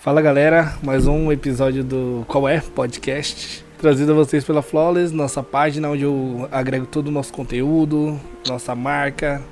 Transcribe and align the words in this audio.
Fala 0.00 0.22
galera, 0.22 0.78
mais 0.82 1.06
um 1.06 1.30
episódio 1.30 1.84
do 1.84 2.24
Qual 2.26 2.48
é 2.48 2.58
Podcast, 2.58 3.62
trazido 3.76 4.12
a 4.12 4.14
vocês 4.14 4.42
pela 4.42 4.62
Flawless, 4.62 5.14
nossa 5.14 5.42
página 5.42 5.90
onde 5.90 6.04
eu 6.04 6.48
agrego 6.50 6.86
todo 6.86 7.08
o 7.08 7.10
nosso 7.10 7.30
conteúdo, 7.34 8.18
nossa 8.48 8.74
marca. 8.74 9.42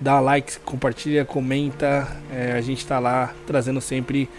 Dá 0.00 0.18
like, 0.18 0.60
compartilha, 0.60 1.26
comenta. 1.26 2.08
É, 2.32 2.52
a 2.52 2.60
gente 2.62 2.86
tá 2.86 2.98
lá 2.98 3.34
trazendo 3.46 3.78
sempre 3.82 4.30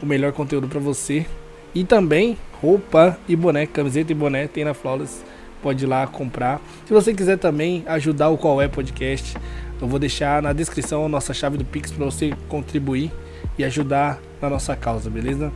o 0.00 0.06
melhor 0.06 0.32
conteúdo 0.32 0.68
para 0.68 0.78
você. 0.78 1.26
E 1.74 1.82
também 1.82 2.38
roupa 2.62 3.18
e 3.28 3.34
boné, 3.34 3.66
camiseta 3.66 4.12
e 4.12 4.14
boné 4.14 4.46
tem 4.46 4.64
na 4.64 4.72
Flawless. 4.72 5.24
Pode 5.60 5.84
ir 5.84 5.88
lá 5.88 6.06
comprar. 6.06 6.60
Se 6.86 6.92
você 6.92 7.12
quiser 7.12 7.38
também 7.38 7.82
ajudar 7.88 8.28
o 8.28 8.38
Qual 8.38 8.62
é 8.62 8.68
Podcast, 8.68 9.36
eu 9.82 9.88
vou 9.88 9.98
deixar 9.98 10.40
na 10.40 10.52
descrição 10.52 11.04
a 11.04 11.08
nossa 11.08 11.34
chave 11.34 11.58
do 11.58 11.64
Pix 11.64 11.90
para 11.90 12.04
você 12.04 12.32
contribuir 12.48 13.10
e 13.58 13.64
ajudar 13.64 14.20
na 14.40 14.50
nossa 14.50 14.76
causa, 14.76 15.08
beleza? 15.08 15.52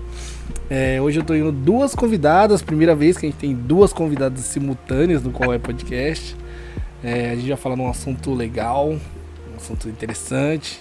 É, 0.68 1.00
hoje 1.00 1.20
eu 1.20 1.24
tô 1.24 1.34
indo 1.34 1.52
duas 1.52 1.94
convidadas, 1.94 2.62
primeira 2.62 2.94
vez 2.94 3.16
que 3.16 3.26
a 3.26 3.28
gente 3.28 3.38
tem 3.38 3.54
duas 3.54 3.92
convidadas 3.92 4.40
simultâneas 4.40 5.22
no 5.22 5.30
Qual 5.30 5.52
é 5.52 5.58
Podcast. 5.58 6.36
É, 7.02 7.30
a 7.30 7.34
gente 7.34 7.48
vai 7.48 7.56
falar 7.56 7.76
num 7.76 7.88
assunto 7.88 8.32
legal, 8.34 8.90
um 8.90 9.56
assunto 9.56 9.88
interessante, 9.88 10.80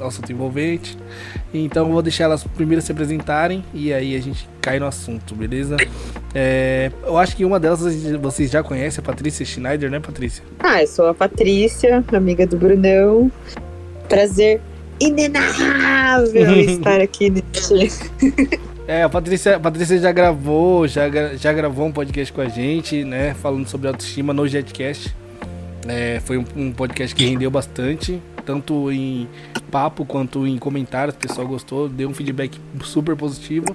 um 0.00 0.06
assunto 0.06 0.30
envolvente. 0.30 0.96
Então 1.52 1.86
eu 1.86 1.92
vou 1.92 2.02
deixar 2.02 2.24
elas 2.24 2.44
primeiro 2.44 2.82
se 2.82 2.92
apresentarem 2.92 3.64
e 3.74 3.92
aí 3.92 4.16
a 4.16 4.20
gente 4.20 4.48
cai 4.60 4.78
no 4.78 4.86
assunto, 4.86 5.34
beleza? 5.34 5.76
É, 6.34 6.90
eu 7.04 7.16
acho 7.16 7.36
que 7.36 7.44
uma 7.44 7.58
delas 7.58 7.80
vocês 8.20 8.50
já 8.50 8.62
conhecem, 8.62 9.02
a 9.02 9.04
Patrícia 9.04 9.44
Schneider, 9.44 9.90
né, 9.90 10.00
Patrícia? 10.00 10.44
Ah, 10.58 10.82
eu 10.82 10.86
sou 10.86 11.08
a 11.08 11.14
Patrícia, 11.14 12.04
amiga 12.12 12.46
do 12.46 12.56
Brunão. 12.56 13.30
Prazer 14.08 14.60
inenarrável 15.00 16.56
estar 16.60 17.00
aqui 17.00 17.30
nesse. 17.30 18.10
É, 18.88 19.02
a 19.02 19.08
Patrícia, 19.08 19.56
a 19.56 19.58
Patrícia 19.58 19.98
já 19.98 20.12
gravou, 20.12 20.86
já, 20.86 21.08
já 21.34 21.52
gravou 21.52 21.86
um 21.86 21.90
podcast 21.90 22.32
com 22.32 22.40
a 22.40 22.48
gente, 22.48 23.02
né? 23.02 23.34
Falando 23.34 23.66
sobre 23.66 23.88
autoestima 23.88 24.32
no 24.32 24.46
Jetcast. 24.46 25.12
É, 25.88 26.20
foi 26.20 26.38
um, 26.38 26.44
um, 26.54 26.72
podcast 26.72 27.12
que 27.12 27.24
rendeu 27.26 27.50
bastante, 27.50 28.22
tanto 28.44 28.92
em 28.92 29.28
papo 29.72 30.04
quanto 30.04 30.46
em 30.46 30.56
comentários. 30.56 31.16
O 31.16 31.18
pessoal 31.18 31.48
gostou, 31.48 31.88
deu 31.88 32.08
um 32.08 32.14
feedback 32.14 32.60
super 32.84 33.16
positivo. 33.16 33.66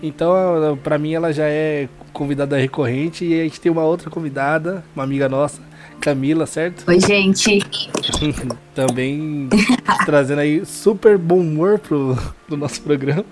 Então, 0.00 0.78
para 0.82 0.96
mim, 0.96 1.14
ela 1.14 1.32
já 1.32 1.48
é 1.48 1.88
convidada 2.12 2.56
recorrente 2.56 3.24
e 3.24 3.40
a 3.40 3.42
gente 3.42 3.60
tem 3.60 3.72
uma 3.72 3.82
outra 3.82 4.10
convidada, 4.10 4.84
uma 4.94 5.02
amiga 5.02 5.28
nossa, 5.28 5.60
Camila, 6.00 6.46
certo? 6.46 6.84
Oi, 6.88 7.00
gente. 7.00 7.58
Também 8.74 9.48
trazendo 10.04 10.40
aí 10.40 10.64
super 10.64 11.18
bom 11.18 11.40
humor 11.40 11.78
pro, 11.78 12.16
pro 12.46 12.56
nosso 12.56 12.80
programa. 12.82 13.24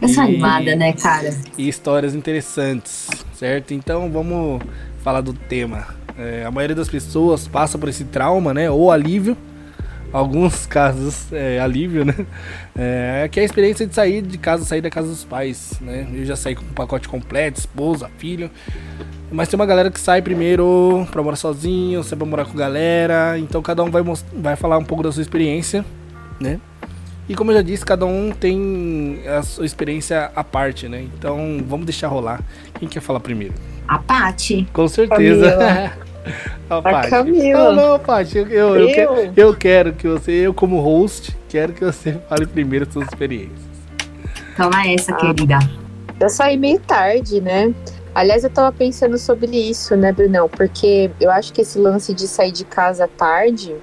Eu 0.00 0.08
sou 0.08 0.22
animada, 0.22 0.74
né, 0.74 0.92
cara? 0.94 1.36
E 1.58 1.68
histórias 1.68 2.14
interessantes, 2.14 3.08
certo? 3.34 3.74
Então 3.74 4.10
vamos 4.10 4.62
falar 5.02 5.20
do 5.20 5.32
tema. 5.32 5.86
É, 6.18 6.44
a 6.44 6.50
maioria 6.50 6.76
das 6.76 6.88
pessoas 6.88 7.46
passa 7.46 7.76
por 7.78 7.88
esse 7.88 8.04
trauma, 8.04 8.54
né? 8.54 8.70
Ou 8.70 8.90
alívio. 8.90 9.36
Alguns 10.12 10.64
casos 10.66 11.32
é 11.32 11.60
alívio, 11.60 12.04
né? 12.04 12.14
É, 12.76 13.28
que 13.30 13.38
é 13.38 13.42
a 13.42 13.46
experiência 13.46 13.86
de 13.86 13.94
sair 13.94 14.22
de 14.22 14.38
casa, 14.38 14.64
sair 14.64 14.80
da 14.80 14.90
casa 14.90 15.08
dos 15.08 15.24
pais, 15.24 15.74
né? 15.80 16.08
Eu 16.12 16.24
já 16.24 16.36
saí 16.36 16.54
com 16.54 16.64
um 16.64 16.74
pacote 16.74 17.08
completo, 17.08 17.58
esposa, 17.58 18.10
filho. 18.18 18.50
Mas 19.30 19.48
tem 19.48 19.58
uma 19.58 19.66
galera 19.66 19.90
que 19.90 20.00
sai 20.00 20.20
primeiro 20.20 21.06
pra 21.10 21.22
morar 21.22 21.36
sozinho, 21.36 22.02
sai 22.02 22.18
pra 22.18 22.26
morar 22.26 22.44
com 22.44 22.56
galera. 22.56 23.38
Então 23.38 23.62
cada 23.62 23.82
um 23.82 23.90
vai, 23.90 24.02
vai 24.32 24.56
falar 24.56 24.78
um 24.78 24.84
pouco 24.84 25.04
da 25.04 25.12
sua 25.12 25.22
experiência, 25.22 25.84
né? 26.40 26.60
E 27.28 27.34
como 27.36 27.52
eu 27.52 27.56
já 27.56 27.62
disse, 27.62 27.84
cada 27.84 28.04
um 28.04 28.32
tem 28.32 29.20
a 29.24 29.40
sua 29.42 29.64
experiência 29.64 30.32
à 30.34 30.42
parte, 30.42 30.88
né? 30.88 31.02
Então 31.16 31.62
vamos 31.64 31.86
deixar 31.86 32.08
rolar. 32.08 32.40
Quem 32.78 32.88
quer 32.88 33.00
falar 33.00 33.20
primeiro? 33.20 33.54
A 33.86 34.00
Paty. 34.00 34.66
Com 34.72 34.88
certeza. 34.88 35.92
a, 36.68 37.08
Camila. 37.08 37.72
Não, 37.72 37.90
não, 37.90 37.98
Paty. 38.00 38.38
Eu, 38.38 38.48
eu, 38.48 38.76
eu, 38.76 38.88
quero, 38.88 39.32
eu 39.36 39.56
quero 39.56 39.92
que 39.92 40.08
você, 40.08 40.32
eu 40.32 40.52
como 40.52 40.80
host, 40.80 41.36
quero 41.48 41.72
que 41.72 41.84
você 41.84 42.18
fale 42.28 42.46
primeiro 42.46 42.92
suas 42.92 43.06
experiências. 43.06 43.70
Toma 44.56 44.88
essa, 44.88 45.12
ah, 45.12 45.16
querida. 45.16 45.58
Eu 46.18 46.28
saí 46.28 46.56
meio 46.56 46.80
tarde, 46.80 47.40
né? 47.40 47.72
Aliás, 48.14 48.42
eu 48.42 48.50
tava 48.50 48.72
pensando 48.72 49.16
sobre 49.18 49.56
isso, 49.56 49.94
né, 49.96 50.12
Brunão? 50.12 50.48
Porque 50.48 51.10
eu 51.20 51.30
acho 51.30 51.52
que 51.52 51.60
esse 51.60 51.78
lance 51.78 52.12
de 52.12 52.26
sair 52.26 52.50
de 52.50 52.64
casa 52.64 53.06
tarde 53.08 53.74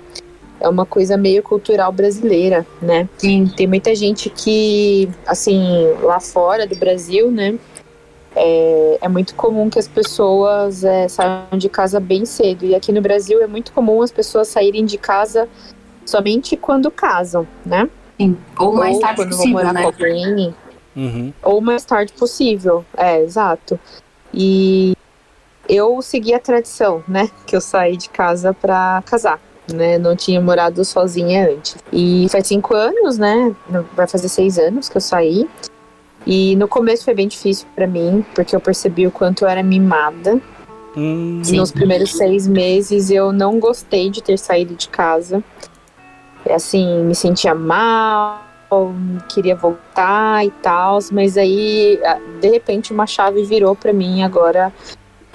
é 0.59 0.67
uma 0.67 0.85
coisa 0.85 1.15
meio 1.15 1.41
cultural 1.41 1.91
brasileira, 1.91 2.65
né? 2.81 3.07
Sim. 3.17 3.51
Tem 3.55 3.67
muita 3.67 3.95
gente 3.95 4.29
que, 4.29 5.09
assim, 5.25 5.63
lá 6.01 6.19
fora 6.19 6.67
do 6.67 6.75
Brasil, 6.75 7.31
né? 7.31 7.57
É, 8.35 8.97
é 9.01 9.07
muito 9.07 9.33
comum 9.33 9.69
que 9.69 9.79
as 9.79 9.88
pessoas 9.88 10.83
é, 10.83 11.07
saiam 11.07 11.57
de 11.57 11.69
casa 11.69 11.99
bem 11.99 12.25
cedo. 12.25 12.65
E 12.65 12.75
aqui 12.75 12.91
no 12.91 13.01
Brasil 13.01 13.41
é 13.41 13.47
muito 13.47 13.71
comum 13.71 14.01
as 14.01 14.11
pessoas 14.11 14.47
saírem 14.47 14.85
de 14.85 14.97
casa 14.97 15.47
somente 16.05 16.55
quando 16.57 16.91
casam, 16.91 17.47
né? 17.65 17.89
Sim. 18.19 18.38
Ou 18.59 18.73
mais 18.73 18.95
ou 18.95 19.01
tarde 19.01 19.15
quando 19.15 19.29
possível, 19.29 19.53
vão 19.53 19.63
morar 19.63 19.73
né? 19.73 19.81
com 19.81 19.88
alguém. 19.88 20.55
Uhum. 20.95 21.33
Ou 21.44 21.61
mais 21.61 21.85
tarde 21.85 22.13
possível. 22.13 22.83
É, 22.95 23.21
exato. 23.21 23.79
E 24.33 24.93
eu 25.67 26.01
segui 26.01 26.33
a 26.33 26.39
tradição, 26.39 27.03
né? 27.07 27.29
Que 27.45 27.55
eu 27.55 27.61
saí 27.61 27.97
de 27.97 28.09
casa 28.09 28.53
para 28.53 29.01
casar. 29.05 29.39
Né, 29.69 29.97
não 29.97 30.15
tinha 30.15 30.39
morado 30.39 30.85
sozinha 30.85 31.49
antes. 31.51 31.75
E 31.91 32.25
faz 32.29 32.47
cinco 32.47 32.73
anos, 32.73 33.17
né? 33.17 33.53
Vai 33.97 34.07
fazer 34.07 34.29
seis 34.29 34.57
anos 34.57 34.88
que 34.88 34.95
eu 34.95 35.01
saí. 35.01 35.45
E 36.25 36.55
no 36.55 36.69
começo 36.69 37.03
foi 37.03 37.13
bem 37.13 37.27
difícil 37.27 37.67
para 37.75 37.85
mim, 37.85 38.25
porque 38.33 38.55
eu 38.55 38.61
percebi 38.61 39.05
o 39.05 39.11
quanto 39.11 39.43
eu 39.43 39.49
era 39.49 39.61
mimada. 39.61 40.39
Hum, 40.95 41.41
Nos 41.45 41.71
primeiros 41.71 42.13
seis 42.13 42.47
meses 42.47 43.11
eu 43.11 43.33
não 43.33 43.59
gostei 43.59 44.09
de 44.09 44.23
ter 44.23 44.39
saído 44.39 44.73
de 44.73 44.88
casa. 44.88 45.44
É 46.45 46.53
assim, 46.55 47.03
me 47.03 47.13
sentia 47.13 47.53
mal, 47.53 48.47
queria 49.29 49.55
voltar 49.55 50.45
e 50.45 50.51
tal, 50.51 51.00
mas 51.11 51.38
aí 51.38 52.00
de 52.41 52.50
repente 52.50 52.91
uma 52.91 53.07
chave 53.07 53.44
virou 53.44 53.75
para 53.75 53.94
mim 53.94 54.23
agora 54.23 54.72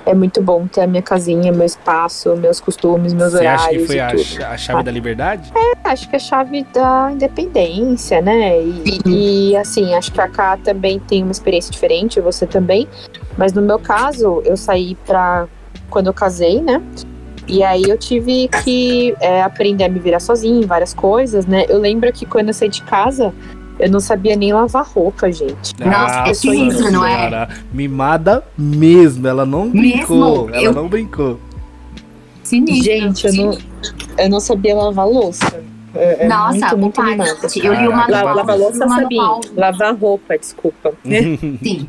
é 0.04 0.14
muito 0.14 0.42
bom 0.42 0.66
ter 0.66 0.82
a 0.82 0.86
minha 0.86 1.02
casinha, 1.02 1.52
meu 1.52 1.64
espaço, 1.64 2.34
meus 2.36 2.60
costumes, 2.60 3.12
meus 3.12 3.32
Você 3.32 3.38
horários. 3.38 3.86
Você 3.86 4.00
acha 4.00 4.16
que 4.16 4.34
foi 4.34 4.44
a, 4.44 4.50
a, 4.50 4.58
chave 4.58 4.80
ah. 4.80 4.82
da 4.82 4.90
liberdade? 4.90 5.52
É, 5.54 5.88
acho 5.88 6.08
que 6.08 6.16
é 6.16 6.18
a 6.18 6.20
chave 6.20 6.64
da 6.72 7.10
independência, 7.12 8.20
né? 8.20 8.60
E, 8.60 9.00
e, 9.06 9.56
assim, 9.56 9.94
acho 9.94 10.12
que 10.12 10.20
a 10.20 10.28
Cá 10.28 10.56
também 10.56 10.98
tem 10.98 11.22
uma 11.22 11.32
experiência 11.32 11.70
diferente, 11.70 12.20
você 12.20 12.46
também. 12.46 12.88
Mas 13.36 13.52
no 13.52 13.62
meu 13.62 13.78
caso, 13.78 14.42
eu 14.44 14.56
saí 14.56 14.94
pra. 15.06 15.46
Quando 15.88 16.06
eu 16.06 16.14
casei, 16.14 16.60
né? 16.60 16.82
E 17.46 17.62
aí 17.62 17.82
eu 17.82 17.98
tive 17.98 18.48
que 18.62 19.14
é, 19.20 19.42
aprender 19.42 19.84
a 19.84 19.88
me 19.88 19.98
virar 19.98 20.20
sozinha 20.20 20.60
em 20.60 20.66
várias 20.66 20.94
coisas, 20.94 21.46
né? 21.46 21.66
Eu 21.68 21.78
lembro 21.78 22.12
que 22.12 22.24
quando 22.24 22.48
eu 22.48 22.54
saí 22.54 22.68
de 22.68 22.82
casa, 22.82 23.34
eu 23.78 23.90
não 23.90 24.00
sabia 24.00 24.36
nem 24.36 24.52
lavar 24.52 24.86
roupa, 24.86 25.30
gente. 25.30 25.74
Nossa, 25.78 26.28
é 26.28 26.34
sinistro, 26.34 26.90
não 26.90 27.04
é? 27.04 27.48
Mimada 27.72 28.44
mesmo, 28.56 29.26
ela 29.26 29.44
não 29.44 29.70
brincou. 29.70 30.46
Mesmo? 30.46 30.54
Ela 30.54 30.64
eu... 30.64 30.72
não 30.72 30.88
brincou. 30.88 31.40
Sinistro. 32.42 32.84
Gente, 32.84 33.26
eu 33.26 33.32
não, 33.34 33.58
eu 34.18 34.30
não 34.30 34.40
sabia 34.40 34.74
lavar 34.74 35.08
louça. 35.08 35.62
É, 35.94 36.24
é 36.24 36.28
Nossa, 36.28 36.76
muito, 36.76 36.78
muito 36.78 36.94
pai, 36.94 37.18
eu 37.62 37.74
li 37.74 37.88
uma 37.88 38.08
manual. 38.08 38.36
Lavar 38.36 38.58
louça 38.58 38.88
sabia. 38.88 39.22
Lavar 39.56 39.96
roupa, 39.96 40.38
desculpa. 40.38 40.94
Sim. 41.04 41.88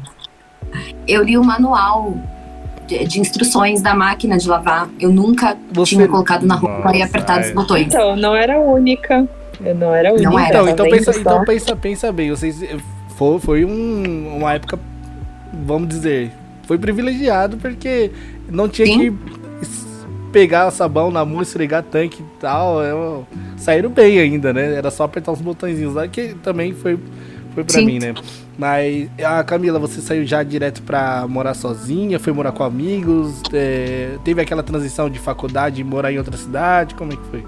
Eu 1.07 1.23
li 1.23 1.37
o 1.37 1.43
manual 1.43 2.15
de, 2.99 3.07
de, 3.07 3.19
instruções 3.19 3.81
da 3.81 3.93
máquina 3.93 4.37
de 4.37 4.47
lavar. 4.47 4.89
Eu 4.99 5.11
nunca 5.11 5.57
Você... 5.71 5.95
tinha 5.95 6.07
colocado 6.07 6.45
na 6.45 6.55
roupa 6.55 6.85
Nossa, 6.85 6.97
e 6.97 7.01
apertado 7.01 7.45
os 7.45 7.51
botões. 7.51 7.87
Então, 7.87 8.15
não 8.15 8.35
era 8.35 8.55
a 8.55 8.59
única. 8.59 9.27
Eu 9.63 9.75
não 9.75 9.93
era 9.93 10.09
a 10.09 10.13
única. 10.13 10.29
Não 10.29 10.39
era. 10.39 10.49
Então, 10.49 10.69
então, 10.69 10.89
pensa, 10.89 11.19
então 11.19 11.45
pensa, 11.45 11.75
pensa 11.75 12.11
bem. 12.11 12.29
Vocês, 12.29 12.63
foi, 13.15 13.39
foi 13.39 13.65
um, 13.65 14.37
uma 14.37 14.53
época, 14.53 14.79
vamos 15.65 15.87
dizer, 15.87 16.31
foi 16.67 16.77
privilegiado 16.77 17.57
porque 17.57 18.11
não 18.49 18.67
tinha 18.67 18.87
Sim. 18.87 18.99
que 18.99 19.13
pegar 20.31 20.71
sabão 20.71 21.11
na 21.11 21.23
mão, 21.23 21.41
esfregar 21.41 21.83
tanque 21.83 22.21
e 22.21 22.39
tal. 22.39 22.83
Eu, 22.83 23.27
saíram 23.55 23.89
bem 23.89 24.19
ainda, 24.19 24.51
né? 24.51 24.73
Era 24.73 24.89
só 24.89 25.03
apertar 25.03 25.31
os 25.31 25.41
botõezinhos 25.41 25.93
lá, 25.93 26.07
que 26.07 26.33
também 26.43 26.73
foi, 26.73 26.99
foi 27.53 27.63
pra 27.63 27.79
Sim. 27.79 27.85
mim, 27.85 27.99
né? 27.99 28.13
Mas, 28.57 29.09
a 29.23 29.43
Camila, 29.43 29.79
você 29.79 29.99
saiu 29.99 30.25
já 30.25 30.43
direto 30.43 30.81
pra 30.83 31.25
morar 31.27 31.53
sozinha? 31.53 32.19
Foi 32.19 32.31
morar 32.31 32.51
com 32.51 32.63
amigos? 32.63 33.41
É, 33.51 34.17
teve 34.23 34.41
aquela 34.41 34.61
transição 34.61 35.09
de 35.09 35.19
faculdade 35.19 35.81
e 35.81 35.83
morar 35.83 36.11
em 36.11 36.17
outra 36.17 36.37
cidade? 36.37 36.93
Como 36.93 37.13
é 37.13 37.15
que 37.15 37.23
foi? 37.29 37.43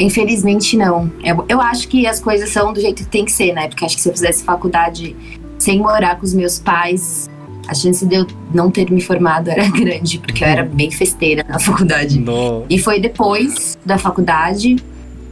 Infelizmente, 0.00 0.76
não. 0.76 1.10
Eu, 1.24 1.44
eu 1.48 1.60
acho 1.60 1.88
que 1.88 2.06
as 2.06 2.20
coisas 2.20 2.48
são 2.50 2.72
do 2.72 2.80
jeito 2.80 3.02
que 3.02 3.08
tem 3.08 3.24
que 3.24 3.32
ser, 3.32 3.52
né? 3.52 3.68
Porque 3.68 3.84
acho 3.84 3.96
que 3.96 4.02
se 4.02 4.08
eu 4.08 4.12
fizesse 4.12 4.44
faculdade 4.44 5.16
sem 5.58 5.80
morar 5.80 6.16
com 6.16 6.24
os 6.24 6.32
meus 6.32 6.60
pais, 6.60 7.28
a 7.66 7.74
chance 7.74 8.06
de 8.06 8.14
eu 8.14 8.26
não 8.54 8.70
ter 8.70 8.90
me 8.90 9.00
formado 9.00 9.50
era 9.50 9.66
grande, 9.70 10.18
porque 10.20 10.44
eu 10.44 10.48
era 10.48 10.64
bem 10.64 10.90
festeira 10.90 11.44
na 11.48 11.58
faculdade. 11.58 12.20
No. 12.20 12.64
E 12.70 12.78
foi 12.78 13.00
depois 13.00 13.76
da 13.84 13.98
faculdade, 13.98 14.76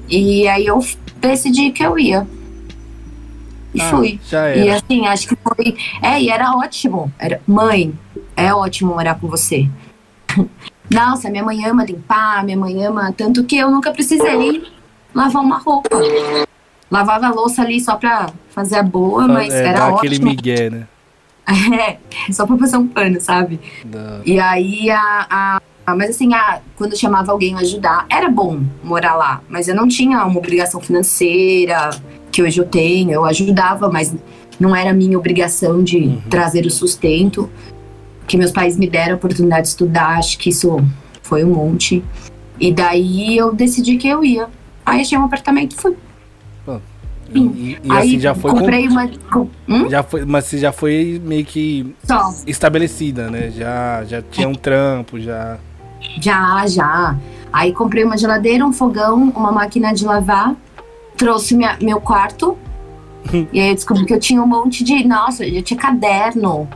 e 0.08 0.48
aí 0.48 0.66
eu 0.66 0.84
decidi 1.20 1.70
que 1.70 1.84
eu 1.84 1.98
ia. 1.98 2.26
E 3.76 3.80
ah, 3.80 3.90
fui. 3.90 4.20
E 4.56 4.70
assim, 4.70 5.06
acho 5.06 5.28
que 5.28 5.36
foi. 5.36 5.76
É, 6.02 6.20
e 6.20 6.30
era 6.30 6.56
ótimo. 6.56 7.12
Era, 7.18 7.40
mãe, 7.46 7.92
é 8.34 8.52
ótimo 8.54 8.94
morar 8.94 9.16
com 9.16 9.28
você. 9.28 9.68
Nossa, 10.90 11.28
minha 11.28 11.44
mãe 11.44 11.62
ama 11.66 11.84
limpar, 11.84 12.42
minha 12.42 12.56
mãe 12.56 12.84
ama. 12.84 13.12
Tanto 13.12 13.44
que 13.44 13.58
eu 13.58 13.70
nunca 13.70 13.92
precisei 13.92 14.64
lavar 15.14 15.42
uma 15.42 15.58
roupa. 15.58 15.90
Lavava 16.90 17.26
a 17.26 17.30
louça 17.30 17.62
ali 17.62 17.78
só 17.80 17.96
pra 17.96 18.30
fazer 18.48 18.76
a 18.76 18.82
boa, 18.82 19.28
mas 19.28 19.52
é, 19.52 19.66
era 19.66 19.84
ótimo. 19.86 19.98
aquele 19.98 20.18
migué, 20.20 20.70
né? 20.70 20.86
É, 21.48 22.32
só 22.32 22.44
pra 22.44 22.56
passar 22.56 22.78
um 22.78 22.88
pano, 22.88 23.20
sabe? 23.20 23.60
Não. 23.84 24.20
E 24.24 24.40
aí 24.40 24.90
a, 24.90 25.26
a 25.30 25.62
mas 25.94 26.10
assim, 26.10 26.34
a, 26.34 26.60
quando 26.74 26.92
eu 26.92 26.98
chamava 26.98 27.30
alguém 27.30 27.54
ajudar, 27.54 28.04
era 28.10 28.28
bom 28.28 28.60
morar 28.82 29.14
lá, 29.14 29.40
mas 29.48 29.68
eu 29.68 29.74
não 29.76 29.86
tinha 29.86 30.24
uma 30.24 30.38
obrigação 30.38 30.80
financeira 30.80 31.90
que 32.36 32.42
hoje 32.42 32.60
eu 32.60 32.66
tenho. 32.66 33.12
Eu 33.12 33.24
ajudava, 33.24 33.88
mas 33.90 34.14
não 34.60 34.76
era 34.76 34.92
minha 34.92 35.18
obrigação 35.18 35.82
de 35.82 35.96
uhum. 35.96 36.20
trazer 36.28 36.66
o 36.66 36.70
sustento. 36.70 37.50
Que 38.26 38.36
meus 38.36 38.50
pais 38.50 38.76
me 38.76 38.88
deram 38.88 39.14
a 39.14 39.16
oportunidade 39.16 39.62
de 39.62 39.68
estudar, 39.68 40.18
acho 40.18 40.38
que 40.38 40.50
isso 40.50 40.84
foi 41.22 41.44
um 41.44 41.54
monte. 41.54 42.04
E 42.60 42.72
daí 42.72 43.36
eu 43.36 43.54
decidi 43.54 43.96
que 43.96 44.06
eu 44.06 44.22
ia. 44.22 44.48
Aí 44.84 45.00
achei 45.00 45.16
um 45.16 45.24
apartamento 45.24 45.74
e 45.76 45.80
fui. 45.80 45.96
E, 47.34 47.40
e, 47.40 47.78
e 47.82 47.92
assim 47.92 48.20
já 48.20 48.34
foi. 48.34 48.52
Comprei 48.52 48.86
com... 48.86 48.92
uma. 48.92 49.10
Hum? 49.68 49.90
Já 49.90 50.02
foi, 50.02 50.24
mas 50.24 50.44
você 50.44 50.58
já 50.58 50.70
foi 50.70 51.20
meio 51.24 51.44
que 51.44 51.92
Só. 52.04 52.32
estabelecida, 52.46 53.28
né? 53.28 53.50
Já, 53.50 54.04
já 54.04 54.22
tinha 54.22 54.48
um 54.48 54.54
trampo, 54.54 55.18
já. 55.18 55.58
Já, 56.20 56.64
já. 56.68 57.16
Aí 57.52 57.72
comprei 57.72 58.04
uma 58.04 58.16
geladeira, 58.16 58.64
um 58.64 58.72
fogão, 58.72 59.32
uma 59.34 59.50
máquina 59.50 59.92
de 59.92 60.04
lavar, 60.04 60.54
trouxe 61.16 61.54
minha, 61.54 61.76
meu 61.80 62.00
quarto. 62.00 62.56
e 63.52 63.60
aí 63.60 63.68
eu 63.68 63.74
descobri 63.74 64.04
que 64.04 64.14
eu 64.14 64.20
tinha 64.20 64.42
um 64.42 64.46
monte 64.46 64.84
de. 64.84 65.06
Nossa, 65.06 65.44
eu 65.44 65.62
tinha 65.62 65.78
caderno 65.78 66.68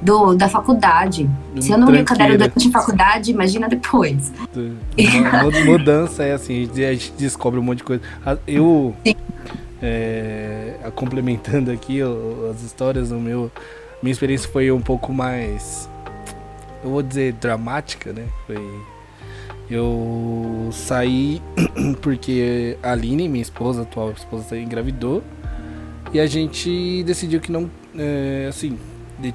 do, 0.00 0.34
da 0.34 0.48
faculdade. 0.48 1.28
Se 1.60 1.70
eu 1.70 1.78
não 1.78 1.90
li 1.90 2.02
o 2.02 2.04
caderno 2.04 2.36
durante 2.36 2.68
a 2.68 2.70
faculdade, 2.70 3.30
imagina 3.30 3.68
depois. 3.68 4.32
Mudança 5.64 6.24
é 6.24 6.32
assim, 6.32 6.68
a 6.74 6.92
gente 6.92 7.12
descobre 7.16 7.58
um 7.58 7.62
monte 7.62 7.78
de 7.78 7.84
coisa. 7.84 8.02
Eu. 8.46 8.94
Sim 9.06 9.14
é, 9.86 10.90
complementando 10.94 11.70
aqui 11.70 12.00
as 12.50 12.62
histórias, 12.62 13.10
o 13.10 13.20
meu, 13.20 13.52
minha 14.02 14.12
experiência 14.12 14.48
foi 14.48 14.72
um 14.72 14.80
pouco 14.80 15.12
mais, 15.12 15.90
eu 16.82 16.88
vou 16.90 17.02
dizer, 17.02 17.34
dramática, 17.34 18.10
né? 18.10 18.26
Foi, 18.46 18.56
eu 19.70 20.68
saí 20.72 21.40
porque 22.02 22.76
a 22.82 22.92
Aline, 22.92 23.28
minha 23.28 23.42
esposa, 23.42 23.82
atual 23.82 24.10
esposa, 24.12 24.58
engravidou 24.58 25.22
e 26.12 26.20
a 26.20 26.26
gente 26.26 27.02
decidiu 27.04 27.40
que 27.40 27.50
não, 27.50 27.70
é, 27.96 28.46
assim, 28.48 28.78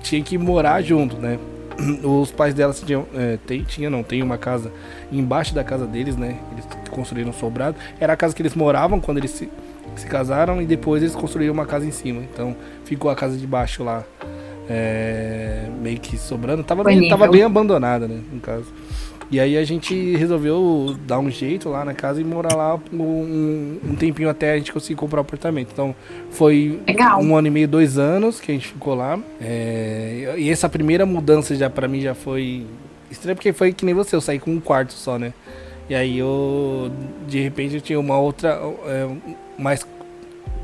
tinha 0.02 0.22
que 0.22 0.38
morar 0.38 0.82
junto, 0.82 1.18
né? 1.18 1.38
Os 2.04 2.32
pais 2.32 2.54
dela 2.54 2.74
tinham, 2.74 3.06
é, 3.16 3.38
tem, 3.46 3.64
tinha, 3.64 3.90
não, 3.90 4.04
tem 4.04 4.22
uma 4.22 4.38
casa 4.38 4.72
embaixo 5.12 5.54
da 5.54 5.64
casa 5.64 5.86
deles, 5.86 6.16
né? 6.16 6.40
Eles 6.52 6.66
construíram 6.90 7.30
um 7.30 7.34
sobrado. 7.34 7.78
Era 8.00 8.14
a 8.14 8.18
casa 8.18 8.36
que 8.36 8.42
eles 8.42 8.56
moravam 8.56 9.00
quando 9.00 9.18
eles 9.18 9.32
se 9.32 9.50
se 9.96 10.08
casaram 10.08 10.62
e 10.62 10.66
depois 10.66 11.02
eles 11.02 11.16
construíram 11.16 11.54
uma 11.54 11.66
casa 11.66 11.86
em 11.86 11.92
cima. 11.92 12.22
Então 12.22 12.56
ficou 12.86 13.10
a 13.12 13.16
casa 13.16 13.38
de 13.38 13.46
baixo 13.46 13.84
lá. 13.84 14.04
É, 14.70 15.68
meio 15.82 16.00
que 16.00 16.18
sobrando. 16.18 16.64
Tava 16.64 16.84
tava 17.10 17.28
bem 17.28 17.44
abandonada, 17.44 18.08
né? 18.08 18.22
No 18.32 18.40
caso. 18.40 18.68
E 19.32 19.40
aí 19.40 19.58
a 19.58 19.64
gente 19.64 20.16
resolveu 20.16 20.98
dar 21.06 21.20
um 21.20 21.30
jeito 21.30 21.70
lá 21.70 21.86
na 21.86 21.94
casa 21.94 22.20
e 22.20 22.24
morar 22.24 22.56
lá 22.56 22.80
um, 22.92 23.78
um 23.84 23.96
tempinho 23.96 24.28
até 24.28 24.54
a 24.54 24.58
gente 24.58 24.74
conseguir 24.74 24.96
comprar 24.96 25.20
o 25.20 25.22
um 25.22 25.26
apartamento. 25.26 25.70
Então 25.72 25.96
foi 26.32 26.80
Legal. 26.88 27.22
um 27.22 27.36
ano 27.36 27.48
e 27.48 27.52
meio, 27.52 27.68
dois 27.68 28.00
anos 28.00 28.40
que 28.40 28.52
a 28.52 28.56
gente 28.56 28.68
ficou 28.68 28.96
lá. 28.96 29.20
É, 29.40 30.34
e 30.38 30.50
essa 30.50 30.68
primeira 30.68 31.06
mudança 31.06 31.56
já 31.56 31.70
para 31.70 31.88
mim 31.88 32.02
já 32.02 32.16
foi 32.16 32.66
estranha 33.12 33.36
porque 33.36 33.54
foi 33.54 33.72
que 33.72 33.86
nem 33.86 33.94
você, 33.94 34.16
eu 34.16 34.22
saí 34.22 34.40
com 34.40 34.52
um 34.52 34.60
quarto 34.60 34.94
só, 34.94 35.20
né? 35.20 35.32
E 35.88 35.94
aí 35.94 36.18
eu 36.18 36.92
de 37.28 37.40
repente 37.40 37.76
eu 37.76 37.82
tinha 37.82 38.00
uma 38.00 38.18
outra 38.18 38.60
é, 38.86 39.08
mais 39.60 39.86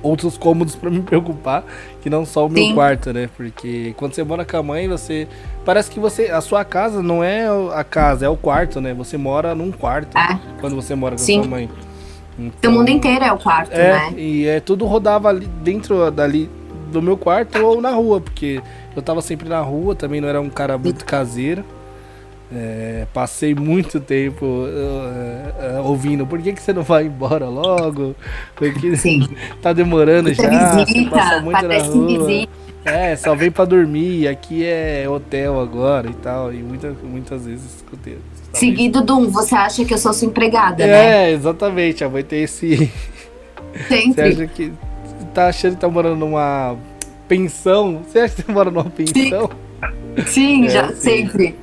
outros 0.01 0.37
cômodos 0.37 0.75
para 0.75 0.89
me 0.89 1.01
preocupar 1.01 1.63
que 2.01 2.09
não 2.09 2.25
só 2.25 2.45
o 2.45 2.49
meu 2.49 2.63
Sim. 2.63 2.73
quarto, 2.73 3.11
né? 3.11 3.29
Porque 3.35 3.93
quando 3.97 4.13
você 4.13 4.23
mora 4.23 4.45
com 4.45 4.57
a 4.57 4.63
mãe, 4.63 4.87
você 4.87 5.27
parece 5.63 5.89
que 5.89 5.99
você 5.99 6.25
a 6.25 6.41
sua 6.41 6.63
casa 6.63 7.01
não 7.01 7.23
é 7.23 7.47
a 7.73 7.83
casa, 7.83 8.25
é 8.25 8.29
o 8.29 8.37
quarto, 8.37 8.79
né? 8.79 8.93
Você 8.93 9.17
mora 9.17 9.55
num 9.55 9.71
quarto 9.71 10.17
é. 10.17 10.39
quando 10.59 10.75
você 10.75 10.95
mora 10.95 11.15
com 11.15 11.21
Sim. 11.21 11.39
a 11.39 11.43
sua 11.43 11.49
mãe. 11.49 11.69
Então, 12.37 12.71
o 12.71 12.75
mundo 12.75 12.89
inteiro 12.89 13.23
é 13.23 13.31
o 13.31 13.37
quarto, 13.37 13.71
é, 13.71 13.91
né? 13.91 14.13
E 14.17 14.45
é 14.45 14.59
tudo 14.59 14.85
rodava 14.85 15.29
ali 15.29 15.47
dentro 15.63 16.11
dali 16.11 16.49
do 16.91 17.01
meu 17.01 17.17
quarto 17.17 17.57
ou 17.63 17.81
na 17.81 17.91
rua, 17.91 18.19
porque 18.19 18.61
eu 18.95 19.01
tava 19.01 19.21
sempre 19.21 19.47
na 19.47 19.61
rua, 19.61 19.95
também 19.95 20.21
não 20.21 20.27
era 20.27 20.41
um 20.41 20.49
cara 20.49 20.77
muito 20.77 21.05
caseiro. 21.05 21.63
É, 22.53 23.07
passei 23.11 23.55
muito 23.55 23.99
tempo 23.99 24.45
uh, 24.45 25.79
uh, 25.81 25.83
ouvindo 25.83 26.27
por 26.27 26.39
que, 26.39 26.53
que 26.53 26.61
você 26.61 26.71
não 26.71 26.83
vai 26.83 27.05
embora 27.05 27.47
logo? 27.49 28.15
Porque 28.55 28.95
Sim. 28.95 29.27
tá 29.63 29.73
demorando 29.73 30.29
Muita 30.29 30.43
já, 30.43 30.75
visita, 30.75 31.09
passa 31.09 31.41
muito 31.41 31.67
na 31.67 31.77
rua. 31.79 32.47
É, 32.85 33.15
só 33.15 33.33
vem 33.33 33.49
pra 33.49 33.65
dormir, 33.65 34.27
aqui 34.27 34.63
é 34.63 35.09
hotel 35.09 35.59
agora 35.59 36.07
e 36.07 36.13
tal. 36.13 36.53
E 36.53 36.57
muita, 36.57 36.95
muitas 37.03 37.47
vezes 37.47 37.77
escutei. 37.77 38.19
Seguido 38.53 39.01
do 39.01 39.17
um, 39.17 39.29
você 39.29 39.55
acha 39.55 39.83
que 39.83 39.93
eu 39.93 39.97
sou 39.97 40.13
sua 40.13 40.27
empregada, 40.27 40.83
é, 40.83 40.87
né? 40.87 41.29
É, 41.29 41.31
exatamente, 41.31 42.03
a 42.03 42.09
mãe 42.09 42.23
tem 42.23 42.43
esse. 42.43 42.91
Sempre. 43.89 44.13
Você 44.13 44.21
acha 44.21 44.47
que. 44.47 44.71
Tá 45.33 45.47
achando 45.47 45.73
que 45.73 45.81
tá 45.81 45.89
morando 45.89 46.15
numa 46.15 46.77
pensão? 47.27 48.03
Você 48.03 48.19
acha 48.19 48.35
que 48.35 48.43
tá 48.43 48.53
morando 48.53 48.75
numa 48.75 48.89
pensão? 48.89 49.49
Sim, 50.27 50.67
é, 50.67 50.69
já, 50.69 50.87
sim. 50.89 50.95
sempre. 50.95 51.55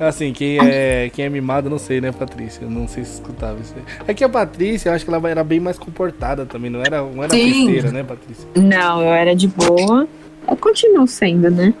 Assim, 0.00 0.32
quem 0.32 0.58
é, 0.60 1.10
quem 1.12 1.24
é 1.24 1.28
mimado, 1.28 1.68
não 1.68 1.78
sei, 1.78 2.00
né, 2.00 2.12
Patrícia? 2.12 2.62
Eu 2.62 2.70
não 2.70 2.86
sei 2.86 3.04
se 3.04 3.14
escutava 3.14 3.58
isso. 3.60 3.74
É 4.06 4.14
que 4.14 4.22
a 4.22 4.28
Patrícia, 4.28 4.90
eu 4.90 4.94
acho 4.94 5.04
que 5.04 5.12
ela 5.12 5.28
era 5.28 5.42
bem 5.42 5.58
mais 5.58 5.76
comportada 5.76 6.46
também, 6.46 6.70
não 6.70 6.80
era, 6.80 7.02
não 7.02 7.24
era 7.24 7.30
festeira, 7.30 7.90
né, 7.90 8.04
Patrícia? 8.04 8.46
Não, 8.54 9.02
eu 9.02 9.12
era 9.12 9.34
de 9.34 9.48
boa. 9.48 10.06
Eu 10.48 10.56
continuo 10.56 11.06
sendo, 11.06 11.50
né? 11.50 11.74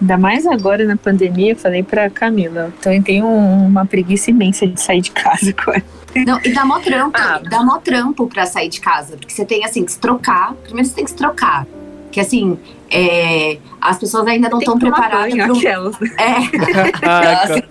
Ainda 0.00 0.16
mais 0.16 0.46
agora 0.46 0.84
na 0.84 0.96
pandemia, 0.96 1.52
eu 1.52 1.56
falei 1.56 1.82
pra 1.82 2.08
Camila. 2.10 2.72
Então 2.78 2.92
eu 2.92 3.02
tenho 3.02 3.26
uma 3.26 3.84
preguiça 3.84 4.30
imensa 4.30 4.66
de 4.66 4.80
sair 4.80 5.02
de 5.02 5.10
casa 5.10 5.54
agora. 5.56 5.82
Não, 6.26 6.40
e 6.42 6.52
dá 6.52 6.64
mó 6.64 6.78
trampo, 6.80 7.18
ah. 7.18 7.40
dá 7.48 7.62
mó 7.62 7.78
trampo 7.78 8.26
pra 8.26 8.46
sair 8.46 8.68
de 8.68 8.80
casa. 8.80 9.16
Porque 9.16 9.32
você 9.32 9.44
tem 9.44 9.64
assim 9.64 9.84
que 9.84 9.92
se 9.92 9.98
trocar. 9.98 10.54
Primeiro 10.64 10.88
você 10.88 10.94
tem 10.94 11.04
que 11.04 11.10
se 11.10 11.16
trocar. 11.16 11.66
Que 12.10 12.18
assim, 12.18 12.58
é, 12.90 13.58
as 13.80 13.98
pessoas 13.98 14.26
ainda 14.26 14.48
não 14.48 14.58
estão 14.58 14.78
preparadas. 14.78 15.32
Banho, 15.32 15.46
pro... 15.46 15.56
aquelas. 15.56 15.96
É. 16.18 16.90
Caraca, 17.00 17.68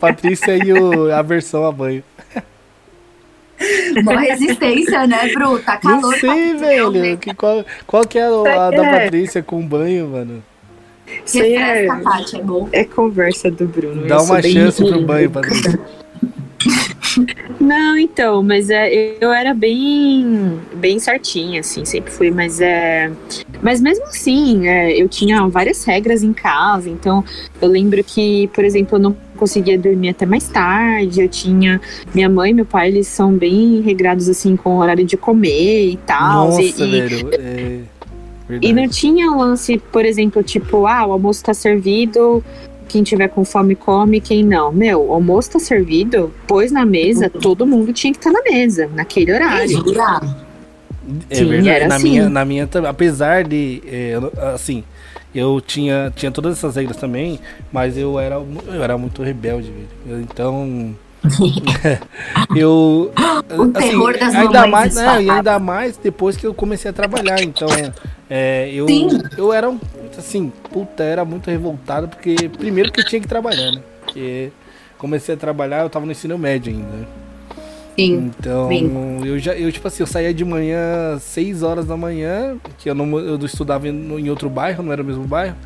Patrícia 0.00 0.56
e 0.56 0.72
o, 0.72 1.12
a 1.12 1.22
versão 1.22 1.66
a 1.66 1.72
banho. 1.72 2.02
Uma 3.96 4.20
resistência, 4.20 5.06
né, 5.06 5.32
Bru? 5.32 5.58
Tá 5.60 5.76
calor. 5.76 6.00
Não 6.00 6.12
sei, 6.18 6.54
velho. 6.54 7.18
Que, 7.18 7.32
qual, 7.34 7.64
qual 7.86 8.04
que 8.04 8.18
é 8.18 8.24
a, 8.24 8.66
a 8.66 8.70
da. 8.70 8.90
Patrícia 8.90 9.42
com 9.42 9.64
banho, 9.64 10.08
mano? 10.08 10.42
Refresca, 11.06 12.36
é, 12.36 12.38
é 12.38 12.42
bom. 12.42 12.68
É 12.72 12.84
conversa 12.84 13.50
do 13.50 13.66
Bruno. 13.66 14.06
Dá 14.06 14.22
uma 14.22 14.42
chance 14.42 14.82
pro 14.82 15.02
banho, 15.02 15.30
Patrícia. 15.30 15.78
Não, 17.60 17.96
então, 17.96 18.42
mas 18.42 18.70
é, 18.70 19.16
eu 19.20 19.32
era 19.32 19.54
bem, 19.54 20.58
bem 20.74 20.98
certinha, 20.98 21.60
assim, 21.60 21.84
sempre 21.84 22.10
fui, 22.10 22.30
mas 22.30 22.60
é, 22.60 23.10
mas 23.62 23.80
mesmo 23.80 24.04
assim, 24.06 24.66
é, 24.66 25.00
eu 25.00 25.08
tinha 25.08 25.46
várias 25.46 25.84
regras 25.84 26.22
em 26.22 26.32
casa, 26.32 26.88
então 26.90 27.24
eu 27.60 27.68
lembro 27.68 28.02
que, 28.02 28.48
por 28.48 28.64
exemplo, 28.64 28.96
eu 28.96 29.02
não 29.02 29.16
conseguia 29.36 29.78
dormir 29.78 30.10
até 30.10 30.26
mais 30.26 30.48
tarde, 30.48 31.20
eu 31.20 31.28
tinha, 31.28 31.80
minha 32.14 32.28
mãe 32.28 32.50
e 32.50 32.54
meu 32.54 32.66
pai, 32.66 32.88
eles 32.88 33.08
são 33.08 33.32
bem 33.32 33.80
regrados, 33.80 34.28
assim, 34.28 34.56
com 34.56 34.76
o 34.76 34.78
horário 34.78 35.04
de 35.04 35.16
comer 35.16 35.90
e 35.90 35.96
tal. 35.98 36.46
Nossa, 36.46 36.62
e, 36.62 36.72
velho, 36.72 37.30
é... 37.32 37.80
E 38.60 38.72
não 38.72 38.86
tinha 38.88 39.30
lance, 39.30 39.78
por 39.90 40.04
exemplo, 40.04 40.42
tipo, 40.42 40.86
ah, 40.86 41.06
o 41.06 41.12
almoço 41.12 41.42
tá 41.42 41.54
servido, 41.54 42.44
quem 42.92 43.02
tiver 43.02 43.28
com 43.28 43.42
fome 43.42 43.74
come, 43.74 44.20
quem 44.20 44.44
não. 44.44 44.70
Meu, 44.70 45.06
o 45.06 45.12
almoço 45.14 45.52
tá 45.52 45.58
servido, 45.58 46.30
pôs 46.46 46.70
na 46.70 46.84
mesa, 46.84 47.30
uhum. 47.32 47.40
todo 47.40 47.66
mundo 47.66 47.90
tinha 47.90 48.12
que 48.12 48.18
estar 48.18 48.30
tá 48.30 48.38
na 48.38 48.50
mesa, 48.50 48.90
naquele 48.94 49.32
horário. 49.32 49.82
É 51.30 51.34
Sim, 51.34 51.46
verdade, 51.46 51.68
era 51.70 51.88
na 51.88 51.96
assim. 51.96 52.10
minha, 52.10 52.28
na 52.28 52.44
minha 52.44 52.68
apesar 52.88 53.44
de, 53.44 53.82
é, 53.86 54.14
assim, 54.54 54.84
eu 55.34 55.60
tinha, 55.60 56.12
tinha 56.14 56.30
todas 56.30 56.58
essas 56.58 56.76
regras 56.76 56.98
também, 56.98 57.40
mas 57.72 57.96
eu 57.96 58.20
era, 58.20 58.34
eu 58.34 58.82
era 58.82 58.98
muito 58.98 59.22
rebelde, 59.22 59.72
eu, 60.06 60.20
então 60.20 60.94
eu 62.56 63.12
o 63.56 63.62
assim, 63.62 63.90
terror 63.90 64.18
das 64.18 64.34
ainda 64.34 64.66
mais, 64.66 64.94
né, 64.94 65.22
e 65.22 65.30
ainda 65.30 65.58
mais 65.58 65.96
depois 65.96 66.36
que 66.36 66.46
eu 66.46 66.52
comecei 66.52 66.90
a 66.90 66.94
trabalhar, 66.94 67.42
então 67.42 67.68
é, 68.28 68.70
eu 68.72 68.86
Sim. 68.86 69.08
eu 69.36 69.52
era 69.52 69.72
assim, 70.16 70.52
puta, 70.70 71.02
era 71.02 71.24
muito 71.24 71.50
revoltado 71.50 72.08
porque 72.08 72.48
primeiro 72.48 72.90
que 72.90 73.00
eu 73.00 73.06
tinha 73.06 73.20
que 73.20 73.28
trabalhar, 73.28 73.72
né? 73.72 73.82
Porque 74.00 74.50
comecei 74.98 75.34
a 75.34 75.38
trabalhar, 75.38 75.82
eu 75.82 75.90
tava 75.90 76.06
no 76.06 76.12
ensino 76.12 76.38
médio 76.38 76.72
ainda. 76.72 77.06
Sim. 77.96 78.32
Então, 78.38 78.68
Sim. 78.68 79.20
eu 79.24 79.38
já, 79.38 79.54
eu, 79.54 79.70
tipo 79.70 79.86
assim, 79.86 80.02
eu 80.02 80.06
saía 80.06 80.32
de 80.32 80.44
manhã, 80.44 81.18
6 81.18 81.62
horas 81.62 81.86
da 81.86 81.96
manhã, 81.96 82.56
que 82.78 82.88
eu 82.88 82.94
não 82.94 83.18
eu 83.18 83.36
estudava 83.44 83.86
em, 83.86 84.18
em 84.18 84.30
outro 84.30 84.48
bairro, 84.48 84.82
não 84.82 84.92
era 84.92 85.02
o 85.02 85.04
mesmo 85.04 85.24
bairro. 85.24 85.56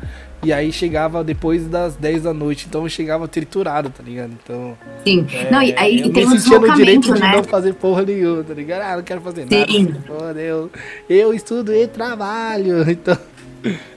E 0.43 0.53
aí 0.53 0.71
chegava 0.71 1.23
depois 1.23 1.67
das 1.67 1.95
10 1.95 2.23
da 2.23 2.33
noite, 2.33 2.67
então 2.69 2.83
eu 2.83 2.89
chegava 2.89 3.27
triturado, 3.27 3.89
tá 3.89 4.03
ligado? 4.03 4.31
Então. 4.43 4.77
Sim. 5.03 5.25
É, 5.33 5.51
não, 5.51 5.61
e 5.63 5.73
aí 5.75 6.01
eu 6.01 6.13
tem 6.13 6.27
me 6.27 6.35
um 6.35 6.39
sentia 6.39 6.59
no 6.59 6.73
direito 6.75 7.11
né? 7.11 7.31
de 7.31 7.35
não 7.37 7.43
fazer 7.43 7.73
porra 7.73 8.03
nenhuma, 8.03 8.43
tá 8.43 8.53
ligado? 8.53 8.81
Ah, 8.81 8.95
não 8.97 9.03
quero 9.03 9.21
fazer 9.21 9.47
Sim. 9.47 9.83
nada. 9.85 9.99
Porra, 10.05 10.31
eu, 10.39 10.69
eu 11.09 11.33
estudo 11.33 11.73
e 11.73 11.87
trabalho, 11.87 12.85
então 12.89 13.17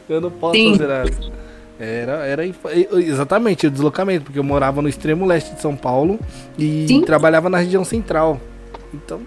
eu 0.09 0.21
não 0.21 0.31
posso 0.31 0.57
Sim. 0.57 0.73
fazer 0.73 0.89
nada. 0.89 1.11
Era, 1.79 2.27
era 2.27 2.43
exatamente 2.95 3.67
o 3.67 3.71
deslocamento, 3.71 4.25
porque 4.25 4.39
eu 4.39 4.45
morava 4.45 4.83
no 4.83 4.89
extremo 4.89 5.25
leste 5.25 5.55
de 5.55 5.63
São 5.63 5.75
Paulo 5.75 6.19
e 6.59 6.87
Sim. 6.87 7.03
trabalhava 7.03 7.49
na 7.49 7.59
região 7.59 7.85
central. 7.85 8.39
Então, 8.93 9.21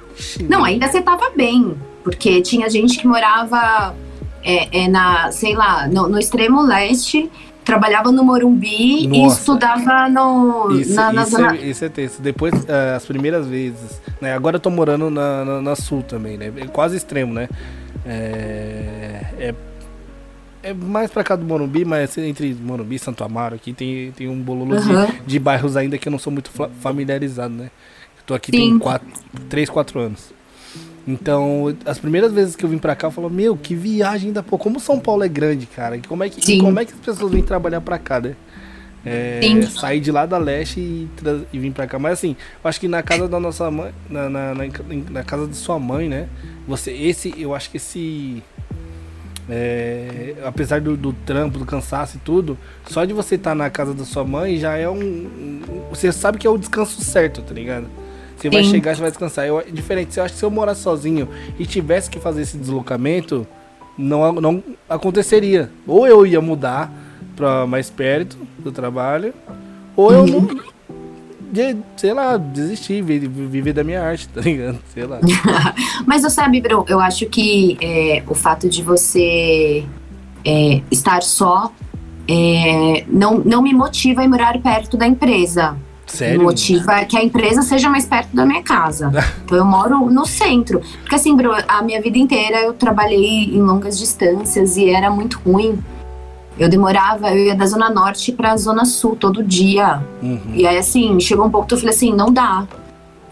não, 0.50 0.64
ainda 0.64 0.88
você 0.88 1.02
tava 1.02 1.32
bem, 1.36 1.76
porque 2.04 2.42
tinha 2.42 2.70
gente 2.70 3.00
que 3.00 3.08
morava 3.08 3.96
é, 4.44 4.84
é 4.84 4.88
na, 4.88 5.32
sei 5.32 5.56
lá, 5.56 5.88
no, 5.88 6.08
no, 6.08 6.20
extremo 6.20 6.62
leste, 6.62 7.30
trabalhava 7.64 8.12
no 8.12 8.24
Morumbi 8.24 9.08
Nossa. 9.08 9.20
e 9.20 9.28
estudava 9.28 10.10
no, 10.10 10.72
isso, 10.80 10.94
na, 10.94 11.14
na 11.14 11.24
isso 11.24 11.32
zona... 11.32 11.56
É, 11.56 11.66
isso 11.66 11.86
é 11.86 11.90
texto. 11.90 12.22
Depois, 12.22 12.54
uh, 12.54 12.96
as 12.96 13.06
primeiras 13.06 13.48
vezes, 13.48 14.02
né? 14.22 14.34
Agora 14.34 14.58
eu 14.58 14.60
tô 14.60 14.70
morando 14.70 15.10
na, 15.10 15.46
na, 15.46 15.62
na 15.62 15.76
sul 15.76 16.04
também, 16.04 16.38
né? 16.38 16.52
É 16.58 16.68
quase 16.68 16.98
extremo, 16.98 17.34
né? 17.34 17.48
É, 18.06 19.26
é, 19.40 19.56
é, 20.62 20.74
mais 20.74 21.10
pra 21.10 21.24
cá 21.24 21.36
do 21.36 21.46
Morumbi, 21.46 21.86
mas 21.86 22.18
entre 22.18 22.54
Morumbi 22.54 22.96
e 22.96 23.00
Santo 23.00 23.24
Amaro 23.24 23.56
aqui 23.56 23.74
tem, 23.74 24.12
tem 24.12 24.28
um 24.28 24.42
bololo 24.42 24.76
uhum. 24.76 25.06
de, 25.06 25.22
de, 25.26 25.40
bairros 25.40 25.78
ainda 25.78 25.98
que 25.98 26.08
eu 26.08 26.12
não 26.12 26.20
sou 26.20 26.32
muito 26.32 26.52
familiarizado, 26.82 27.54
né? 27.54 27.72
Eu 28.18 28.24
tô 28.26 28.34
aqui 28.34 28.52
Sim. 28.52 28.58
tem 28.58 28.80
quatro, 28.80 29.08
3, 29.50 29.70
4 29.70 30.00
anos. 30.00 30.34
Então, 31.08 31.76
as 31.86 32.00
primeiras 32.00 32.32
vezes 32.32 32.56
que 32.56 32.64
eu 32.64 32.70
vim 32.70 32.78
pra 32.78 32.96
cá, 32.96 33.08
eu 33.08 33.12
falo, 33.12 33.30
meu, 33.30 33.58
que 33.58 33.76
viagem 33.76 34.32
da 34.32 34.42
pô, 34.42 34.58
como 34.58 34.80
São 34.80 35.00
Paulo 35.00 35.24
é 35.24 35.28
grande, 35.28 35.66
cara. 35.66 36.00
Como 36.08 36.24
é 36.24 36.30
que, 36.30 36.58
como 36.60 36.80
é 36.80 36.86
que 36.86 36.94
as 36.94 37.00
pessoas 37.00 37.32
vêm 37.32 37.44
trabalhar 37.44 37.82
pra 37.82 37.98
cá, 37.98 38.22
né? 38.22 38.36
É, 39.06 39.42
sair 39.64 40.00
de 40.00 40.14
lá 40.14 40.26
da 40.26 40.38
leste 40.38 40.80
e, 40.80 41.10
e 41.52 41.60
vir 41.60 41.74
pra 41.74 41.86
cá. 41.86 42.00
Mas 42.00 42.14
assim, 42.14 42.38
eu 42.64 42.70
acho 42.70 42.80
que 42.80 42.88
na 42.88 43.04
casa 43.04 43.28
da 43.28 43.38
nossa 43.38 43.70
mãe, 43.70 43.92
na, 44.10 44.30
na, 44.30 44.56
na, 44.56 44.64
na 45.10 45.24
casa 45.24 45.46
de 45.46 45.58
sua 45.58 45.78
mãe, 45.78 46.08
né? 46.08 46.30
Você, 46.66 46.92
esse, 46.92 47.34
eu 47.38 47.54
acho 47.54 47.70
que 47.70 47.78
esse. 47.78 48.42
É, 49.50 50.36
apesar 50.46 50.80
do, 50.80 50.96
do, 50.96 51.12
trampo, 51.12 51.60
do 51.60 51.66
cansaço 51.66 52.16
e 52.16 52.20
tudo, 52.22 52.58
só 52.88 53.04
de 53.04 53.12
você 53.12 53.36
estar 53.36 53.52
tá 53.52 53.56
na 53.56 53.70
casa 53.70 53.94
da 53.94 54.06
sua 54.06 54.24
mãe 54.24 54.58
já 54.58 54.78
é 54.78 54.88
um, 54.88 54.96
um. 54.96 55.62
Você 55.90 56.10
sabe 56.14 56.38
que 56.38 56.48
é 56.48 56.50
o 56.50 56.58
descanso 56.58 57.02
certo, 57.02 57.42
tá 57.42 57.54
ligado? 57.54 57.90
Você 58.44 58.50
vai 58.50 58.64
chegar, 58.64 58.96
você 58.96 59.02
vai 59.02 59.12
descansar. 59.12 59.46
Eu, 59.46 59.64
diferente, 59.72 60.18
eu 60.18 60.24
acho 60.24 60.34
que 60.34 60.40
se 60.40 60.46
eu 60.46 60.52
morar 60.52 60.76
sozinho 60.76 61.30
e 61.58 61.66
tivesse 61.66 62.10
que 62.10 62.20
fazer 62.20 62.42
esse 62.42 62.58
deslocamento, 62.58 63.48
não, 63.98 64.34
não 64.34 64.64
aconteceria. 64.90 65.72
Ou 65.88 66.06
eu 66.06 66.26
ia 66.26 66.42
mudar 66.42 66.92
para 67.36 67.66
mais 67.66 67.90
perto 67.90 68.38
do 68.60 68.72
trabalho, 68.72 69.34
ou 69.96 70.12
eu 70.12 70.28
não, 70.28 70.48
de, 71.54 71.78
sei 71.96 72.14
lá, 72.14 72.36
desistir, 72.36 73.02
viver 73.02 73.74
da 73.74 73.84
minha 73.84 74.02
arte, 74.02 74.28
tá 74.34 74.42
ligado? 74.42 74.80
Sei 74.94 75.06
lá. 75.06 75.20
Mas 76.06 76.24
você 76.24 76.30
sabe, 76.32 76.60
Bro, 76.60 76.86
eu 76.88 77.00
acho 77.00 77.28
que 77.28 77.78
é, 77.80 78.24
o 78.28 78.34
fato 78.34 78.68
de 78.68 78.82
você 78.82 79.86
é, 80.44 80.82
estar 80.92 81.22
só 81.22 81.72
é, 82.28 83.06
não, 83.08 83.38
não 83.40 83.62
me 83.62 83.74
motiva 83.74 84.24
a 84.24 84.28
morar 84.28 84.60
perto 84.62 84.98
da 84.98 85.06
empresa. 85.08 85.78
Sério? 86.14 86.42
O 86.42 86.44
motivo 86.44 86.92
é 86.92 87.04
que 87.06 87.18
a 87.18 87.24
empresa 87.24 87.64
seja 87.64 87.90
mais 87.90 88.06
perto 88.06 88.36
da 88.36 88.46
minha 88.46 88.62
casa. 88.62 89.12
então 89.44 89.58
eu 89.58 89.66
moro 89.66 90.06
no 90.12 90.26
centro. 90.26 90.80
Porque 91.00 91.16
assim, 91.16 91.36
a 91.68 91.82
minha 91.82 92.00
vida 92.00 92.18
inteira 92.20 92.62
eu 92.62 92.74
trabalhei 92.74 93.46
em 93.46 93.62
longas 93.62 93.98
distâncias 93.98 94.78
e 94.78 94.90
era 94.90 95.10
muito 95.10 95.40
ruim. 95.40 95.80
Eu 96.60 96.70
demorava, 96.70 97.32
eu 97.32 97.46
ia 97.46 97.56
da 97.56 97.66
Zona 97.66 97.90
Norte 97.90 98.32
pra 98.32 98.56
Zona 98.56 98.86
Sul 98.86 99.16
todo 99.16 99.44
dia. 99.44 100.04
Uhum. 100.22 100.40
E 100.54 100.68
aí, 100.68 100.78
assim, 100.78 101.20
chegou 101.20 101.48
um 101.48 101.50
ponto 101.50 101.66
que 101.68 101.74
eu 101.74 101.80
falei 101.80 101.96
assim: 101.96 102.14
não 102.14 102.32
dá 102.32 102.68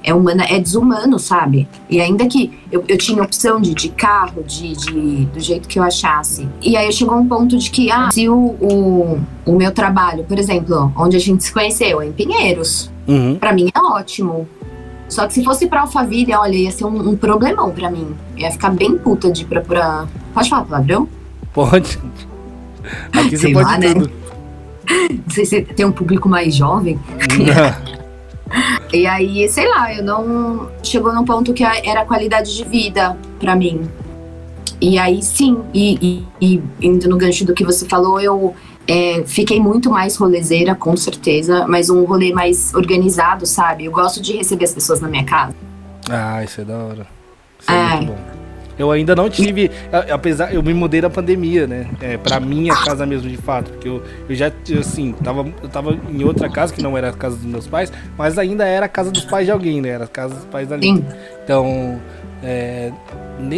é 0.03 0.13
humana, 0.13 0.45
é 0.49 0.59
desumano, 0.59 1.19
sabe? 1.19 1.67
E 1.89 1.99
ainda 2.01 2.25
que 2.25 2.51
eu, 2.71 2.83
eu 2.87 2.97
tinha 2.97 3.21
opção 3.21 3.61
de, 3.61 3.73
de 3.73 3.89
carro, 3.89 4.43
de, 4.43 4.75
de, 4.75 5.25
do 5.25 5.39
jeito 5.39 5.67
que 5.67 5.77
eu 5.77 5.83
achasse. 5.83 6.47
E 6.61 6.75
aí 6.75 6.91
chegou 6.91 7.17
um 7.17 7.27
ponto 7.27 7.57
de 7.57 7.69
que, 7.69 7.91
ah, 7.91 8.09
se 8.11 8.27
o, 8.27 8.35
o, 8.35 9.19
o 9.45 9.55
meu 9.55 9.71
trabalho, 9.71 10.23
por 10.23 10.39
exemplo, 10.39 10.91
onde 10.95 11.15
a 11.17 11.19
gente 11.19 11.43
se 11.43 11.53
conheceu, 11.53 12.01
é 12.01 12.07
em 12.07 12.11
Pinheiros, 12.11 12.91
uhum. 13.07 13.37
para 13.39 13.53
mim 13.53 13.69
é 13.73 13.79
ótimo. 13.79 14.47
Só 15.07 15.27
que 15.27 15.33
se 15.33 15.43
fosse 15.43 15.67
pra 15.67 15.81
Alphaville, 15.81 16.33
olha, 16.33 16.55
ia 16.55 16.71
ser 16.71 16.85
um, 16.85 17.09
um 17.09 17.17
problemão 17.17 17.69
pra 17.71 17.91
mim. 17.91 18.15
Eu 18.35 18.43
ia 18.43 18.51
ficar 18.51 18.69
bem 18.69 18.97
puta 18.97 19.29
de 19.29 19.41
ir 19.41 19.45
pra, 19.45 19.61
pra... 19.61 20.07
Pode 20.33 20.49
falar 20.49 20.63
palavrão? 20.63 21.07
Pode. 21.53 21.99
Aqui 23.11 23.37
você 23.37 23.51
pode 23.51 23.69
lá, 23.69 23.77
tudo. 23.77 24.07
Né? 24.07 24.11
Não 25.09 25.29
sei 25.29 25.45
se 25.45 25.61
tem 25.61 25.85
um 25.85 25.91
público 25.91 26.27
mais 26.27 26.55
jovem. 26.55 26.99
E 28.93 29.07
aí, 29.07 29.47
sei 29.49 29.67
lá, 29.67 29.93
eu 29.93 30.03
não. 30.03 30.69
Chegou 30.83 31.13
num 31.13 31.23
ponto 31.23 31.53
que 31.53 31.63
era 31.63 32.05
qualidade 32.05 32.55
de 32.55 32.63
vida 32.63 33.17
para 33.39 33.55
mim. 33.55 33.89
E 34.79 34.97
aí, 34.97 35.21
sim, 35.21 35.59
e, 35.73 36.25
e, 36.41 36.55
e, 36.55 36.63
indo 36.81 37.07
no 37.07 37.15
gancho 37.15 37.45
do 37.45 37.53
que 37.53 37.63
você 37.63 37.85
falou, 37.85 38.19
eu 38.19 38.55
é, 38.87 39.23
fiquei 39.25 39.59
muito 39.59 39.91
mais 39.91 40.15
rolezeira, 40.17 40.73
com 40.73 40.97
certeza, 40.97 41.67
mas 41.67 41.89
um 41.89 42.03
rolê 42.03 42.33
mais 42.33 42.73
organizado, 42.73 43.45
sabe? 43.45 43.85
Eu 43.85 43.91
gosto 43.91 44.21
de 44.21 44.35
receber 44.35 44.65
as 44.65 44.73
pessoas 44.73 44.99
na 44.99 45.07
minha 45.07 45.23
casa. 45.23 45.55
Ah, 46.09 46.43
isso 46.43 46.61
é 46.61 46.65
da 46.65 46.77
hora. 46.77 47.07
Isso 47.59 47.71
é, 47.71 47.75
é 47.75 47.95
muito 47.95 48.07
bom. 48.07 48.40
Eu 48.81 48.89
ainda 48.89 49.15
não 49.15 49.29
tive, 49.29 49.69
apesar, 50.11 50.51
eu 50.51 50.63
me 50.63 50.73
mudei 50.73 51.01
da 51.01 51.09
pandemia, 51.09 51.67
né? 51.67 51.87
É, 52.01 52.17
pra 52.17 52.39
minha 52.39 52.73
casa 52.75 53.05
mesmo, 53.05 53.29
de 53.29 53.37
fato. 53.37 53.69
Porque 53.69 53.87
eu, 53.87 54.01
eu 54.27 54.35
já, 54.35 54.51
assim, 54.79 55.13
tava, 55.23 55.47
eu 55.61 55.69
tava 55.69 55.95
em 56.09 56.23
outra 56.23 56.49
casa, 56.49 56.73
que 56.73 56.81
não 56.81 56.97
era 56.97 57.09
a 57.09 57.13
casa 57.13 57.35
dos 57.35 57.45
meus 57.45 57.67
pais, 57.67 57.93
mas 58.17 58.39
ainda 58.39 58.65
era 58.65 58.87
a 58.87 58.89
casa 58.89 59.11
dos 59.11 59.23
pais 59.23 59.45
de 59.45 59.51
alguém, 59.51 59.81
né? 59.81 59.89
Era 59.89 60.05
a 60.05 60.07
casa 60.07 60.33
dos 60.33 60.45
pais 60.45 60.67
da 60.67 60.79
Sim. 60.79 61.05
Então, 61.43 62.01
é, 62.41 62.91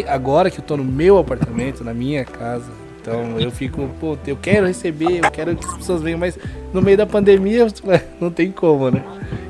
agora 0.09 0.51
que 0.51 0.59
eu 0.59 0.63
tô 0.63 0.75
no 0.75 0.83
meu 0.83 1.17
apartamento, 1.17 1.85
na 1.85 1.93
minha 1.93 2.25
casa, 2.25 2.69
então 3.01 3.39
eu 3.39 3.49
fico, 3.49 3.89
pô, 4.01 4.17
eu 4.27 4.35
quero 4.35 4.67
receber, 4.67 5.23
eu 5.23 5.31
quero 5.31 5.55
que 5.55 5.65
as 5.65 5.73
pessoas 5.75 6.01
venham, 6.01 6.19
mas 6.19 6.37
no 6.73 6.81
meio 6.81 6.97
da 6.97 7.05
pandemia 7.05 7.67
não 8.19 8.29
tem 8.29 8.51
como, 8.51 8.91
né? 8.91 9.01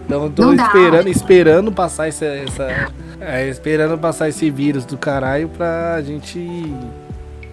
Então 0.06 0.26
eu 0.26 0.30
tô 0.30 0.54
esperando, 0.54 1.08
esperando 1.08 1.72
passar 1.72 2.08
essa, 2.08 2.26
essa 2.26 2.92
é, 3.26 3.50
esperando 3.50 3.98
passar 3.98 4.30
esse 4.30 4.50
vírus 4.50 4.86
do 4.86 4.98
caralho 4.98 5.50
pra 5.50 6.02
gente 6.02 6.40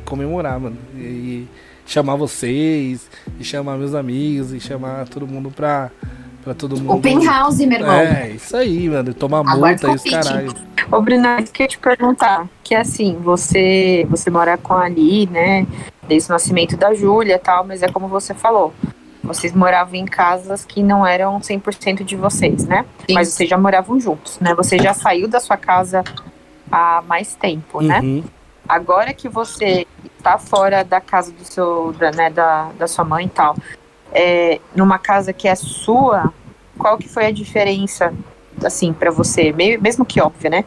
comemorar, 0.04 0.58
mano. 0.58 0.76
E, 0.96 1.46
chamar 1.86 2.16
vocês, 2.16 3.08
e 3.38 3.44
chamar 3.44 3.76
meus 3.76 3.94
amigos, 3.94 4.52
e 4.52 4.60
chamar 4.60 5.08
todo 5.08 5.26
mundo 5.26 5.50
pra, 5.50 5.90
pra 6.44 6.54
todo 6.54 6.76
mundo. 6.76 6.92
Open 6.94 7.24
house, 7.24 7.58
meu 7.58 7.78
irmão. 7.78 7.92
É, 7.92 8.30
isso 8.30 8.56
aí, 8.56 8.88
mano. 8.88 9.12
Tomar 9.12 9.42
multa 9.42 9.88
e 9.88 9.94
os 9.94 10.02
caralho. 10.04 10.54
Ô, 10.90 11.00
Bruno, 11.00 11.26
eu 11.26 11.44
queria 11.44 11.68
te 11.68 11.78
perguntar, 11.78 12.48
que 12.64 12.74
assim, 12.74 13.16
você, 13.20 14.06
você 14.10 14.28
mora 14.30 14.56
com 14.56 14.74
a 14.74 14.84
Ali, 14.84 15.26
né? 15.26 15.66
Desde 16.08 16.28
o 16.30 16.32
nascimento 16.32 16.76
da 16.76 16.92
Júlia 16.94 17.34
e 17.34 17.38
tal, 17.38 17.64
mas 17.64 17.82
é 17.82 17.88
como 17.88 18.08
você 18.08 18.34
falou. 18.34 18.74
Vocês 19.22 19.52
moravam 19.52 19.94
em 19.94 20.06
casas 20.06 20.64
que 20.64 20.82
não 20.82 21.06
eram 21.06 21.38
100% 21.40 22.02
de 22.04 22.16
vocês, 22.16 22.66
né? 22.66 22.84
Sim. 23.06 23.14
Mas 23.14 23.28
vocês 23.28 23.48
já 23.48 23.58
moravam 23.58 24.00
juntos, 24.00 24.38
né? 24.40 24.54
Você 24.54 24.78
já 24.78 24.94
saiu 24.94 25.28
da 25.28 25.38
sua 25.38 25.56
casa 25.56 26.02
há 26.70 27.02
mais 27.06 27.34
tempo, 27.34 27.80
né? 27.82 28.00
uhum. 28.00 28.16
né? 28.22 28.24
Agora 28.68 29.12
que 29.12 29.28
você 29.28 29.86
está 30.16 30.38
fora 30.38 30.84
da 30.84 31.00
casa 31.00 31.32
do 31.32 31.44
seu, 31.44 31.92
da, 31.92 32.10
né, 32.12 32.30
da, 32.30 32.70
da 32.78 32.86
sua 32.86 33.04
mãe 33.04 33.26
e 33.26 33.28
tal, 33.28 33.56
é, 34.12 34.60
numa 34.74 34.98
casa 34.98 35.32
que 35.32 35.48
é 35.48 35.54
sua, 35.54 36.32
qual 36.78 36.96
que 36.96 37.08
foi 37.08 37.26
a 37.26 37.30
diferença, 37.30 38.14
assim, 38.64 38.92
para 38.92 39.10
você? 39.10 39.52
Meio, 39.52 39.80
mesmo 39.82 40.04
que 40.04 40.20
óbvio, 40.20 40.50
né? 40.50 40.64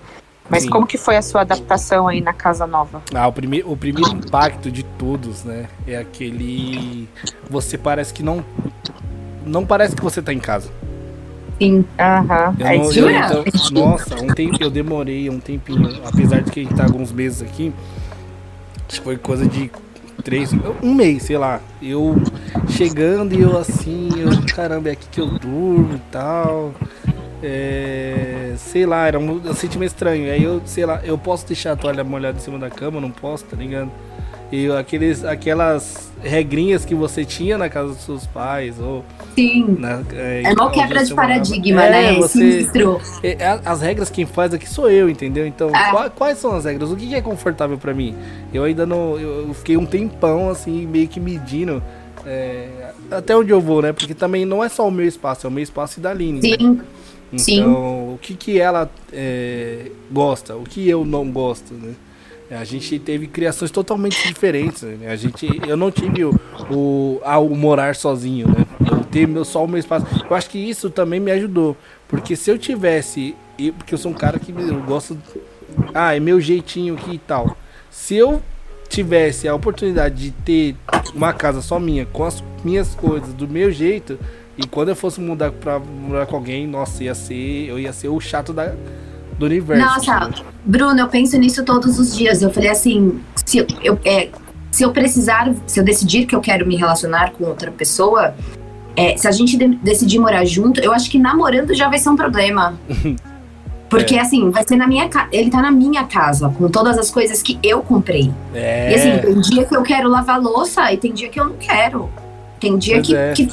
Mas 0.50 0.64
Sim. 0.64 0.70
como 0.70 0.86
que 0.86 0.98
foi 0.98 1.16
a 1.16 1.22
sua 1.22 1.42
adaptação 1.42 2.08
aí 2.08 2.20
na 2.20 2.34
casa 2.34 2.68
nova? 2.68 3.02
Ah, 3.14 3.28
o, 3.28 3.34
prime 3.34 3.64
o 3.66 3.78
primeiro 3.78 4.12
impacto 4.12 4.70
de 4.70 4.84
todos, 4.84 5.44
né? 5.44 5.68
É 5.88 5.98
aquele. 5.98 7.08
Você 7.50 7.78
parece 7.78 8.14
que 8.14 8.22
não. 8.22 8.44
Não 9.46 9.66
parece 9.66 9.96
que 9.96 10.02
você 10.02 10.22
tá 10.22 10.34
em 10.34 10.40
casa. 10.40 10.70
Sim, 11.62 11.86
aham. 11.98 12.50
Uh 12.50 12.56
-huh. 12.56 12.98
eu, 12.98 13.10
então, 13.10 13.44
nossa, 13.72 14.16
um 14.22 14.28
tempo 14.28 14.58
eu 14.60 14.70
demorei 14.70 15.30
um 15.30 15.40
tempinho, 15.40 16.02
apesar 16.06 16.42
de 16.42 16.52
que 16.52 16.60
a 16.60 16.64
gente 16.64 16.76
tá 16.76 16.84
alguns 16.84 17.12
meses 17.12 17.42
aqui. 17.42 17.74
Acho 18.88 19.00
que 19.00 19.04
foi 19.04 19.18
coisa 19.18 19.48
de 19.48 19.72
três, 20.24 20.52
um 20.82 20.94
mês, 20.94 21.24
sei 21.24 21.38
lá. 21.38 21.62
Eu 21.82 22.22
chegando 22.70 23.34
e 23.34 23.42
eu 23.42 23.58
assim, 23.58 24.10
eu, 24.18 24.30
caramba, 24.54 24.90
é 24.90 24.92
aqui 24.94 25.08
que 25.10 25.22
eu 25.22 25.28
durmo 25.28 25.96
e 25.96 26.02
tal. 26.12 26.74
É, 27.46 28.54
sei 28.56 28.86
lá, 28.86 29.06
era 29.06 29.20
um, 29.20 29.34
um 29.34 29.54
sentimento 29.54 29.92
estranho. 29.92 30.32
Aí 30.32 30.42
eu, 30.42 30.62
sei 30.66 30.86
lá, 30.86 31.02
eu 31.04 31.18
posso 31.18 31.46
deixar 31.46 31.74
a 31.74 31.76
toalha 31.76 32.04
molhada 32.04 32.38
em 32.38 32.42
cima 32.42 32.58
da 32.58 32.70
cama, 32.70 33.02
não 33.02 33.12
posso, 33.12 33.44
tá 33.44 33.58
ligado? 33.58 33.92
E 34.50 34.72
aqueles, 34.72 35.26
aquelas 35.26 36.12
regrinhas 36.22 36.86
que 36.86 36.94
você 36.94 37.26
tinha 37.26 37.58
na 37.58 37.70
casa 37.70 37.90
dos 37.90 38.04
seus 38.04 38.28
pais, 38.28 38.80
ou. 38.80 39.04
Sim. 39.36 39.78
Na, 39.80 40.04
é, 40.14 40.44
é 40.46 40.54
uma 40.54 40.70
quebra 40.70 41.04
de 41.04 41.14
paradigma, 41.14 41.84
é, 41.84 41.90
né? 41.90 42.14
Você, 42.20 42.40
Sinistro. 42.40 43.02
É, 43.24 43.32
é, 43.32 43.60
as 43.66 43.82
regras 43.82 44.10
quem 44.10 44.26
faz 44.26 44.54
aqui 44.54 44.70
sou 44.70 44.90
eu, 44.90 45.10
entendeu? 45.10 45.46
Então, 45.46 45.70
é. 45.70 45.90
quais, 45.90 46.12
quais, 46.16 46.38
são 46.38 46.56
as 46.56 46.66
regras? 46.66 46.92
O 46.92 46.96
que 46.96 47.14
é 47.14 47.22
confortável 47.22 47.78
para 47.78 47.94
mim? 47.94 48.16
Eu 48.54 48.64
ainda 48.64 48.86
não. 48.86 49.18
Eu 49.18 49.54
fiquei 49.56 49.76
um 49.76 49.88
tempão, 49.88 50.50
assim, 50.50 50.86
meio 50.86 51.08
que 51.08 51.20
medindo. 51.20 51.82
É, 52.26 52.92
até 53.12 53.36
onde 53.36 53.52
eu 53.52 53.60
vou, 53.60 53.82
né? 53.82 53.92
Porque 53.92 54.14
também 54.14 54.46
não 54.46 54.64
é 54.64 54.70
só 54.70 54.88
o 54.88 54.92
meu 54.92 55.08
espaço, 55.08 55.46
é 55.46 55.50
o 55.50 55.52
meu 55.52 55.64
espaço 55.64 56.00
e 56.00 56.02
da 56.02 56.12
Aline. 56.12 56.42
Sim. 56.42 56.76
Né? 56.76 56.84
Então, 57.34 58.13
o 58.13 58.20
que, 58.22 58.36
que 58.36 58.60
ela 58.60 58.90
é, 59.12 59.92
gosta, 60.12 60.56
o 60.56 60.63
que 60.63 60.88
eu 60.88 61.04
não 61.04 61.30
gosto, 61.32 61.74
né? 61.74 61.94
A 62.52 62.63
gente 62.63 63.00
teve 63.00 63.25
criações 63.25 63.72
totalmente 63.72 64.28
diferentes. 64.28 64.84
Né? 64.84 65.10
A 65.10 65.16
gente, 65.16 65.48
eu 65.68 65.75
não 65.75 65.90
tive 65.90 66.24
o, 66.25 66.40
o, 66.70 67.56
morar 67.56 67.96
sozinho, 67.96 68.48
né? 68.48 68.66
Eu 68.92 69.04
ter 69.06 69.28
meu, 69.28 69.44
só 69.44 69.63
o 69.63 69.68
meu 69.68 69.80
espaço. 69.80 70.06
Eu 70.30 70.36
acho 70.36 70.50
que 70.50 70.58
isso 70.58 70.90
também 70.90 71.20
me 71.20 71.32
ajudou. 71.32 71.75
Porque 72.08 72.36
se 72.36 72.52
eu 72.52 72.58
tivesse. 72.58 73.36
Porque 73.78 73.94
eu 73.94 73.98
sou 73.98 74.12
um 74.12 74.16
cara 74.16 74.38
que 74.38 74.52
eu 74.52 74.82
gosto. 74.82 75.18
Ah, 75.94 76.16
é 76.16 76.20
meu 76.20 76.40
jeitinho 76.40 76.94
aqui 76.94 77.16
e 77.16 77.18
tal. 77.18 77.58
Se 77.90 78.16
eu 78.16 78.42
tivesse 78.88 79.48
a 79.48 79.56
oportunidade 79.56 80.16
de 80.16 80.32
ter 80.32 80.75
uma 81.16 81.34
casa 81.34 81.62
só 81.62 81.80
minha, 81.80 82.06
com 82.06 82.24
as 82.24 82.44
minhas 82.63 82.94
coisas, 82.94 83.34
do 83.34 83.48
meu 83.48 83.72
jeito, 83.72 84.20
e 84.57 84.67
quando 84.67 84.89
eu 84.89 84.95
fosse 84.95 85.19
mudar 85.19 85.51
pra 85.51 85.79
morar 85.79 86.25
com 86.25 86.36
alguém, 86.36 86.67
nossa, 86.67 87.03
ia 87.03 87.15
ser. 87.15 87.67
Eu 87.67 87.79
ia 87.79 87.91
ser 87.91 88.10
o 88.10 88.19
chato 88.19 88.53
da, 88.53 88.74
do 89.38 89.45
universo. 89.45 89.83
Nossa, 89.83 90.29
Bruno, 90.63 91.00
eu 91.00 91.07
penso 91.07 91.38
nisso 91.38 91.63
todos 91.63 91.98
os 91.98 92.15
dias. 92.15 92.41
Eu 92.41 92.51
falei 92.51 92.69
assim, 92.69 93.19
se 93.45 93.57
eu, 93.57 93.67
eu 93.83 94.00
é, 94.05 94.29
se 94.72 94.83
eu 94.83 94.91
precisar, 94.91 95.53
se 95.65 95.79
eu 95.79 95.83
decidir 95.83 96.25
que 96.25 96.36
eu 96.36 96.41
quero 96.41 96.65
me 96.67 96.75
relacionar 96.75 97.31
com 97.31 97.45
outra 97.45 97.72
pessoa, 97.72 98.36
é, 98.95 99.17
se 99.17 99.27
a 99.27 99.31
gente 99.31 99.57
de 99.57 99.67
decidir 99.75 100.19
morar 100.19 100.45
junto, 100.45 100.79
eu 100.79 100.93
acho 100.93 101.10
que 101.10 101.17
namorando 101.17 101.74
já 101.74 101.89
vai 101.89 101.98
ser 101.98 102.10
um 102.10 102.15
problema. 102.15 102.77
Porque, 103.89 104.15
é. 104.15 104.22
assim, 104.22 104.50
vai 104.50 104.63
ser 104.67 104.75
na 104.75 104.88
minha 104.88 105.07
casa. 105.07 105.27
Ele 105.31 105.51
tá 105.51 105.62
na 105.62 105.69
minha 105.69 106.03
casa, 106.05 106.50
com 106.50 106.67
todas 106.67 106.98
as 106.98 107.12
coisas 107.12 107.43
que 107.43 107.60
eu 107.62 107.83
comprei. 107.83 108.31
É. 108.51 108.91
E 108.91 108.95
assim, 108.95 109.17
tem 109.19 109.39
dia 109.41 109.65
que 109.65 109.75
eu 109.75 109.83
quero 109.83 110.10
lavar 110.10 110.41
louça 110.41 110.91
e 110.91 110.98
tem 110.98 111.13
dia 111.13 111.29
que 111.29 111.39
eu 111.39 111.45
não 111.45 111.55
quero. 111.57 112.10
Tem 112.60 112.75
dia 112.75 113.00
que, 113.01 113.15
é. 113.15 113.33
que, 113.33 113.45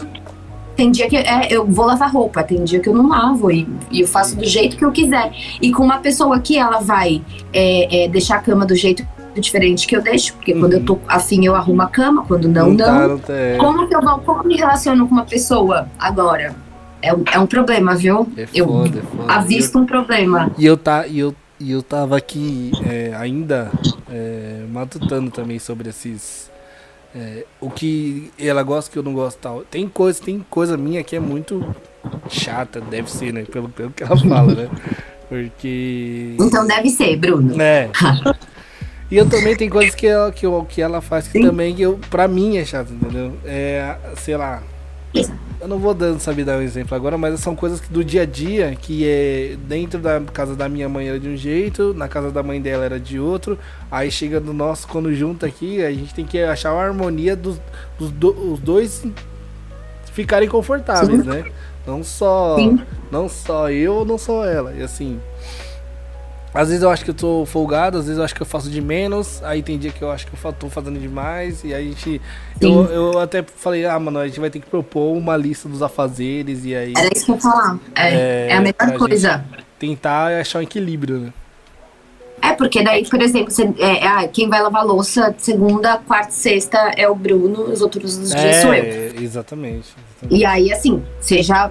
tem 0.81 0.91
dia 0.91 1.11
que 1.11 1.17
é, 1.17 1.47
eu 1.51 1.67
vou 1.67 1.85
lavar 1.85 2.11
roupa, 2.11 2.43
tem 2.43 2.65
dia 2.65 2.81
que 2.81 2.89
eu 2.89 2.95
não 2.95 3.07
lavo 3.07 3.51
e, 3.51 3.69
e, 3.91 4.01
eu 4.01 4.09
faço 4.09 4.35
do 4.35 4.47
jeito 4.47 4.79
que 4.79 4.85
eu 4.85 4.91
quiser. 4.91 5.31
E 5.61 5.71
com 5.71 5.85
uma 5.85 5.99
pessoa 5.99 6.41
que 6.41 6.57
ela 6.57 6.81
vai 6.81 7.21
é, 7.53 8.05
é, 8.05 8.09
deixar 8.09 8.37
a 8.37 8.39
cama 8.39 8.65
do 8.65 8.75
jeito 8.75 9.07
diferente 9.35 9.87
que 9.87 9.95
eu 9.95 10.01
deixo, 10.01 10.33
porque 10.35 10.55
uhum. 10.55 10.61
quando 10.61 10.73
eu 10.73 10.85
tô 10.85 10.99
afim 11.07 11.45
eu 11.45 11.55
arrumo 11.55 11.83
a 11.83 11.87
cama, 11.87 12.25
quando 12.27 12.49
não, 12.49 12.71
não. 12.73 13.09
Não. 13.09 13.19
Tá, 13.19 13.35
como 13.59 13.87
que 13.87 13.95
eu 13.95 14.01
vou, 14.01 14.19
como 14.21 14.43
me 14.45 14.57
relaciono 14.57 15.07
com 15.07 15.13
uma 15.13 15.27
pessoa 15.27 15.87
agora? 15.99 16.57
É 17.03 17.13
um, 17.13 17.25
é 17.31 17.39
um 17.39 17.47
problema, 17.47 17.95
viu? 17.95 18.27
É 18.35 18.47
foda, 18.47 18.55
eu 18.55 19.03
é 19.03 19.03
foda. 19.03 19.33
avisto 19.35 19.77
eu, 19.77 19.83
um 19.83 19.87
problema. 19.87 20.51
E 20.57 20.65
eu, 20.65 20.79
tá, 20.79 21.07
e 21.07 21.19
eu, 21.19 21.35
e 21.59 21.73
eu 21.73 21.83
tava 21.83 22.17
aqui 22.17 22.73
é, 22.87 23.15
ainda 23.15 23.71
é, 24.11 24.65
matutando 24.73 25.31
também 25.31 25.59
sobre 25.59 25.91
esses 25.91 26.50
é, 27.15 27.45
o 27.61 27.71
que 27.71 28.31
ela 28.39 28.63
gosta 28.63 28.91
que 28.91 28.99
eu 28.99 29.03
não 29.03 29.13
gosto 29.13 29.39
tal. 29.39 29.63
Tem 29.63 29.89
coisa, 29.89 30.23
tem 30.23 30.45
coisa 30.49 30.77
minha 30.77 31.03
que 31.03 31.17
é 31.17 31.21
muito 31.21 31.75
chata, 32.29 32.81
deve 32.81 33.11
ser, 33.11 33.33
né? 33.33 33.45
Pelo, 33.45 33.69
pelo 33.69 33.91
que 33.91 34.03
ela 34.03 34.17
fala, 34.29 34.55
né? 34.55 34.71
Porque. 35.29 36.37
Então 36.41 36.67
deve 36.67 36.91
ser, 36.91 37.17
Bruno. 37.17 37.61
É. 37.61 37.91
E 39.11 39.17
eu 39.17 39.29
também 39.29 39.57
tem 39.57 39.69
coisas 39.69 39.93
que 39.93 40.07
ela, 40.07 40.31
que, 40.31 40.47
eu, 40.47 40.65
que 40.69 40.81
ela 40.81 41.01
faz 41.01 41.27
que 41.27 41.33
Sim. 41.33 41.43
também 41.43 41.75
eu, 41.81 41.99
pra 42.09 42.29
mim 42.29 42.59
é 42.59 42.65
chato, 42.65 42.93
entendeu? 42.93 43.33
É, 43.45 43.97
sei 44.17 44.37
lá. 44.37 44.63
Eu 45.15 45.69
não 45.69 45.79
vou 45.79 45.93
dando, 45.93 46.19
saber 46.21 46.45
dar 46.45 46.57
um 46.57 46.63
exemplo 46.63 46.97
agora, 46.97 47.19
mas 47.19 47.39
são 47.41 47.55
coisas 47.55 47.81
que 47.81 47.93
do 47.93 48.03
dia 48.03 48.23
a 48.23 48.25
dia, 48.25 48.75
que 48.81 49.07
é 49.07 49.57
dentro 49.69 50.01
da 50.01 50.19
casa 50.21 50.57
da 50.57 50.69
minha 50.69 50.89
mãe 50.89 51.09
era 51.09 51.21
de 51.21 51.29
um 51.29 51.37
jeito, 51.37 51.93
na 51.93 52.09
casa 52.09 52.31
da 52.31 52.43
mãe 52.43 52.61
dela 52.61 52.85
era 52.85 52.99
de 52.99 53.21
outro. 53.21 53.59
Aí 53.91 54.11
chega 54.11 54.41
no 54.41 54.55
nosso, 54.55 54.89
quando 54.89 55.15
junta 55.15 55.47
aqui, 55.47 55.85
a 55.85 55.91
gente 55.91 56.15
tem 56.15 56.25
que 56.25 56.41
achar 56.41 56.73
uma 56.73 56.83
harmonia 56.83 57.37
dos, 57.37 57.61
dos 57.99 58.11
do, 58.11 58.53
os 58.53 58.61
dois 58.61 59.05
ficarem 60.13 60.49
confortáveis, 60.49 61.23
Sim. 61.23 61.29
né? 61.29 61.45
Não 61.87 62.03
só, 62.03 62.57
Sim. 62.57 62.81
não 63.11 63.29
só 63.29 63.71
eu, 63.71 64.05
não 64.05 64.17
só 64.17 64.45
ela. 64.47 64.73
E 64.73 64.83
assim, 64.83 65.21
às 66.53 66.69
vezes 66.69 66.83
eu 66.83 66.91
acho 66.91 67.05
que 67.05 67.11
eu 67.11 67.15
tô 67.15 67.47
folgado, 67.47 67.99
às 67.99 68.07
vezes 68.07 68.19
eu 68.19 68.25
acho 68.25 68.35
que 68.35 68.43
eu 68.43 68.47
faço 68.47 68.69
de 68.69 68.81
menos, 68.81 69.43
aí 69.45 69.63
tem 69.63 69.79
dia 69.79 69.93
que 69.93 70.03
eu 70.03 70.11
acho 70.11 70.27
que 70.27 70.33
eu 70.35 70.53
tô 70.53 70.69
fazendo 70.69 70.99
demais, 70.99 71.63
e 71.63 71.73
aí 71.73 71.87
a 71.87 71.91
gente. 71.91 72.21
Eu, 72.61 72.85
eu, 72.87 73.19
até 73.19 73.43
falei, 73.43 73.87
ah, 73.87 73.99
mano, 73.99 74.19
a 74.19 74.27
gente 74.27 74.41
vai 74.41 74.51
ter 74.51 74.59
que 74.61 74.67
propor 74.67 75.17
uma 75.17 75.37
lista 75.37 75.69
dos 75.69 75.81
afazeres, 75.83 76.65
e 76.65 76.75
aí. 76.75 76.93
Era 76.97 77.09
isso 77.15 77.25
que 77.25 77.31
eu 77.31 77.37
ia 77.37 77.41
falar. 77.41 77.79
É, 77.95 78.15
é, 78.15 78.47
é 78.51 78.57
a 78.57 78.61
melhor 78.61 78.99
coisa. 78.99 79.45
Tentar 79.79 80.41
achar 80.41 80.59
um 80.59 80.63
equilíbrio, 80.63 81.19
né? 81.19 81.33
É, 82.43 82.53
porque 82.53 82.83
daí, 82.83 83.07
por 83.09 83.21
exemplo, 83.21 83.51
você, 83.51 83.71
é, 83.79 84.07
é, 84.07 84.29
quem 84.29 84.49
vai 84.49 84.63
lavar 84.63 84.85
louça 84.85 85.35
segunda, 85.39 85.99
quarta 85.99 86.31
e 86.31 86.35
sexta 86.35 86.79
é 86.97 87.09
o 87.09 87.15
Bruno, 87.15 87.65
os 87.65 87.83
outros 87.83 88.19
dias 88.31 88.35
é, 88.35 88.63
sou 88.63 88.75
eu. 88.75 88.85
Exatamente, 89.23 89.95
exatamente. 90.23 90.41
E 90.41 90.45
aí, 90.45 90.73
assim, 90.73 91.03
você 91.21 91.43
já 91.43 91.71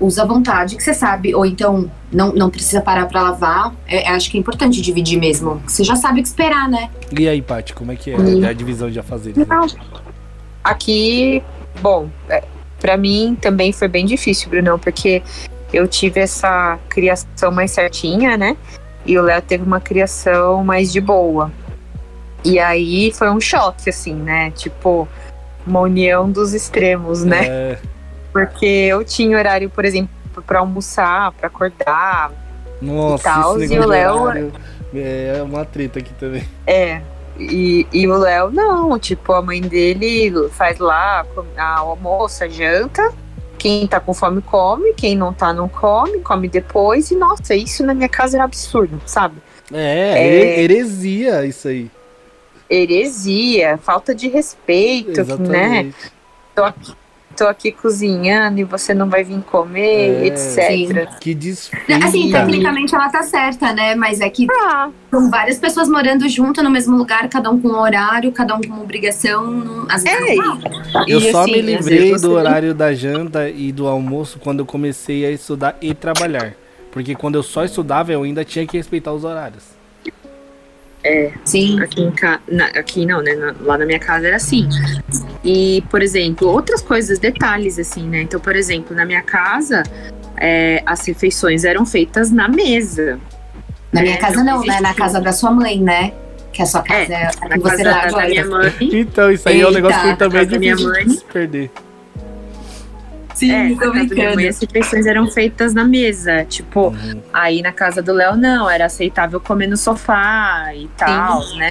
usa 0.00 0.22
à 0.22 0.26
vontade, 0.26 0.76
que 0.76 0.82
você 0.82 0.94
sabe, 0.94 1.34
ou 1.34 1.44
então 1.44 1.90
não, 2.10 2.32
não 2.32 2.48
precisa 2.50 2.80
parar 2.80 3.06
para 3.06 3.22
lavar. 3.22 3.74
É, 3.86 4.08
acho 4.08 4.30
que 4.30 4.38
é 4.38 4.40
importante 4.40 4.80
dividir 4.80 5.18
mesmo. 5.20 5.62
Você 5.66 5.84
já 5.84 5.94
sabe 5.94 6.20
o 6.20 6.22
que 6.22 6.28
esperar, 6.28 6.68
né? 6.68 6.90
E 7.16 7.28
aí, 7.28 7.42
Paty, 7.42 7.74
como 7.74 7.92
é 7.92 7.96
que 7.96 8.10
é 8.10 8.16
hum. 8.18 8.44
a 8.48 8.52
divisão 8.52 8.90
de 8.90 8.98
afazeres? 8.98 9.36
Né? 9.36 9.46
Aqui, 10.64 11.42
bom, 11.82 12.08
é, 12.28 12.42
para 12.80 12.96
mim 12.96 13.36
também 13.40 13.72
foi 13.72 13.88
bem 13.88 14.06
difícil, 14.06 14.48
Brunão, 14.48 14.78
porque 14.78 15.22
eu 15.72 15.86
tive 15.86 16.20
essa 16.20 16.78
criação 16.88 17.52
mais 17.52 17.70
certinha, 17.70 18.36
né? 18.36 18.56
E 19.04 19.18
o 19.18 19.22
Léo 19.22 19.42
teve 19.42 19.64
uma 19.64 19.80
criação 19.80 20.64
mais 20.64 20.90
de 20.92 21.00
boa. 21.00 21.52
E 22.44 22.58
aí 22.58 23.12
foi 23.12 23.30
um 23.30 23.40
choque, 23.40 23.90
assim, 23.90 24.14
né? 24.14 24.50
Tipo, 24.52 25.06
uma 25.66 25.80
união 25.80 26.30
dos 26.30 26.54
extremos, 26.54 27.22
né? 27.22 27.46
É. 27.46 27.78
Porque 28.32 28.66
eu 28.66 29.04
tinha 29.04 29.36
horário, 29.36 29.68
por 29.70 29.84
exemplo, 29.84 30.10
para 30.46 30.60
almoçar, 30.60 31.32
para 31.32 31.48
acordar. 31.48 32.32
Nossa, 32.80 33.22
e, 33.22 33.32
tal, 33.32 33.62
e 33.62 33.78
o 33.78 33.86
Léo. 33.86 34.52
É 34.94 35.42
uma 35.42 35.64
treta 35.64 35.98
aqui 35.98 36.12
também. 36.14 36.46
É. 36.66 37.00
E, 37.38 37.86
e 37.92 38.06
o 38.06 38.18
Léo, 38.18 38.50
não, 38.50 38.98
tipo, 38.98 39.32
a 39.32 39.40
mãe 39.40 39.60
dele 39.60 40.48
faz 40.50 40.78
lá 40.78 41.24
a 41.56 41.78
almoço, 41.78 42.44
a 42.44 42.48
janta. 42.48 43.12
Quem 43.56 43.86
tá 43.86 44.00
com 44.00 44.14
fome 44.14 44.40
come, 44.42 44.94
quem 44.94 45.14
não 45.16 45.32
tá 45.32 45.52
não 45.52 45.68
come, 45.68 46.20
come 46.20 46.48
depois. 46.48 47.10
E 47.10 47.16
nossa, 47.16 47.54
isso 47.54 47.84
na 47.84 47.94
minha 47.94 48.08
casa 48.08 48.36
era 48.36 48.44
absurdo, 48.44 49.00
sabe? 49.06 49.36
É, 49.72 50.18
é 50.18 50.60
heresia 50.62 51.44
isso 51.44 51.68
aí. 51.68 51.90
Heresia, 52.68 53.78
falta 53.78 54.14
de 54.14 54.28
respeito, 54.28 55.08
né? 55.08 55.20
Exatamente. 55.20 55.86
né? 55.86 56.10
Tô 56.54 56.64
aqui, 56.64 56.94
tô 57.36 57.46
aqui 57.46 57.72
cozinhando 57.72 58.60
e 58.60 58.64
você 58.64 58.92
não 58.92 59.08
vai 59.08 59.24
vir 59.24 59.40
comer, 59.42 60.22
é, 60.22 60.26
etc. 60.26 61.08
Que 61.20 61.34
desfia. 61.34 61.78
Assim, 62.04 62.30
tecnicamente 62.30 62.94
ela 62.94 63.08
tá 63.08 63.22
certa, 63.22 63.72
né? 63.72 63.94
Mas 63.94 64.20
é 64.20 64.28
que 64.28 64.46
ah. 64.50 64.90
são 65.10 65.30
várias 65.30 65.58
pessoas 65.58 65.88
morando 65.88 66.28
junto 66.28 66.62
no 66.62 66.70
mesmo 66.70 66.96
lugar, 66.96 67.28
cada 67.28 67.50
um 67.50 67.60
com 67.60 67.68
um 67.68 67.78
horário, 67.78 68.30
cada 68.32 68.54
um 68.54 68.60
com 68.60 68.68
uma 68.68 68.82
obrigação. 68.82 69.86
Às 69.88 70.02
vezes 70.02 70.30
é, 70.30 70.34
não 70.34 70.60
Eu 71.06 71.18
e 71.18 71.30
só 71.32 71.42
assim, 71.42 71.52
me 71.52 71.62
livrei 71.62 72.16
do 72.16 72.32
horário 72.32 72.74
da 72.74 72.92
janta 72.92 73.48
e 73.48 73.72
do 73.72 73.86
almoço 73.86 74.38
quando 74.38 74.60
eu 74.60 74.66
comecei 74.66 75.24
a 75.24 75.30
estudar 75.30 75.76
e 75.80 75.94
trabalhar. 75.94 76.54
Porque 76.90 77.14
quando 77.14 77.36
eu 77.36 77.42
só 77.42 77.64
estudava, 77.64 78.12
eu 78.12 78.22
ainda 78.22 78.44
tinha 78.44 78.66
que 78.66 78.76
respeitar 78.76 79.12
os 79.12 79.24
horários. 79.24 79.79
É, 81.02 81.32
sim. 81.44 81.80
Aqui, 81.80 82.02
em 82.02 82.10
ca... 82.10 82.40
Na, 82.48 82.66
aqui 82.66 83.06
não, 83.06 83.22
né? 83.22 83.34
Na, 83.34 83.54
lá 83.60 83.78
na 83.78 83.86
minha 83.86 83.98
casa 83.98 84.26
era 84.26 84.36
assim. 84.36 84.68
E, 85.44 85.82
por 85.90 86.02
exemplo, 86.02 86.48
outras 86.48 86.82
coisas, 86.82 87.18
detalhes, 87.18 87.78
assim, 87.78 88.06
né? 88.06 88.22
Então, 88.22 88.38
por 88.38 88.54
exemplo, 88.54 88.94
na 88.94 89.04
minha 89.04 89.22
casa, 89.22 89.82
é, 90.36 90.82
as 90.84 91.06
refeições 91.06 91.64
eram 91.64 91.86
feitas 91.86 92.30
na 92.30 92.48
mesa. 92.48 93.18
Na 93.92 94.02
minha 94.02 94.18
casa 94.18 94.44
não, 94.44 94.60
né? 94.64 94.80
Na 94.80 94.94
casa 94.94 95.20
da 95.20 95.32
sua 95.32 95.50
mãe, 95.50 95.80
né? 95.80 96.12
Que 96.52 96.62
a 96.62 96.66
sua 96.66 96.82
casa 96.82 97.12
é, 97.12 97.22
é 97.22 97.26
a 97.26 97.48
que 97.48 97.58
você 97.58 97.82
da, 97.82 98.06
da 98.06 98.26
minha 98.26 98.46
mãe. 98.46 98.72
Então, 98.80 99.30
isso 99.30 99.48
aí 99.48 99.56
Eita, 99.56 99.66
é 99.66 99.70
um 99.70 99.74
negócio 99.74 100.02
que 100.02 100.16
também 100.16 100.40
é 100.42 100.44
difícil 100.44 100.92
de 100.92 101.10
se 101.10 101.24
perder. 101.24 101.70
Sim, 103.40 103.72
é, 103.72 103.74
tô 103.74 103.90
brincando. 103.90 104.34
Mãe, 104.34 104.48
as 104.48 104.60
refeições 104.60 105.06
eram 105.06 105.26
feitas 105.26 105.72
na 105.72 105.82
mesa. 105.84 106.44
Tipo, 106.44 106.88
uhum. 106.88 107.22
aí 107.32 107.62
na 107.62 107.72
casa 107.72 108.02
do 108.02 108.12
Léo, 108.12 108.36
não, 108.36 108.68
era 108.68 108.84
aceitável 108.84 109.40
comer 109.40 109.66
no 109.66 109.78
sofá 109.78 110.70
e 110.74 110.86
tal, 110.88 111.42
Sim. 111.42 111.58
né? 111.58 111.70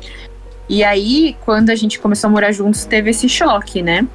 E 0.67 0.83
aí, 0.83 1.37
quando 1.45 1.69
a 1.69 1.75
gente 1.75 1.99
começou 1.99 2.27
a 2.27 2.31
morar 2.31 2.51
juntos, 2.51 2.85
teve 2.85 3.11
esse 3.11 3.29
choque, 3.29 3.83
né? 3.83 4.07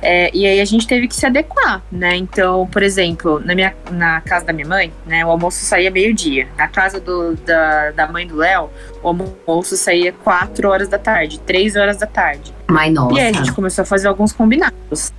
É, 0.00 0.30
e 0.32 0.46
aí 0.46 0.60
a 0.60 0.64
gente 0.64 0.86
teve 0.86 1.08
que 1.08 1.14
se 1.14 1.26
adequar, 1.26 1.82
né? 1.90 2.16
Então, 2.16 2.66
por 2.66 2.82
exemplo, 2.82 3.40
na, 3.44 3.54
minha, 3.54 3.74
na 3.90 4.20
casa 4.20 4.46
da 4.46 4.52
minha 4.52 4.66
mãe, 4.66 4.92
né, 5.04 5.26
o 5.26 5.30
almoço 5.30 5.64
saía 5.64 5.90
meio-dia. 5.90 6.48
Na 6.56 6.68
casa 6.68 7.00
do, 7.00 7.34
da, 7.34 7.90
da 7.90 8.06
mãe 8.06 8.26
do 8.26 8.36
Léo, 8.36 8.70
o 9.02 9.08
almoço 9.08 9.76
saía 9.76 10.12
4 10.12 10.68
horas 10.68 10.88
da 10.88 10.98
tarde, 10.98 11.40
3 11.40 11.74
horas 11.74 11.96
da 11.96 12.06
tarde. 12.06 12.54
Mas 12.68 12.92
nossa. 12.92 13.14
E 13.14 13.20
aí 13.20 13.28
a 13.28 13.32
gente 13.32 13.52
começou 13.52 13.82
a 13.82 13.84
fazer 13.84 14.06
alguns 14.06 14.32
combinados. 14.32 15.12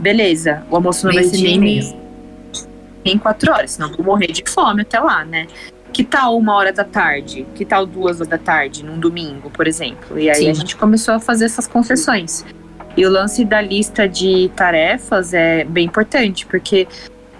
Beleza, 0.00 0.64
o 0.70 0.76
almoço 0.76 1.06
não 1.06 1.12
vai 1.12 1.24
ser 1.24 1.58
nem, 1.58 1.94
nem 3.04 3.18
4 3.18 3.52
horas, 3.52 3.72
senão 3.72 3.92
vou 3.92 4.04
morrer 4.04 4.28
de 4.28 4.42
fome 4.48 4.80
até 4.82 4.98
lá, 4.98 5.24
né? 5.24 5.46
Que 5.92 6.02
tal 6.02 6.38
uma 6.38 6.54
hora 6.54 6.72
da 6.72 6.84
tarde? 6.84 7.46
Que 7.54 7.66
tal 7.66 7.84
duas 7.84 8.16
horas 8.16 8.28
da 8.28 8.38
tarde, 8.38 8.82
num 8.82 8.98
domingo, 8.98 9.50
por 9.50 9.66
exemplo? 9.66 10.18
E 10.18 10.30
aí 10.30 10.36
Sim. 10.36 10.50
a 10.50 10.54
gente 10.54 10.76
começou 10.76 11.14
a 11.14 11.20
fazer 11.20 11.44
essas 11.44 11.66
concessões. 11.66 12.46
E 12.96 13.04
o 13.04 13.10
lance 13.10 13.44
da 13.44 13.60
lista 13.60 14.08
de 14.08 14.50
tarefas 14.56 15.34
é 15.34 15.64
bem 15.64 15.86
importante, 15.86 16.46
porque 16.46 16.88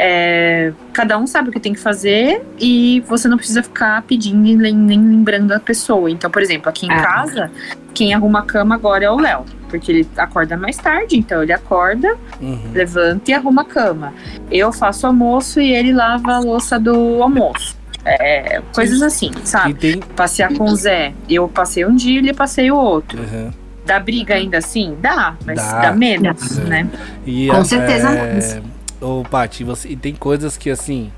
é, 0.03 0.73
cada 0.95 1.19
um 1.19 1.27
sabe 1.27 1.51
o 1.51 1.53
que 1.53 1.61
tem 1.61 1.75
que 1.75 1.79
fazer 1.79 2.43
e 2.59 3.05
você 3.07 3.29
não 3.29 3.37
precisa 3.37 3.63
ficar 3.63 4.01
pedindo 4.03 4.39
nem, 4.39 4.75
nem 4.75 4.99
lembrando 4.99 5.53
a 5.53 5.61
pessoa. 5.61 6.11
Então, 6.11 6.31
por 6.31 6.41
exemplo, 6.41 6.71
aqui 6.71 6.87
em 6.87 6.91
ah. 6.91 7.03
casa, 7.03 7.51
quem 7.93 8.15
arruma 8.15 8.39
a 8.39 8.43
cama 8.43 8.75
agora 8.75 9.05
é 9.05 9.11
o 9.11 9.19
Léo, 9.21 9.45
porque 9.69 9.93
ele 9.93 10.09
acorda 10.17 10.57
mais 10.57 10.79
tarde, 10.79 11.19
então 11.19 11.43
ele 11.43 11.53
acorda, 11.53 12.17
uhum. 12.41 12.71
levanta 12.73 13.31
e 13.31 13.35
arruma 13.35 13.61
a 13.61 13.65
cama. 13.67 14.15
Eu 14.51 14.73
faço 14.73 15.07
almoço 15.07 15.61
e 15.61 15.71
ele 15.71 15.93
lava 15.93 16.33
a 16.33 16.39
louça 16.39 16.81
do 16.81 17.23
almoço. 17.23 17.79
É, 18.03 18.63
coisas 18.75 19.03
assim, 19.03 19.31
sabe? 19.45 19.75
Tem... 19.75 20.01
Passear 20.17 20.55
com 20.55 20.65
o 20.65 20.75
Zé. 20.75 21.13
Eu 21.29 21.47
passei 21.47 21.85
um 21.85 21.95
dia 21.95 22.15
e 22.15 22.19
ele 22.19 22.33
passei 22.33 22.71
o 22.71 22.77
outro. 22.77 23.21
Uhum. 23.21 23.51
Dá 23.85 24.01
briga 24.01 24.35
ainda 24.35 24.57
assim? 24.57 24.97
Dá, 24.99 25.37
mas 25.45 25.57
dá, 25.57 25.81
dá 25.81 25.93
menos, 25.93 26.57
dá. 26.57 26.65
né? 26.65 26.89
E, 27.27 27.49
Com 27.49 27.65
certeza 27.65 28.09
é, 28.11 28.63
Ô, 29.01 29.23
Paty, 29.23 29.65
você, 29.65 29.89
e 29.89 29.97
tem 29.97 30.15
coisas 30.15 30.57
que 30.57 30.71
assim. 30.71 31.11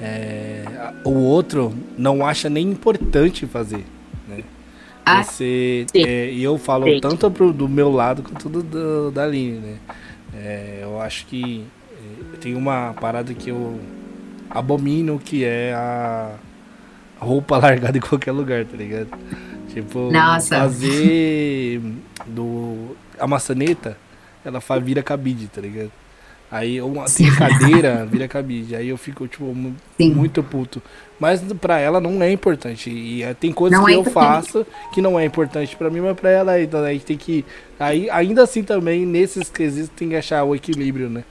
É, 0.00 0.64
o 1.04 1.10
outro 1.10 1.74
não 1.98 2.24
acha 2.24 2.48
nem 2.48 2.70
importante 2.70 3.46
fazer. 3.46 3.84
Né? 4.28 4.42
Ah, 5.04 5.22
você. 5.22 5.86
É, 5.94 6.30
e 6.30 6.42
eu 6.42 6.56
falo 6.56 6.86
sim. 6.86 7.00
tanto 7.00 7.30
pro, 7.30 7.52
do 7.52 7.68
meu 7.68 7.90
lado 7.90 8.22
quanto 8.22 8.48
do, 8.48 8.62
do 8.62 9.10
da 9.10 9.24
Aline, 9.24 9.58
né? 9.58 9.78
É, 10.34 10.80
eu 10.82 11.00
acho 11.00 11.26
que 11.26 11.64
é, 11.92 12.36
tem 12.38 12.54
uma 12.54 12.94
parada 12.94 13.34
que 13.34 13.50
eu 13.50 13.78
abomino 14.48 15.18
que 15.18 15.44
é 15.44 15.74
a 15.74 16.36
roupa 17.18 17.58
largada 17.58 17.98
em 17.98 18.00
qualquer 18.00 18.32
lugar, 18.32 18.64
tá 18.64 18.76
ligado? 18.76 19.08
Tipo, 19.72 20.10
Nossa. 20.10 20.56
fazer 20.56 21.80
do 22.26 22.96
a 23.18 23.26
maçaneta, 23.26 23.96
ela 24.44 24.60
faz, 24.60 24.82
vira 24.82 25.02
cabide, 25.02 25.48
tá 25.48 25.60
ligado? 25.60 25.90
Aí 26.50 26.80
uma, 26.80 27.06
tem 27.06 27.34
cadeira, 27.34 28.06
vira 28.06 28.28
cabide. 28.28 28.76
Aí 28.76 28.88
eu 28.88 28.96
fico, 28.96 29.26
tipo, 29.26 29.54
Sim. 29.98 30.14
muito 30.14 30.42
puto. 30.42 30.80
Mas 31.18 31.40
pra 31.60 31.78
ela 31.78 32.00
não 32.00 32.22
é 32.22 32.30
importante. 32.30 32.90
E 32.90 33.22
é, 33.22 33.34
tem 33.34 33.52
coisas 33.52 33.78
não 33.78 33.86
que 33.86 33.92
é 33.92 33.96
eu 33.96 34.04
faço 34.04 34.66
que 34.92 35.00
não 35.00 35.18
é 35.18 35.24
importante 35.24 35.74
pra 35.76 35.90
mim, 35.90 36.00
mas 36.00 36.16
pra 36.16 36.30
ela 36.30 36.60
então 36.60 36.82
a 36.82 36.92
gente 36.92 37.06
tem 37.06 37.16
que. 37.16 37.44
Aí, 37.78 38.08
ainda 38.10 38.42
assim 38.42 38.62
também, 38.62 39.04
nesses 39.06 39.48
quesitos, 39.48 39.90
tem 39.96 40.10
que 40.10 40.16
achar 40.16 40.44
o 40.44 40.54
equilíbrio, 40.54 41.08
né? 41.08 41.24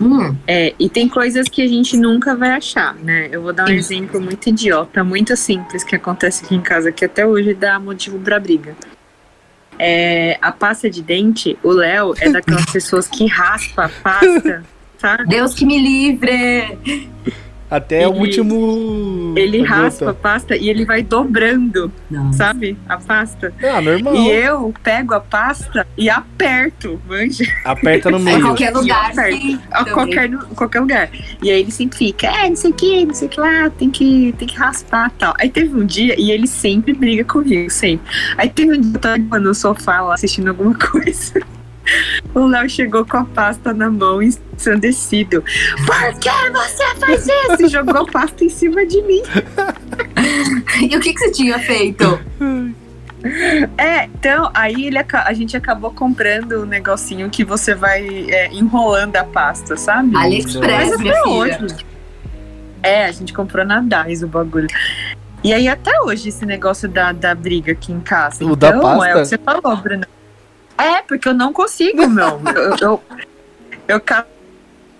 Hum. 0.00 0.34
É, 0.46 0.74
e 0.78 0.88
tem 0.88 1.08
coisas 1.08 1.48
que 1.48 1.60
a 1.60 1.66
gente 1.66 1.96
nunca 1.96 2.34
vai 2.34 2.50
achar, 2.50 2.94
né? 2.94 3.28
Eu 3.32 3.42
vou 3.42 3.52
dar 3.52 3.64
um 3.64 3.68
Sim. 3.68 3.74
exemplo 3.74 4.20
muito 4.20 4.48
idiota, 4.48 5.02
muito 5.02 5.36
simples 5.36 5.82
que 5.82 5.96
acontece 5.96 6.44
aqui 6.44 6.54
em 6.54 6.60
casa, 6.60 6.92
que 6.92 7.04
até 7.04 7.26
hoje 7.26 7.54
dá 7.54 7.78
motivo 7.80 8.18
pra 8.18 8.38
briga. 8.38 8.76
É, 9.78 10.38
a 10.42 10.50
pasta 10.50 10.90
de 10.90 11.02
dente, 11.02 11.58
o 11.62 11.70
Léo 11.70 12.14
é 12.20 12.30
daquelas 12.30 12.66
pessoas 12.66 13.06
que 13.06 13.26
raspa 13.26 13.84
a 13.84 13.88
pasta, 13.88 14.64
sabe? 14.98 15.26
Deus 15.26 15.54
que 15.54 15.64
me 15.64 15.78
livre! 15.78 16.78
Até 17.70 18.08
o 18.08 18.12
último. 18.12 19.34
Ele 19.36 19.62
raspa 19.62 20.10
a 20.10 20.14
pasta 20.14 20.56
e 20.56 20.70
ele 20.70 20.84
vai 20.84 21.02
dobrando, 21.02 21.92
Nossa. 22.10 22.38
sabe? 22.38 22.76
A 22.88 22.96
pasta. 22.96 23.52
Ah, 23.62 23.80
normal. 23.80 24.14
E 24.14 24.30
eu 24.30 24.72
pego 24.82 25.14
a 25.14 25.20
pasta 25.20 25.86
e 25.96 26.08
aperto, 26.08 27.00
manja. 27.06 27.44
Aperta 27.64 28.10
no 28.10 28.18
meio. 28.20 28.38
Em 28.38 28.42
qualquer 28.42 28.74
lugar. 28.74 29.12
Sim, 29.14 29.60
a 29.70 29.84
qualquer, 29.84 30.30
qualquer 30.54 30.80
lugar. 30.80 31.10
E 31.42 31.50
aí 31.50 31.60
ele 31.60 31.70
sempre 31.70 31.98
fica, 31.98 32.26
é, 32.26 32.48
não 32.48 32.56
sei 32.56 32.70
o 32.70 32.74
que, 32.74 33.04
não 33.04 33.14
sei 33.14 33.28
o 33.28 33.30
que 33.30 33.40
lá, 33.40 33.70
tem 33.70 33.90
que, 33.90 34.34
tem 34.38 34.48
que 34.48 34.56
raspar 34.56 35.10
tal. 35.18 35.34
Aí 35.38 35.50
teve 35.50 35.74
um 35.74 35.84
dia, 35.84 36.18
e 36.18 36.30
ele 36.30 36.46
sempre 36.46 36.92
briga 36.94 37.24
comigo, 37.24 37.70
sempre. 37.70 38.06
Aí 38.36 38.48
teve 38.48 38.76
um 38.76 38.80
dia, 38.80 38.92
eu 38.94 39.00
tava 39.00 39.38
no 39.38 39.54
sofá 39.54 40.00
lá 40.00 40.14
assistindo 40.14 40.48
alguma 40.48 40.74
coisa. 40.78 41.34
O 42.34 42.46
Léo 42.46 42.68
chegou 42.68 43.04
com 43.04 43.18
a 43.18 43.24
pasta 43.24 43.72
na 43.72 43.90
mão, 43.90 44.22
ensandecido. 44.22 45.42
Por 45.86 46.18
que 46.18 46.30
você 46.50 46.94
faz 46.96 47.26
isso? 47.26 47.66
E 47.66 47.68
jogou 47.70 48.02
a 48.02 48.06
pasta 48.06 48.44
em 48.44 48.48
cima 48.48 48.86
de 48.86 49.02
mim. 49.02 49.22
e 50.90 50.96
o 50.96 51.00
que, 51.00 51.12
que 51.12 51.20
você 51.20 51.30
tinha 51.30 51.58
feito? 51.58 52.20
É, 53.76 54.04
então, 54.04 54.50
aí 54.54 54.86
ele, 54.86 54.98
a 54.98 55.32
gente 55.32 55.56
acabou 55.56 55.90
comprando 55.90 56.62
um 56.62 56.66
negocinho 56.66 57.28
que 57.28 57.44
você 57.44 57.74
vai 57.74 58.30
é, 58.30 58.52
enrolando 58.52 59.16
a 59.16 59.24
pasta, 59.24 59.76
sabe? 59.76 60.16
AliExpress, 60.16 60.98
minha 60.98 61.24
hoje. 61.26 61.76
É, 62.82 63.06
a 63.06 63.12
gente 63.12 63.32
comprou 63.32 63.64
na 63.64 63.80
DAIS 63.80 64.22
o 64.22 64.28
bagulho. 64.28 64.68
E 65.42 65.52
aí 65.52 65.68
até 65.68 66.00
hoje 66.02 66.28
esse 66.28 66.44
negócio 66.44 66.88
da, 66.88 67.12
da 67.12 67.34
briga 67.34 67.72
aqui 67.72 67.92
em 67.92 68.00
casa. 68.00 68.44
O 68.44 68.52
então, 68.52 68.56
da 68.56 68.80
pasta? 68.80 69.08
é 69.08 69.16
o 69.16 69.18
que 69.18 69.24
você 69.26 69.38
falou, 69.38 69.76
Bruno. 69.76 70.06
É, 70.78 71.02
porque 71.02 71.28
eu 71.28 71.34
não 71.34 71.52
consigo, 71.52 72.08
meu. 72.08 72.40
eu, 72.54 72.76
eu, 72.80 73.02
eu 73.88 74.00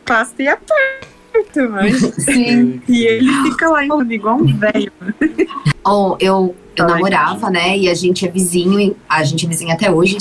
passo 0.05 0.35
e 0.41 0.49
aperto, 0.49 1.71
mas. 1.71 2.01
Sim. 2.25 2.83
E 2.89 3.07
ele 3.07 3.33
fica 3.45 3.69
lá 3.69 3.85
enrolando 3.85 4.13
igual 4.13 4.37
um 4.37 4.47
velho. 4.47 4.93
Oh, 5.87 6.17
eu, 6.19 6.57
eu 6.75 6.87
namorava, 6.87 7.49
né? 7.49 7.79
E 7.79 7.89
a 7.89 7.95
gente 7.95 8.27
é 8.27 8.31
vizinho, 8.31 8.97
a 9.09 9.23
gente 9.23 9.47
é 9.47 9.49
vizinho 9.49 9.73
até 9.73 9.91
hoje. 9.91 10.19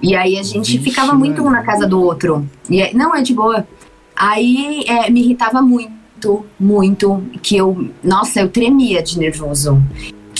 E 0.00 0.14
aí 0.14 0.38
a 0.38 0.42
gente 0.42 0.78
Vixe, 0.78 0.90
ficava 0.90 1.12
muito 1.12 1.42
um 1.42 1.50
na 1.50 1.62
casa 1.62 1.86
do 1.86 2.00
outro. 2.00 2.48
E 2.68 2.94
não, 2.94 3.14
é 3.14 3.20
de 3.20 3.34
boa. 3.34 3.66
Aí 4.14 4.84
é, 4.86 5.10
me 5.10 5.20
irritava 5.20 5.60
muito, 5.60 6.46
muito, 6.58 7.22
que 7.42 7.56
eu, 7.56 7.90
nossa, 8.02 8.40
eu 8.40 8.48
tremia 8.48 9.02
de 9.02 9.18
nervoso 9.18 9.82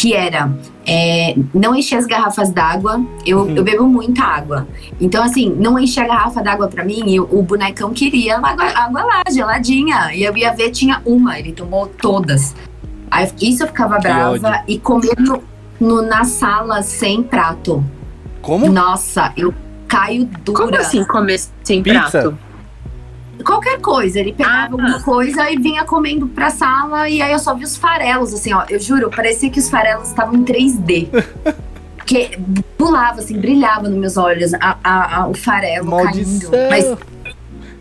que 0.01 0.15
era 0.15 0.51
é, 0.87 1.35
não 1.53 1.75
encher 1.75 1.99
as 1.99 2.07
garrafas 2.07 2.51
d'água. 2.51 3.05
Eu, 3.27 3.41
uhum. 3.41 3.55
eu 3.55 3.63
bebo 3.63 3.87
muita 3.87 4.23
água. 4.23 4.67
Então, 4.99 5.23
assim, 5.23 5.55
não 5.59 5.79
encher 5.79 6.05
a 6.05 6.09
garrafa 6.09 6.43
d'água 6.43 6.69
para 6.69 6.83
mim, 6.83 7.15
eu, 7.15 7.29
o 7.31 7.43
bonecão 7.43 7.93
queria 7.93 8.39
água, 8.39 8.65
água 8.75 9.03
lá, 9.03 9.23
geladinha. 9.31 10.15
E 10.15 10.23
eu 10.23 10.35
ia 10.35 10.55
ver, 10.55 10.71
tinha 10.71 11.03
uma, 11.05 11.39
ele 11.39 11.53
tomou 11.53 11.87
todas. 11.87 12.57
Aí, 13.11 13.31
isso 13.43 13.65
eu 13.65 13.67
ficava 13.67 13.97
que 13.97 14.03
brava 14.05 14.31
ódio. 14.31 14.65
e 14.67 14.79
comer 14.79 15.17
no, 15.19 15.43
no, 15.79 16.01
na 16.01 16.25
sala 16.25 16.81
sem 16.83 17.23
prato. 17.23 17.85
Como? 18.41 18.73
Nossa, 18.73 19.35
eu 19.37 19.53
caio 19.87 20.25
dura. 20.43 20.65
Como 20.65 20.77
assim 20.77 21.05
comer 21.05 21.43
sem 21.63 21.83
Pizza? 21.83 22.11
prato? 22.11 22.39
Qualquer 23.44 23.81
coisa. 23.81 24.20
Ele 24.20 24.33
pegava 24.33 24.57
ah, 24.57 24.64
alguma 24.64 25.03
coisa 25.03 25.50
e 25.50 25.57
vinha 25.57 25.85
comendo 25.85 26.26
pra 26.26 26.50
sala, 26.50 27.09
e 27.09 27.20
aí 27.20 27.33
eu 27.33 27.38
só 27.38 27.55
vi 27.55 27.64
os 27.64 27.76
farelos, 27.76 28.33
assim, 28.33 28.53
ó. 28.53 28.64
Eu 28.68 28.81
juro, 28.81 29.11
parecia 29.11 29.50
que 29.50 29.59
os 29.59 29.68
farelos 29.68 30.09
estavam 30.09 30.35
em 30.35 30.44
3D. 30.44 31.09
que 32.07 32.37
pulava, 32.76 33.20
assim, 33.20 33.38
brilhava 33.38 33.88
nos 33.88 33.98
meus 33.98 34.16
olhos 34.16 34.53
a, 34.55 34.76
a, 34.83 35.16
a 35.20 35.29
o 35.29 35.35
farelo 35.35 35.90
Maldição. 35.90 36.50
caindo. 36.50 36.68
Mas 36.68 36.98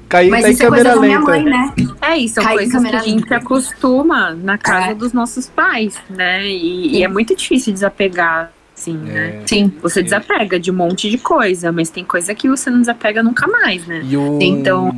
Caiu 0.09 0.31
Mas 0.31 0.41
tá 0.41 0.49
isso 0.49 0.63
em 0.63 0.65
é 0.65 0.69
câmera 0.69 0.93
coisa 0.95 1.07
lenta. 1.07 1.31
Mãe, 1.31 1.43
né? 1.43 1.73
É 2.01 2.17
isso, 2.17 2.33
são 2.35 2.43
coisas 2.43 2.81
que 2.81 2.95
a 2.95 2.99
gente 2.99 3.21
lenta. 3.21 3.35
acostuma 3.37 4.31
na 4.33 4.57
casa 4.57 4.87
é. 4.87 4.95
dos 4.95 5.13
nossos 5.13 5.47
pais, 5.47 6.01
né? 6.09 6.47
E, 6.47 6.97
e, 6.97 7.03
é 7.03 7.07
muito 7.07 7.35
difícil 7.35 7.71
desapegar, 7.71 8.51
assim, 8.75 8.97
né? 8.97 9.11
é. 9.11 9.31
né? 9.33 9.41
Sim. 9.45 9.71
Você 9.83 10.01
desapega 10.01 10.59
de 10.59 10.71
um 10.71 10.73
monte 10.73 11.11
de 11.11 11.19
coisa, 11.19 11.71
mas 11.71 11.91
tem 11.91 12.03
coisa 12.03 12.33
que 12.33 12.49
você 12.49 12.71
não 12.71 12.79
desapega 12.79 13.21
nunca 13.21 13.47
mais, 13.47 13.85
né? 13.85 14.01
E 14.03 14.17
o... 14.17 14.39
Então 14.41 14.95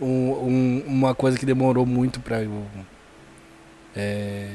um, 0.00 0.06
um, 0.06 0.84
uma 0.86 1.14
coisa 1.14 1.38
que 1.38 1.46
demorou 1.46 1.84
muito 1.84 2.20
para 2.20 2.42
eu. 2.42 2.62
É, 3.96 4.48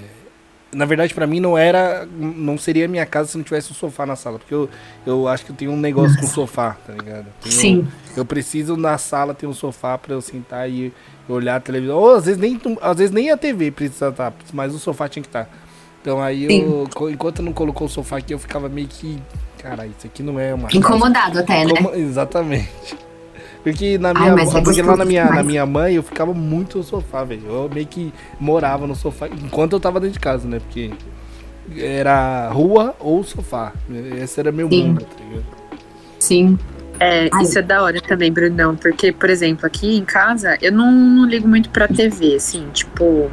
na 0.73 0.85
verdade, 0.85 1.13
para 1.13 1.27
mim 1.27 1.39
não 1.39 1.57
era. 1.57 2.07
Não 2.17 2.57
seria 2.57 2.87
minha 2.87 3.05
casa 3.05 3.29
se 3.29 3.37
não 3.37 3.43
tivesse 3.43 3.71
um 3.71 3.75
sofá 3.75 4.05
na 4.05 4.15
sala. 4.15 4.39
Porque 4.39 4.53
eu, 4.53 4.69
eu 5.05 5.27
acho 5.27 5.45
que 5.45 5.51
eu 5.51 5.55
tenho 5.55 5.71
um 5.71 5.77
negócio 5.77 6.19
com 6.19 6.27
sofá, 6.27 6.75
tá 6.85 6.93
ligado? 6.93 7.27
Tenho, 7.41 7.53
Sim. 7.53 7.87
Eu 8.15 8.25
preciso 8.25 8.75
na 8.75 8.97
sala 8.97 9.33
ter 9.33 9.47
um 9.47 9.53
sofá 9.53 9.97
para 9.97 10.13
eu 10.13 10.21
sentar 10.21 10.69
e 10.69 10.93
olhar 11.27 11.55
a 11.55 11.59
televisão. 11.59 11.97
Ou 11.97 12.15
às 12.15 12.25
vezes 12.25 12.39
nem, 12.39 12.59
às 12.81 12.97
vezes 12.97 13.11
nem 13.11 13.31
a 13.31 13.37
TV 13.37 13.71
precisa 13.71 14.09
estar, 14.09 14.31
tá, 14.31 14.37
mas 14.51 14.73
o 14.73 14.79
sofá 14.79 15.07
tinha 15.07 15.21
que 15.21 15.29
estar. 15.29 15.45
Tá. 15.45 15.51
Então 16.01 16.21
aí 16.21 16.43
eu, 16.43 16.89
enquanto 17.09 17.41
não 17.41 17.53
colocou 17.53 17.87
o 17.87 17.89
sofá 17.89 18.17
aqui, 18.17 18.33
eu 18.33 18.39
ficava 18.39 18.67
meio 18.67 18.87
que. 18.87 19.21
Cara, 19.59 19.85
isso 19.87 20.05
aqui 20.05 20.21
não 20.21 20.37
é 20.37 20.53
uma. 20.53 20.67
Incomodado 20.73 21.31
casa. 21.31 21.41
até, 21.41 21.65
né? 21.65 21.97
Exatamente. 21.97 22.69
Porque 23.63 23.97
na 23.97 24.13
minha, 24.13 24.33
Ai, 24.33 24.57
é 24.57 24.61
porque 24.61 24.81
lá 24.81 24.97
na 24.97 25.05
minha, 25.05 25.25
na 25.31 25.41
minha 25.41 25.65
mãe 25.65 25.95
eu 25.95 26.03
ficava 26.03 26.33
muito 26.33 26.79
no 26.79 26.83
sofá, 26.83 27.23
velho. 27.23 27.43
Eu 27.47 27.69
meio 27.73 27.87
que 27.87 28.13
morava 28.37 28.85
no 28.85 28.93
sofá 28.93 29.27
enquanto 29.27 29.73
eu 29.73 29.79
tava 29.79 30.01
dentro 30.01 30.13
de 30.13 30.19
casa, 30.19 30.45
né? 30.47 30.59
Porque 30.59 30.91
era 31.77 32.49
rua 32.49 32.93
ou 32.99 33.23
sofá. 33.23 33.71
Esse 34.21 34.41
era 34.41 34.51
meu 34.51 34.67
Sim. 34.69 34.87
mundo, 34.87 35.05
tá 35.05 35.23
ligado? 35.23 35.45
Sim. 36.19 36.59
É, 36.99 37.29
Ai. 37.31 37.43
isso 37.43 37.57
é 37.57 37.61
da 37.61 37.81
hora 37.81 37.99
também, 38.01 38.31
Brunão, 38.31 38.75
porque, 38.75 39.11
por 39.11 39.29
exemplo, 39.29 39.65
aqui 39.65 39.97
em 39.97 40.05
casa, 40.05 40.57
eu 40.61 40.71
não, 40.71 40.91
não 40.91 41.25
ligo 41.25 41.47
muito 41.47 41.69
pra 41.69 41.87
TV, 41.87 42.35
assim, 42.35 42.67
tipo. 42.73 43.31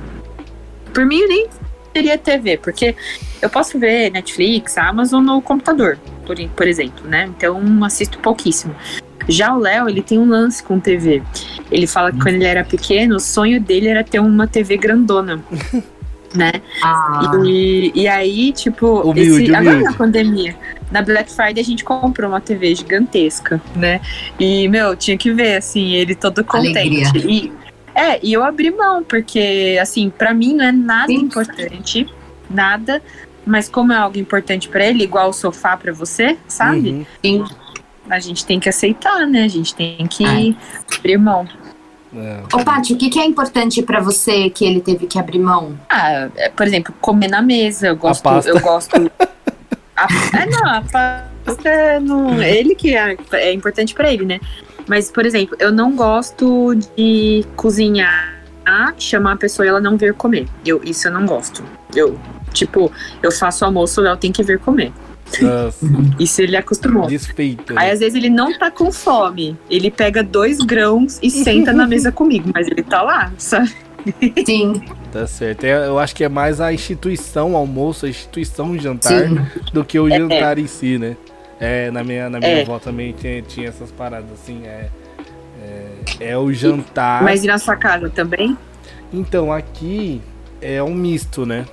Por 0.95 1.05
mim, 1.07 1.21
eu 1.21 1.29
nem 1.29 1.49
teria 1.93 2.17
TV, 2.17 2.57
porque 2.57 2.95
eu 3.43 3.51
posso 3.51 3.79
ver 3.79 4.11
Netflix, 4.11 4.79
Amazon 4.79 5.25
no 5.25 5.43
computador, 5.43 5.99
por, 6.27 6.37
por 6.51 6.67
exemplo, 6.67 7.07
né? 7.07 7.29
Então 7.37 7.85
assisto 7.85 8.19
pouquíssimo. 8.19 8.75
Já 9.29 9.55
o 9.55 9.59
Léo, 9.59 9.89
ele 9.89 10.03
tem 10.03 10.19
um 10.19 10.29
lance 10.29 10.63
com 10.63 10.81
TV. 10.81 11.23
Ele 11.71 11.87
fala 11.87 12.11
que 12.13 12.19
quando 12.19 12.35
ele 12.35 12.45
era 12.45 12.65
pequeno, 12.65 13.17
o 13.17 13.21
sonho 13.21 13.61
dele 13.61 13.89
era 13.89 14.03
ter 14.03 14.21
uma 14.21 14.47
TV 14.47 14.77
grandona. 14.77 15.43
né? 16.35 16.53
Ah. 16.83 17.33
E, 17.45 17.93
e 17.95 18.09
aí, 18.09 18.53
tipo, 18.53 19.01
humilde, 19.01 19.45
esse, 19.45 19.55
agora 19.55 19.81
na 19.81 19.93
pandemia, 19.93 20.55
na 20.91 21.03
Black 21.03 21.31
Friday 21.31 21.61
a 21.61 21.65
gente 21.65 21.85
comprou 21.85 22.29
uma 22.29 22.41
TV 22.41 22.75
gigantesca, 22.75 23.61
né? 23.75 24.01
E, 24.39 24.69
meu, 24.69 24.97
tinha 24.97 25.17
que 25.17 25.33
ver, 25.33 25.57
assim, 25.57 25.93
ele 25.95 26.15
todo 26.15 26.45
contente. 26.45 27.19
E, 27.19 27.53
é, 27.95 28.21
e 28.23 28.33
eu 28.33 28.45
abri 28.45 28.71
mão, 28.71 29.03
porque, 29.03 29.79
assim, 29.81 30.11
para 30.11 30.33
mim 30.33 30.55
não 30.55 30.65
é 30.65 30.73
nada 30.73 31.09
Sim. 31.09 31.17
importante, 31.17 32.07
nada, 32.49 33.03
mas 33.45 33.69
como 33.69 33.93
é 33.93 33.97
algo 33.97 34.19
importante 34.19 34.69
para 34.69 34.87
ele, 34.87 35.05
igual 35.05 35.31
o 35.31 35.33
sofá 35.33 35.77
para 35.77 35.93
você, 35.93 36.37
sabe? 36.47 37.07
Uhum. 37.25 37.45
A 38.11 38.19
gente 38.19 38.45
tem 38.45 38.59
que 38.59 38.69
aceitar, 38.69 39.27
né? 39.27 39.45
A 39.45 39.49
gente 39.49 39.75
tem 39.75 40.07
que 40.07 40.25
Ai. 40.25 40.57
abrir 40.99 41.17
mão. 41.17 41.47
É. 42.15 42.41
Ô, 42.53 42.65
Paty, 42.65 42.95
o 42.95 42.97
que, 42.97 43.09
que 43.09 43.21
é 43.21 43.25
importante 43.25 43.83
para 43.83 44.01
você 44.01 44.51
que 44.51 44.65
ele 44.65 44.81
teve 44.81 45.07
que 45.07 45.19
abrir 45.19 45.39
mão? 45.39 45.79
Ah, 45.89 46.29
é, 46.37 46.49
por 46.49 46.67
exemplo, 46.67 46.95
comer 47.01 47.29
na 47.29 47.41
mesa. 47.41 47.89
Eu 47.89 47.97
gosto. 47.97 48.29
Eu 48.47 48.61
gosto. 48.61 48.97
a, 49.97 50.09
é, 50.37 50.47
não, 50.47 50.67
a 50.67 50.83
pasta 50.83 51.69
é 51.69 52.01
no, 52.01 52.43
ele 52.43 52.75
que 52.75 52.97
é, 52.97 53.17
é 53.33 53.53
importante 53.53 53.95
para 53.95 54.13
ele, 54.13 54.25
né? 54.25 54.41
Mas, 54.89 55.11
por 55.11 55.25
exemplo, 55.25 55.57
eu 55.61 55.71
não 55.71 55.95
gosto 55.95 56.75
de 56.97 57.45
cozinhar, 57.55 58.43
chamar 58.99 59.35
a 59.35 59.37
pessoa 59.37 59.65
e 59.65 59.69
ela 59.69 59.81
não 59.81 59.97
vir 59.97 60.15
comer. 60.15 60.49
Eu, 60.67 60.81
isso 60.83 61.07
eu 61.07 61.13
não 61.13 61.25
gosto. 61.25 61.63
Eu, 61.95 62.19
tipo, 62.53 62.91
eu 63.23 63.31
faço 63.31 63.65
almoço, 63.65 64.05
ela 64.05 64.17
tem 64.17 64.33
que 64.33 64.43
vir 64.43 64.59
comer. 64.59 64.93
Nossa. 65.41 65.87
Isso 66.19 66.43
ele 66.43 66.57
acostumou. 66.57 67.07
Despeito. 67.07 67.75
Aí 67.77 67.91
às 67.91 68.01
vezes 68.01 68.15
ele 68.15 68.31
não 68.31 68.57
tá 68.59 68.71
com 68.71 68.91
fome. 68.91 69.57
Ele 69.69 69.91
pega 69.91 70.23
dois 70.23 70.59
grãos 70.59 71.19
e 71.23 71.31
senta 71.31 71.73
na 71.73 71.87
mesa 71.87 72.11
comigo, 72.11 72.51
mas 72.55 72.67
ele 72.67 72.83
tá 72.83 73.03
lá, 73.03 73.33
sabe? 73.39 73.73
Sim. 74.47 74.83
Tá 75.13 75.27
certo. 75.27 75.65
É, 75.65 75.87
eu 75.87 75.99
acho 75.99 76.15
que 76.15 76.25
é 76.25 76.29
mais 76.29 76.61
a 76.61 76.73
instituição 76.73 77.57
almoço, 77.57 78.07
a 78.07 78.09
instituição 78.09 78.79
jantar, 78.79 79.29
Sim. 79.29 79.41
do 79.73 79.85
que 79.85 79.99
o 79.99 80.09
é. 80.09 80.19
jantar 80.19 80.59
é. 80.59 80.61
em 80.61 80.67
si, 80.67 80.99
né? 80.99 81.17
É, 81.59 81.91
na 81.91 82.03
minha, 82.03 82.31
na 82.31 82.39
minha 82.39 82.51
é. 82.51 82.63
avó 82.63 82.79
também 82.79 83.13
tinha, 83.13 83.43
tinha 83.43 83.69
essas 83.69 83.91
paradas, 83.91 84.31
assim, 84.33 84.63
é, 84.65 84.89
é, 85.63 86.31
é 86.31 86.39
o 86.39 86.51
jantar. 86.53 87.23
Mas 87.23 87.45
e 87.45 87.47
na 87.47 87.59
sua 87.59 87.77
casa 87.77 88.09
também? 88.09 88.57
Então, 89.13 89.53
aqui 89.53 90.23
é 90.63 90.83
um 90.83 90.95
misto, 90.95 91.45
né? 91.45 91.67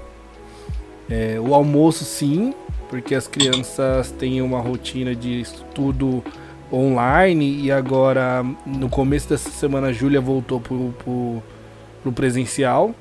É, 1.10 1.40
o 1.40 1.54
almoço, 1.54 2.04
sim, 2.04 2.54
porque 2.90 3.16
as 3.16 3.28
crianças 3.28 4.12
têm 4.12 4.42
uma 4.42 4.60
rotina 4.60 5.16
de 5.16 5.42
estudo 5.42 6.24
online 6.72 7.62
e 7.62 7.72
agora, 7.72 8.44
no 8.66 8.90
começo 8.90 9.30
dessa 9.30 9.50
semana, 9.50 9.88
a 9.88 9.94
Júlia 9.94 10.22
voltou 10.22 10.60
pro, 10.60 10.94
pro, 10.98 11.44
pro 12.04 12.12
presencial. 12.12 12.94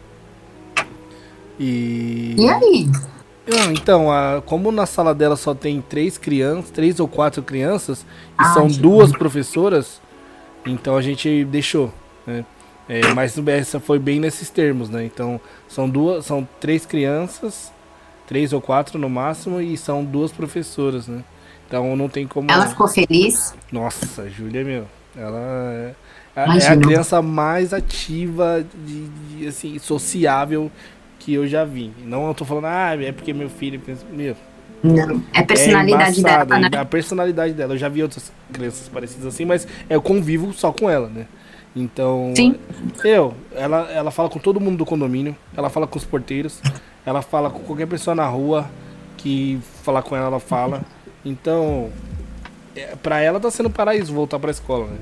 E... 1.58 2.34
E 2.38 2.48
aí? 2.48 2.90
Ah, 3.48 3.72
então, 3.72 4.10
a, 4.10 4.42
como 4.44 4.72
na 4.72 4.86
sala 4.86 5.14
dela 5.14 5.36
só 5.36 5.54
tem 5.54 5.80
três 5.80 6.18
crianças, 6.18 6.70
três 6.70 6.98
ou 6.98 7.06
quatro 7.06 7.42
crianças, 7.42 8.02
e 8.02 8.04
ah, 8.38 8.54
são 8.54 8.66
duas 8.66 9.12
professoras, 9.12 10.00
então 10.66 10.96
a 10.96 11.02
gente 11.02 11.44
deixou, 11.44 11.92
né? 12.26 12.44
É, 12.88 13.12
mas 13.14 13.36
essa 13.48 13.80
foi 13.80 13.98
bem 13.98 14.20
nesses 14.20 14.48
termos, 14.48 14.88
né? 14.88 15.04
Então, 15.04 15.40
são 15.68 15.88
duas, 15.88 16.24
são 16.24 16.46
três 16.60 16.86
crianças, 16.86 17.72
três 18.26 18.52
ou 18.52 18.60
quatro 18.60 18.98
no 18.98 19.08
máximo, 19.08 19.60
e 19.60 19.76
são 19.76 20.04
duas 20.04 20.32
professoras, 20.32 21.06
né? 21.06 21.22
Então 21.66 21.96
não 21.96 22.08
tem 22.08 22.26
como. 22.26 22.50
Ela 22.50 22.66
ficou 22.66 22.86
feliz? 22.86 23.54
Nossa, 23.72 24.22
a 24.22 24.28
Júlia, 24.28 24.64
meu, 24.64 24.86
ela 25.16 25.38
é, 25.38 25.94
é 26.36 26.68
a 26.68 26.76
criança 26.76 27.20
mais 27.22 27.72
ativa, 27.72 28.64
de, 28.84 29.08
de, 29.08 29.48
assim, 29.48 29.78
sociável 29.78 30.70
que 31.18 31.34
eu 31.34 31.46
já 31.46 31.64
vi. 31.64 31.92
Não 32.04 32.28
eu 32.28 32.34
tô 32.34 32.44
falando, 32.44 32.66
ah, 32.66 32.96
é 33.02 33.10
porque 33.10 33.32
meu 33.32 33.48
filho. 33.48 33.80
Meu. 34.12 34.36
Não, 34.82 35.22
é 35.32 35.40
a 35.40 35.44
personalidade 35.44 36.20
é 36.20 36.22
dela, 36.22 36.58
né? 36.58 36.70
A 36.76 36.84
personalidade 36.84 37.54
dela. 37.54 37.74
Eu 37.74 37.78
já 37.78 37.88
vi 37.88 38.02
outras 38.02 38.30
crianças 38.52 38.88
parecidas 38.88 39.26
assim, 39.26 39.44
mas 39.44 39.66
eu 39.90 40.00
convivo 40.00 40.52
só 40.52 40.70
com 40.70 40.88
ela, 40.88 41.08
né? 41.08 41.26
Então, 41.74 42.32
Sim. 42.34 42.54
eu, 43.04 43.34
ela, 43.54 43.90
ela 43.90 44.10
fala 44.10 44.30
com 44.30 44.38
todo 44.38 44.58
mundo 44.58 44.78
do 44.78 44.86
condomínio, 44.86 45.36
ela 45.54 45.68
fala 45.68 45.86
com 45.86 45.98
os 45.98 46.06
porteiros, 46.06 46.62
ela 47.06 47.22
fala 47.22 47.48
com 47.48 47.60
qualquer 47.60 47.86
pessoa 47.86 48.14
na 48.14 48.26
rua 48.26 48.68
que 49.16 49.58
falar 49.84 50.02
com 50.02 50.16
ela, 50.16 50.26
ela 50.26 50.40
fala. 50.40 50.82
Então, 51.24 51.90
é, 52.74 52.96
para 52.96 53.20
ela 53.20 53.38
tá 53.40 53.50
sendo 53.50 53.70
paraíso 53.70 54.12
voltar 54.12 54.38
para 54.38 54.50
a 54.50 54.52
escola, 54.52 54.86
né? 54.88 54.96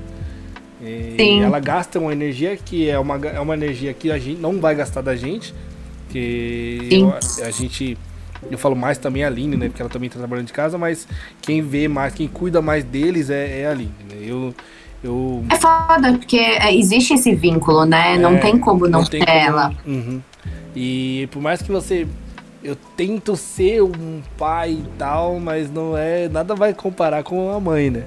E 0.81 1.15
Sim. 1.17 1.41
ela 1.41 1.59
gasta 1.59 1.99
uma 1.99 2.13
energia 2.13 2.55
que 2.55 2.87
é 2.87 2.99
uma, 2.99 3.15
é 3.15 3.39
uma 3.39 3.55
energia 3.55 3.91
que 3.93 4.11
a 4.11 4.19
gente 4.19 4.39
não 4.39 4.59
vai 4.59 4.75
gastar 4.75 5.01
da 5.01 5.15
gente, 5.15 5.53
porque 6.03 6.87
eu, 6.91 7.13
a 7.43 7.49
gente. 7.49 7.97
Eu 8.51 8.57
falo 8.57 8.75
mais 8.75 8.97
também 8.97 9.23
a 9.23 9.27
Aline, 9.27 9.57
né? 9.57 9.67
Porque 9.67 9.81
ela 9.81 9.89
também 9.89 10.09
tá 10.09 10.19
trabalhando 10.19 10.47
de 10.47 10.53
casa, 10.53 10.77
mas 10.77 11.07
quem 11.41 11.61
vê 11.61 11.87
mais, 11.87 12.13
quem 12.13 12.27
cuida 12.27 12.61
mais 12.61 12.83
deles 12.83 13.29
é, 13.29 13.61
é 13.61 13.67
a 13.67 13.71
Aline, 13.71 13.91
né? 14.07 14.17
Eu, 14.21 14.53
eu... 15.03 15.43
É 15.49 15.55
foda, 15.55 16.13
porque 16.19 16.37
é, 16.37 16.75
existe 16.75 17.15
esse 17.15 17.33
vínculo, 17.33 17.85
né? 17.85 18.15
É, 18.15 18.17
não 18.17 18.37
tem 18.37 18.59
como 18.59 18.87
não, 18.87 18.99
não 18.99 19.05
ter 19.05 19.25
como... 19.25 19.31
ela. 19.31 19.73
Uhum. 19.85 20.21
E 20.75 21.27
por 21.31 21.41
mais 21.41 21.61
que 21.61 21.71
você. 21.71 22.07
Eu 22.63 22.75
tento 22.97 23.35
ser 23.35 23.83
um 23.83 24.21
pai 24.37 24.71
e 24.71 24.85
tal, 24.97 25.39
mas 25.39 25.71
não 25.71 25.95
é. 25.95 26.27
Nada 26.27 26.55
vai 26.55 26.73
comparar 26.73 27.23
com 27.23 27.51
a 27.51 27.59
mãe, 27.59 27.91
né? 27.91 28.03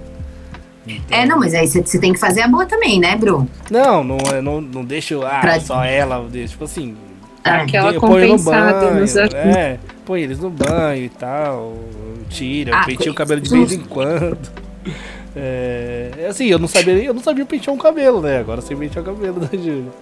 Então... 0.86 1.18
É, 1.18 1.26
não, 1.26 1.38
mas 1.38 1.54
aí 1.54 1.66
você 1.66 1.98
tem 1.98 2.12
que 2.12 2.18
fazer 2.18 2.42
a 2.42 2.48
boa 2.48 2.66
também, 2.66 2.98
né, 2.98 3.14
Bru? 3.14 3.46
Não, 3.70 4.02
não, 4.02 4.16
não, 4.42 4.60
não 4.60 4.84
deixo. 4.84 5.22
Ah, 5.22 5.40
pra... 5.40 5.60
só 5.60 5.84
ela. 5.84 6.26
Tipo 6.30 6.64
assim. 6.64 6.96
Aquela 7.44 7.94
compensada 7.94 8.90
nos 8.90 9.16
É, 9.16 9.78
põe 10.04 10.22
eles 10.22 10.38
no 10.38 10.50
banho 10.50 11.04
e 11.04 11.08
tal, 11.08 11.76
tira, 12.28 12.76
ah, 12.76 12.84
penteia 12.84 13.10
o 13.10 13.14
cabelo 13.14 13.40
de 13.40 13.48
vez 13.48 13.72
em 13.72 13.80
quando. 13.80 14.38
É, 15.36 16.10
é, 16.18 16.26
assim, 16.26 16.46
eu 16.46 16.58
não 16.58 16.66
sabia 16.66 16.94
eu 16.94 17.14
não 17.14 17.22
sabia 17.22 17.44
pentear 17.44 17.74
um 17.74 17.78
cabelo, 17.78 18.20
né? 18.20 18.38
Agora 18.38 18.60
sei 18.60 18.76
pentear 18.76 19.04
o 19.04 19.06
cabelo 19.06 19.38
da 19.38 19.56
Júlia. 19.56 19.92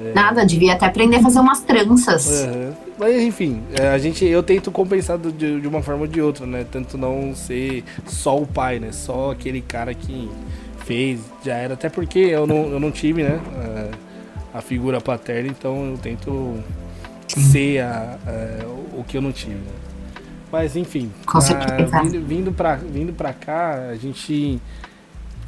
É. 0.00 0.12
Nada, 0.14 0.44
devia 0.44 0.74
até 0.74 0.86
aprender 0.86 1.16
a 1.16 1.22
fazer 1.22 1.40
umas 1.40 1.60
tranças. 1.60 2.44
Uhum. 2.44 2.72
Mas 2.98 3.22
enfim, 3.22 3.62
é, 3.78 3.88
a 3.88 3.98
gente, 3.98 4.24
eu 4.24 4.42
tento 4.42 4.70
compensar 4.70 5.18
de, 5.18 5.60
de, 5.60 5.68
uma 5.68 5.82
forma 5.82 6.02
ou 6.02 6.06
de 6.06 6.20
outra, 6.20 6.46
né? 6.46 6.64
Tanto 6.70 6.96
não 6.96 7.34
ser 7.34 7.84
só 8.06 8.36
o 8.40 8.46
pai, 8.46 8.78
né? 8.78 8.92
Só 8.92 9.32
aquele 9.32 9.60
cara 9.60 9.94
que 9.94 10.28
fez, 10.84 11.20
já 11.44 11.54
era. 11.54 11.74
Até 11.74 11.88
porque 11.88 12.18
eu 12.18 12.46
não, 12.46 12.70
eu 12.70 12.80
não 12.80 12.90
tive, 12.90 13.22
né? 13.22 13.40
Uh, 13.46 13.96
a 14.54 14.60
figura 14.60 15.00
paterna, 15.00 15.48
então 15.48 15.90
eu 15.90 15.98
tento 15.98 16.56
ser 17.28 17.80
a, 17.80 18.18
a, 18.26 18.66
o 18.96 19.04
que 19.04 19.16
eu 19.16 19.20
não 19.20 19.32
tive. 19.32 19.54
Né? 19.54 19.72
Mas 20.50 20.76
enfim, 20.76 21.12
a, 21.26 22.00
vindo, 22.02 22.26
vindo, 22.26 22.52
pra, 22.52 22.76
vindo 22.76 23.12
pra 23.12 23.32
cá, 23.32 23.88
a 23.90 23.94
gente 23.96 24.60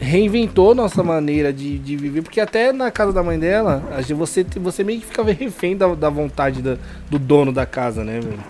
reinventou 0.01 0.75
nossa 0.75 1.03
maneira 1.03 1.53
de, 1.53 1.79
de 1.79 1.97
viver, 1.97 2.23
porque 2.23 2.41
até 2.41 2.73
na 2.73 2.91
casa 2.91 3.13
da 3.13 3.23
mãe 3.23 3.39
dela, 3.39 3.83
você, 4.17 4.45
você 4.57 4.83
meio 4.83 5.01
que 5.01 5.07
ficava 5.07 5.31
refém 5.31 5.77
da, 5.77 5.95
da 5.95 6.09
vontade 6.09 6.63
da, 6.63 6.79
do 7.11 7.19
dono 7.19 7.53
da 7.53 7.67
casa, 7.67 8.03
né, 8.03 8.19
velho? 8.19 8.41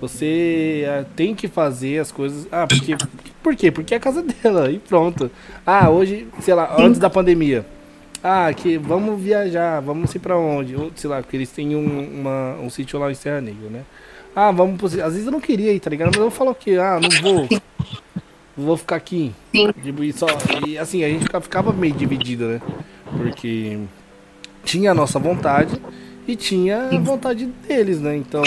Você 0.00 0.84
uh, 0.86 1.06
tem 1.16 1.34
que 1.34 1.48
fazer 1.48 1.98
as 1.98 2.12
coisas. 2.12 2.46
Ah, 2.52 2.66
porque. 2.66 2.96
Por 3.42 3.56
quê? 3.56 3.70
Porque 3.70 3.94
é 3.94 3.96
a 3.96 4.00
casa 4.00 4.22
dela 4.42 4.70
e 4.70 4.78
pronto. 4.78 5.30
Ah, 5.64 5.88
hoje, 5.88 6.28
sei 6.40 6.54
lá, 6.54 6.76
antes 6.78 6.98
da 6.98 7.08
pandemia. 7.08 7.64
Ah, 8.22 8.52
que 8.52 8.76
vamos 8.76 9.20
viajar, 9.20 9.80
vamos 9.80 10.14
ir 10.14 10.18
para 10.18 10.36
onde? 10.36 10.76
Ou, 10.76 10.90
sei 10.94 11.08
lá, 11.08 11.22
porque 11.22 11.36
eles 11.36 11.50
têm 11.50 11.74
um, 11.74 12.20
uma, 12.20 12.54
um 12.62 12.70
sítio 12.70 12.98
lá 12.98 13.10
em 13.10 13.14
Serra 13.14 13.40
Negra, 13.40 13.68
né? 13.70 13.82
Ah, 14.34 14.50
vamos. 14.50 14.82
Às 14.98 15.12
vezes 15.12 15.26
eu 15.26 15.32
não 15.32 15.40
queria 15.40 15.72
ir, 15.72 15.80
tá 15.80 15.88
ligado? 15.88 16.08
Mas 16.08 16.20
eu 16.20 16.30
falo 16.30 16.50
o 16.50 16.54
quê? 16.54 16.76
Ah, 16.78 17.00
não 17.00 17.10
vou. 17.22 17.48
Vou 18.56 18.76
ficar 18.76 18.96
aqui. 18.96 19.32
Sim. 19.52 19.70
E, 20.00 20.12
só, 20.12 20.26
e 20.66 20.78
assim, 20.78 21.02
a 21.02 21.08
gente 21.08 21.24
ficava 21.24 21.72
meio 21.72 21.94
dividido, 21.94 22.46
né? 22.46 22.60
Porque 23.16 23.78
tinha 24.64 24.92
a 24.92 24.94
nossa 24.94 25.18
vontade 25.18 25.80
e 26.26 26.36
tinha 26.36 26.88
a 26.90 26.98
vontade 26.98 27.46
deles, 27.66 28.00
né? 28.00 28.16
Então, 28.16 28.42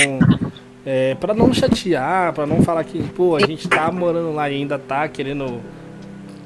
é, 0.86 1.16
para 1.16 1.34
não 1.34 1.54
chatear, 1.54 2.34
para 2.34 2.46
não 2.46 2.62
falar 2.64 2.84
que, 2.84 3.02
pô, 3.04 3.36
a 3.36 3.42
gente 3.42 3.68
tá 3.68 3.92
morando 3.92 4.34
lá 4.34 4.50
e 4.50 4.56
ainda 4.56 4.80
tá 4.80 5.08
querendo 5.08 5.62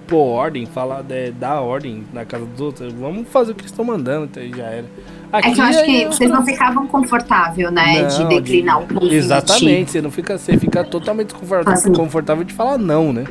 pôr 0.07 0.25
ordem, 0.25 0.65
falar, 0.65 1.05
é, 1.09 1.31
dar 1.31 1.61
ordem 1.61 2.03
na 2.11 2.25
casa 2.25 2.45
dos 2.45 2.59
outros. 2.59 2.91
Vamos 2.93 3.29
fazer 3.29 3.53
o 3.53 3.55
que 3.55 3.65
estão 3.65 3.85
mandando, 3.85 4.25
então 4.25 4.43
já 4.57 4.65
era. 4.65 4.85
Aqui 5.31 5.49
é 5.49 5.53
que 5.53 5.61
eu 5.61 5.65
acho 5.65 5.85
que 5.85 6.05
vocês 6.05 6.29
não 6.29 6.43
ficavam 6.43 6.85
confortável, 6.87 7.71
né? 7.71 8.01
Não, 8.01 8.07
de 8.09 8.35
declinar 8.35 8.79
de... 8.79 8.83
o 8.83 8.87
convite. 8.87 9.15
Exatamente, 9.15 9.91
você 9.91 10.01
não 10.01 10.11
fica, 10.11 10.37
você 10.37 10.57
fica 10.57 10.83
totalmente 10.83 11.27
desconfortável, 11.27 11.93
confortável 11.93 12.43
de 12.43 12.53
falar 12.53 12.77
não, 12.77 13.13
né? 13.13 13.23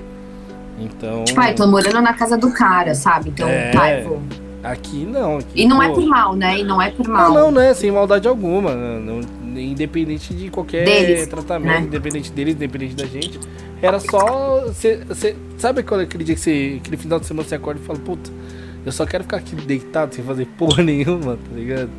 Então. 0.81 1.25
Tipo, 1.25 1.41
ah, 1.41 1.53
tô 1.53 1.67
morando 1.67 2.01
na 2.01 2.15
casa 2.15 2.37
do 2.37 2.51
cara, 2.53 2.95
sabe? 2.95 3.31
Então, 3.31 3.49
É. 3.49 3.71
tá, 3.71 3.91
eu 3.93 4.09
vou. 4.09 4.23
Aqui 4.63 5.05
não. 5.07 5.39
Aqui, 5.39 5.63
E 5.63 5.67
não 5.67 5.83
é 5.83 5.89
pô, 5.89 5.95
por 5.95 6.07
mal, 6.07 6.37
né? 6.37 6.59
E 6.59 6.65
não 6.65 6.81
é 6.83 6.91
por 6.91 7.09
mal. 7.09 7.33
não, 7.33 7.51
não 7.51 7.61
é 7.61 7.73
sem 7.75 7.91
maldade 7.91 8.27
alguma. 8.29 8.75
não- 8.75 9.21
independente 9.57 10.33
de 10.33 10.49
qualquer 10.49 10.85
Deles, 10.85 11.27
tratamento, 11.27 11.81
né? 11.81 11.81
independente 11.87 12.31
deles, 12.31 12.55
independente 12.55 12.95
da 12.95 13.05
gente. 13.05 13.39
Era 13.83 13.99
só. 13.99 14.67
Cê, 14.73 15.01
cê- 15.15 15.35
sabe 15.59 15.83
quando 15.83 16.03
aquele 16.03 16.23
dia 16.25 16.35
que 16.35 16.41
você. 16.41 16.79
Aquele 16.81 16.97
final 16.97 17.19
de 17.19 17.27
semana 17.27 17.47
você 17.49 17.57
acorda 17.57 17.81
e 17.83 17.85
fala, 17.85 17.99
puta, 17.99 18.31
eu 18.87 18.93
só 18.93 19.05
quero 19.05 19.25
ficar 19.25 19.39
aqui 19.39 19.57
deitado 19.57 20.15
sem 20.15 20.25
fazer 20.25 20.47
porra 20.59 20.83
nenhuma, 20.85 21.37
tá 21.37 21.55
ligado? 21.57 21.91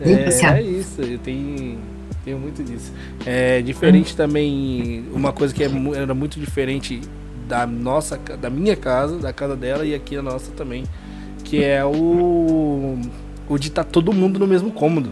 É, 0.00 0.56
é 0.58 0.62
isso, 0.62 1.00
eu 1.02 1.18
tenho, 1.18 1.78
tenho 2.24 2.38
muito 2.38 2.62
disso. 2.62 2.92
É 3.26 3.60
diferente 3.62 4.16
também, 4.16 5.04
uma 5.12 5.32
coisa 5.32 5.52
que 5.54 5.62
é 5.64 5.70
era 5.96 6.14
muito 6.14 6.38
diferente 6.40 7.00
da 7.48 7.66
nossa, 7.66 8.18
da 8.40 8.50
minha 8.50 8.76
casa, 8.76 9.18
da 9.18 9.32
casa 9.32 9.56
dela 9.56 9.84
e 9.84 9.94
aqui 9.94 10.16
a 10.16 10.22
nossa 10.22 10.52
também, 10.52 10.84
que 11.42 11.64
é 11.64 11.84
o 11.84 12.98
o 13.48 13.58
de 13.58 13.68
estar 13.68 13.84
todo 13.84 14.12
mundo 14.12 14.38
no 14.38 14.46
mesmo 14.46 14.70
cômodo. 14.70 15.10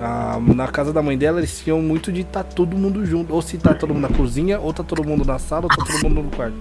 Ah, 0.00 0.38
na 0.40 0.66
casa 0.66 0.92
da 0.92 1.02
mãe 1.02 1.16
dela 1.16 1.38
eles 1.38 1.60
tinham 1.60 1.80
muito 1.80 2.10
de 2.10 2.22
estar 2.22 2.42
todo 2.42 2.76
mundo 2.76 3.04
junto, 3.04 3.34
ou 3.34 3.42
se 3.42 3.58
tá 3.58 3.74
todo 3.74 3.92
mundo 3.92 4.08
na 4.08 4.16
cozinha, 4.16 4.58
ou 4.58 4.72
tá 4.72 4.82
todo 4.82 5.04
mundo 5.04 5.24
na 5.24 5.38
sala, 5.38 5.64
ou 5.64 5.68
tá 5.68 5.84
todo 5.84 6.02
mundo 6.08 6.22
no 6.22 6.30
quarto. 6.30 6.56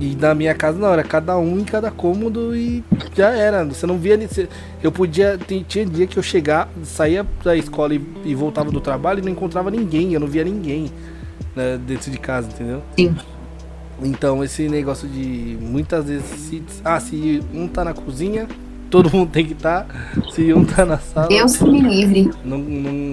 E 0.00 0.16
na 0.16 0.34
minha 0.34 0.54
casa 0.54 0.78
não, 0.78 0.92
era 0.92 1.02
cada 1.02 1.36
um 1.36 1.58
em 1.58 1.64
cada 1.64 1.90
cômodo 1.90 2.56
e 2.56 2.82
já 3.14 3.30
era. 3.30 3.64
Você 3.66 3.86
não 3.86 3.98
via. 3.98 4.18
Eu 4.82 4.90
podia. 4.90 5.38
Tinha 5.68 5.84
dia 5.84 6.06
que 6.06 6.16
eu 6.16 6.22
chegava, 6.22 6.70
saía 6.84 7.26
da 7.44 7.54
escola 7.54 7.94
e, 7.94 8.00
e 8.24 8.34
voltava 8.34 8.70
do 8.70 8.80
trabalho 8.80 9.18
e 9.18 9.22
não 9.22 9.30
encontrava 9.30 9.70
ninguém, 9.70 10.14
eu 10.14 10.20
não 10.20 10.26
via 10.26 10.42
ninguém 10.42 10.90
né, 11.54 11.78
dentro 11.86 12.10
de 12.10 12.18
casa, 12.18 12.48
entendeu? 12.48 12.82
Sim. 12.98 13.14
Então 14.02 14.42
esse 14.42 14.68
negócio 14.68 15.08
de 15.08 15.58
muitas 15.60 16.06
vezes 16.06 16.24
se, 16.26 16.62
ah, 16.84 16.98
se 17.00 17.42
um 17.52 17.68
tá 17.68 17.84
na 17.84 17.92
cozinha, 17.92 18.46
todo 18.90 19.10
mundo 19.14 19.30
tem 19.30 19.46
que 19.46 19.52
estar. 19.52 19.86
Se 20.34 20.52
um 20.52 20.64
tá 20.64 20.84
na 20.84 20.98
sala. 20.98 21.28
Deus 21.28 21.56
que 21.56 21.64
me 21.70 21.80
livre. 21.80 22.30
Não, 22.44 22.58
não, 22.58 23.10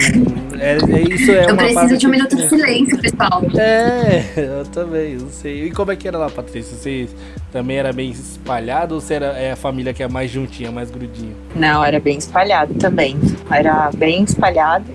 é, 0.60 0.76
é- 0.76 1.14
isso 1.14 1.32
é 1.32 1.46
eu 1.46 1.54
uma 1.54 1.58
preciso 1.64 1.98
de 1.98 2.08
um 2.08 2.10
minuto 2.10 2.36
de 2.36 2.50
silêncio, 2.50 3.00
pessoal. 3.00 3.44
é, 3.58 4.24
eu 4.60 4.66
também, 4.66 5.16
não 5.18 5.30
sei. 5.30 5.66
E 5.66 5.72
como 5.72 5.92
é 5.92 5.96
que 5.96 6.08
era 6.08 6.18
lá, 6.18 6.30
Patrícia? 6.30 6.76
Você 6.76 7.08
também 7.52 7.78
era 7.78 7.94
bem 7.94 8.10
espalhado 8.10 8.96
ou 8.96 9.02
você 9.02 9.14
era 9.16 9.28
é 9.38 9.52
a 9.52 9.56
família 9.56 9.94
que 9.94 10.02
é 10.02 10.08
mais 10.08 10.32
juntinha, 10.32 10.72
mais 10.72 10.90
grudinha? 10.90 11.34
Não, 11.56 11.84
era 11.84 12.00
bem 12.00 12.18
espalhado 12.18 12.74
também. 12.76 13.18
Era 13.52 13.92
bem 13.96 14.24
espalhado. 14.24 14.86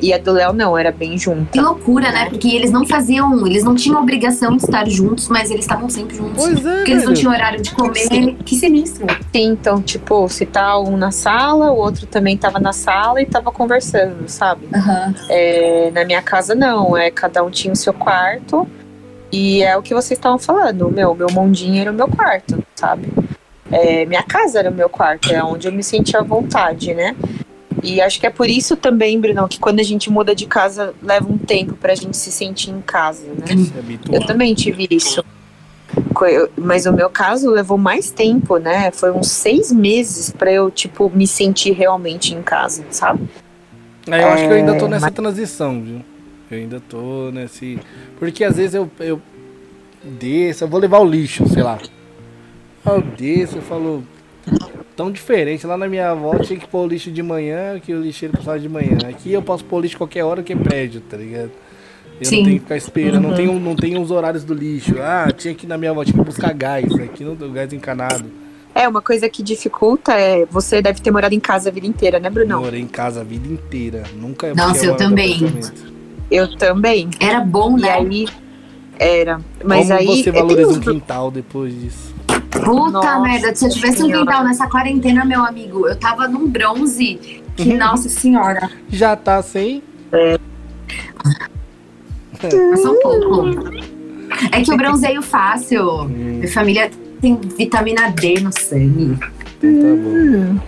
E 0.00 0.12
a 0.12 0.18
do 0.18 0.32
Léo 0.32 0.52
não, 0.52 0.76
era 0.76 0.90
bem 0.90 1.12
Que 1.12 1.18
junta. 1.18 1.60
loucura, 1.60 2.10
né? 2.10 2.28
Porque 2.30 2.48
eles 2.48 2.70
não 2.70 2.86
faziam, 2.86 3.46
eles 3.46 3.62
não 3.62 3.74
tinham 3.74 4.00
obrigação 4.00 4.56
de 4.56 4.64
estar 4.64 4.88
juntos, 4.88 5.28
mas 5.28 5.50
eles 5.50 5.64
estavam 5.64 5.88
sempre 5.88 6.16
juntos. 6.16 6.44
Pois 6.44 6.64
é, 6.64 6.76
Porque 6.76 6.92
eles 6.92 7.04
não 7.04 7.14
tinham 7.14 7.32
horário 7.32 7.60
de 7.60 7.70
comer. 7.72 8.34
Que 8.44 8.56
sinistro. 8.56 9.06
Sim, 9.34 9.48
então, 9.48 9.82
tipo, 9.82 10.28
se 10.28 10.46
tá 10.46 10.78
um 10.78 10.96
na 10.96 11.10
sala, 11.10 11.70
o 11.70 11.76
outro 11.76 12.06
também 12.06 12.36
tava 12.36 12.58
na 12.58 12.72
sala 12.72 13.20
e 13.20 13.26
tava 13.26 13.50
conversando, 13.52 14.28
sabe? 14.28 14.68
Aham. 14.74 15.14
É, 15.28 15.90
na 15.92 16.04
minha 16.04 16.22
casa 16.22 16.54
não, 16.54 16.96
é 16.96 17.10
cada 17.10 17.42
um 17.44 17.50
tinha 17.50 17.72
o 17.72 17.76
seu 17.76 17.92
quarto. 17.92 18.66
E 19.32 19.62
é 19.62 19.76
o 19.76 19.82
que 19.82 19.92
vocês 19.92 20.16
estavam 20.18 20.38
falando, 20.38 20.88
meu, 20.90 21.14
meu 21.14 21.26
mundinho 21.32 21.80
era 21.80 21.90
o 21.90 21.94
meu 21.94 22.08
quarto, 22.08 22.62
sabe? 22.76 23.08
É, 23.70 24.06
minha 24.06 24.22
casa 24.22 24.60
era 24.60 24.70
o 24.70 24.74
meu 24.74 24.88
quarto, 24.88 25.32
é 25.32 25.42
onde 25.42 25.66
eu 25.66 25.72
me 25.72 25.82
sentia 25.82 26.20
à 26.20 26.22
vontade, 26.22 26.94
né? 26.94 27.14
E 27.86 28.00
acho 28.00 28.18
que 28.18 28.26
é 28.26 28.30
por 28.30 28.48
isso 28.50 28.76
também, 28.76 29.20
Bruno, 29.20 29.46
que 29.46 29.60
quando 29.60 29.78
a 29.78 29.82
gente 29.84 30.10
muda 30.10 30.34
de 30.34 30.44
casa, 30.46 30.92
leva 31.02 31.30
um 31.30 31.38
tempo 31.38 31.74
pra 31.74 31.94
gente 31.94 32.16
se 32.16 32.32
sentir 32.32 32.70
em 32.70 32.80
casa, 32.80 33.24
né? 33.26 33.46
Se 33.56 33.78
habituar. 33.78 34.20
Eu 34.20 34.26
também 34.26 34.52
tive 34.54 34.88
isso. 34.90 35.24
Mas 36.56 36.84
o 36.86 36.92
meu 36.92 37.08
caso 37.08 37.48
levou 37.50 37.78
mais 37.78 38.10
tempo, 38.10 38.56
né? 38.58 38.90
Foi 38.90 39.12
uns 39.12 39.28
seis 39.30 39.70
meses 39.70 40.30
pra 40.30 40.50
eu, 40.52 40.70
tipo, 40.70 41.10
me 41.14 41.26
sentir 41.26 41.72
realmente 41.72 42.34
em 42.34 42.42
casa, 42.42 42.84
sabe? 42.90 43.28
É, 44.10 44.22
eu 44.22 44.28
acho 44.28 44.44
que 44.46 44.52
eu 44.52 44.56
ainda 44.56 44.74
tô 44.78 44.86
É, 44.86 44.88
nessa 44.88 45.06
mas- 45.06 45.14
transição, 45.14 45.80
viu? 45.82 46.04
Eu 46.50 46.58
ainda 46.58 46.80
tô 46.80 47.30
nesse. 47.32 47.78
Porque 48.18 48.44
às 48.44 48.56
vezes 48.56 48.74
eu, 48.74 48.90
eu 49.00 49.20
desço, 50.04 50.64
eu 50.64 50.68
vou 50.68 50.80
levar 50.80 50.98
o 51.00 51.04
lixo, 51.04 51.46
sei 51.48 51.62
lá. 51.62 51.78
Eu 52.84 53.00
desço, 53.02 53.56
eu 53.56 53.62
falo. 53.62 54.04
Tão 54.96 55.10
diferente. 55.10 55.66
Lá 55.66 55.76
na 55.76 55.86
minha 55.86 56.10
avó 56.10 56.38
tinha 56.38 56.58
que 56.58 56.66
pôr 56.66 56.84
o 56.84 56.88
lixo 56.88 57.10
de 57.10 57.22
manhã, 57.22 57.78
que 57.78 57.92
o 57.92 58.00
lixeiro 58.00 58.32
precisava 58.32 58.58
de 58.58 58.68
manhã. 58.68 58.96
Aqui 59.08 59.32
eu 59.32 59.42
posso 59.42 59.64
pôr 59.64 59.76
o 59.76 59.80
lixo 59.80 59.98
qualquer 59.98 60.24
hora 60.24 60.42
que 60.42 60.54
é 60.54 60.56
prédio, 60.56 61.02
tá 61.02 61.16
ligado? 61.16 61.50
Eu 62.18 62.24
Sim. 62.24 62.38
não 62.38 62.44
tenho 62.44 62.56
que 62.56 62.62
ficar 62.62 62.76
esperando, 62.78 63.20
não 63.20 63.34
tenho, 63.34 63.60
não 63.60 63.76
tenho 63.76 64.00
os 64.00 64.10
horários 64.10 64.42
do 64.42 64.54
lixo. 64.54 64.94
Ah, 64.98 65.30
tinha 65.36 65.54
que 65.54 65.66
ir 65.66 65.68
na 65.68 65.76
minha 65.76 65.90
avó, 65.90 66.02
tinha 66.02 66.16
que 66.16 66.24
buscar 66.24 66.54
gás. 66.54 66.90
Aqui 66.94 67.22
não 67.22 67.36
tem 67.36 67.52
gás 67.52 67.72
encanado. 67.74 68.24
É, 68.74 68.88
uma 68.88 69.02
coisa 69.02 69.28
que 69.28 69.42
dificulta 69.42 70.12
é. 70.12 70.46
Você 70.50 70.80
deve 70.80 71.00
ter 71.00 71.10
morado 71.10 71.34
em 71.34 71.40
casa 71.40 71.68
a 71.68 71.72
vida 71.72 71.86
inteira, 71.86 72.18
né, 72.18 72.30
Brunão? 72.30 72.60
Morei 72.60 72.80
em 72.80 72.86
casa 72.86 73.20
a 73.20 73.24
vida 73.24 73.46
inteira. 73.46 74.02
Nunca 74.14 74.54
Nossa, 74.54 74.84
eu 74.86 74.96
também. 74.96 75.38
Eu 76.30 76.56
também. 76.56 77.10
Era 77.20 77.40
bom, 77.40 77.78
E 77.78 77.82
né? 77.82 77.90
aí. 77.90 78.26
Era. 78.98 79.40
Mas 79.62 79.88
Como 79.88 79.98
aí. 79.98 80.06
você 80.06 80.30
é, 80.30 80.32
valoriza 80.32 80.70
um 80.70 80.80
quintal 80.80 81.30
depois 81.30 81.78
disso? 81.78 82.14
Puta 82.64 82.90
Nossa 82.92 83.18
merda, 83.20 83.54
se 83.54 83.64
eu 83.64 83.70
tivesse 83.70 84.02
um 84.02 84.06
Senhora. 84.06 84.18
quintal 84.26 84.44
nessa 84.44 84.66
quarentena, 84.68 85.24
meu 85.24 85.44
amigo, 85.44 85.86
eu 85.88 85.96
tava 85.96 86.26
num 86.28 86.48
bronze. 86.48 87.42
Que, 87.56 87.70
Uhum. 87.70 87.78
nossa 87.78 88.08
senhora, 88.08 88.70
Já 88.90 89.16
tá 89.16 89.40
sem. 89.42 89.82
só 92.82 92.90
um 92.92 93.00
pouco. 93.00 93.46
É 94.52 94.60
que 94.62 94.70
eu 94.70 94.76
bronzeio 94.76 95.22
fácil. 95.22 96.02
Hum, 96.02 96.08
Minha 96.38 96.52
família 96.52 96.90
tem 97.20 97.36
vitamina 97.56 98.10
D 98.10 98.40
no 98.40 98.52
sangue. 98.52 99.16
então 99.62 99.80
tá 99.80 100.02
bom. 100.02 100.60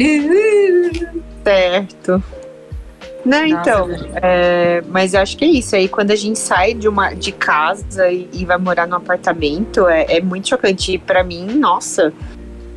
Certo. 1.45 2.23
Não, 3.25 3.47
Nossa, 3.49 3.71
então. 3.71 3.89
é, 4.23 4.83
mas 4.89 5.13
eu 5.15 5.21
acho 5.21 5.37
que 5.37 5.45
é 5.45 5.49
isso. 5.49 5.75
Aí 5.75 5.89
quando 5.89 6.11
a 6.13 6.17
gente 6.17 6.39
sai 6.39 6.73
de, 6.75 6.89
uma, 6.89 7.13
de 7.13 7.33
casa 7.33 8.09
e, 8.09 8.29
e 8.33 8.45
vai 8.45 8.57
morar 8.59 8.87
num 8.87 8.97
apartamento, 8.97 9.87
é, 9.89 10.17
é 10.17 10.21
muito 10.21 10.49
chocante. 10.49 10.93
E 10.93 10.99
pra 10.99 11.23
mim, 11.25 11.47
nossa. 11.59 12.13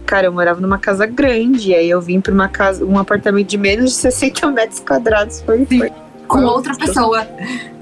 Cara, 0.06 0.28
eu 0.28 0.32
morava 0.34 0.60
numa 0.60 0.78
casa 0.78 1.06
grande. 1.06 1.74
Aí 1.74 1.90
eu 1.90 2.02
vim 2.02 2.20
pra 2.20 2.34
uma 2.34 2.50
casa, 2.50 2.84
um 2.84 2.98
apartamento 3.00 3.48
de 3.48 3.58
menos 3.58 3.92
de 3.92 3.96
60 3.98 4.48
metros 4.52 4.80
quadrados. 4.80 5.42
Foi, 5.42 5.66
foi 5.66 5.92
Com 6.28 6.44
outra 6.44 6.76
pessoa. 6.76 7.26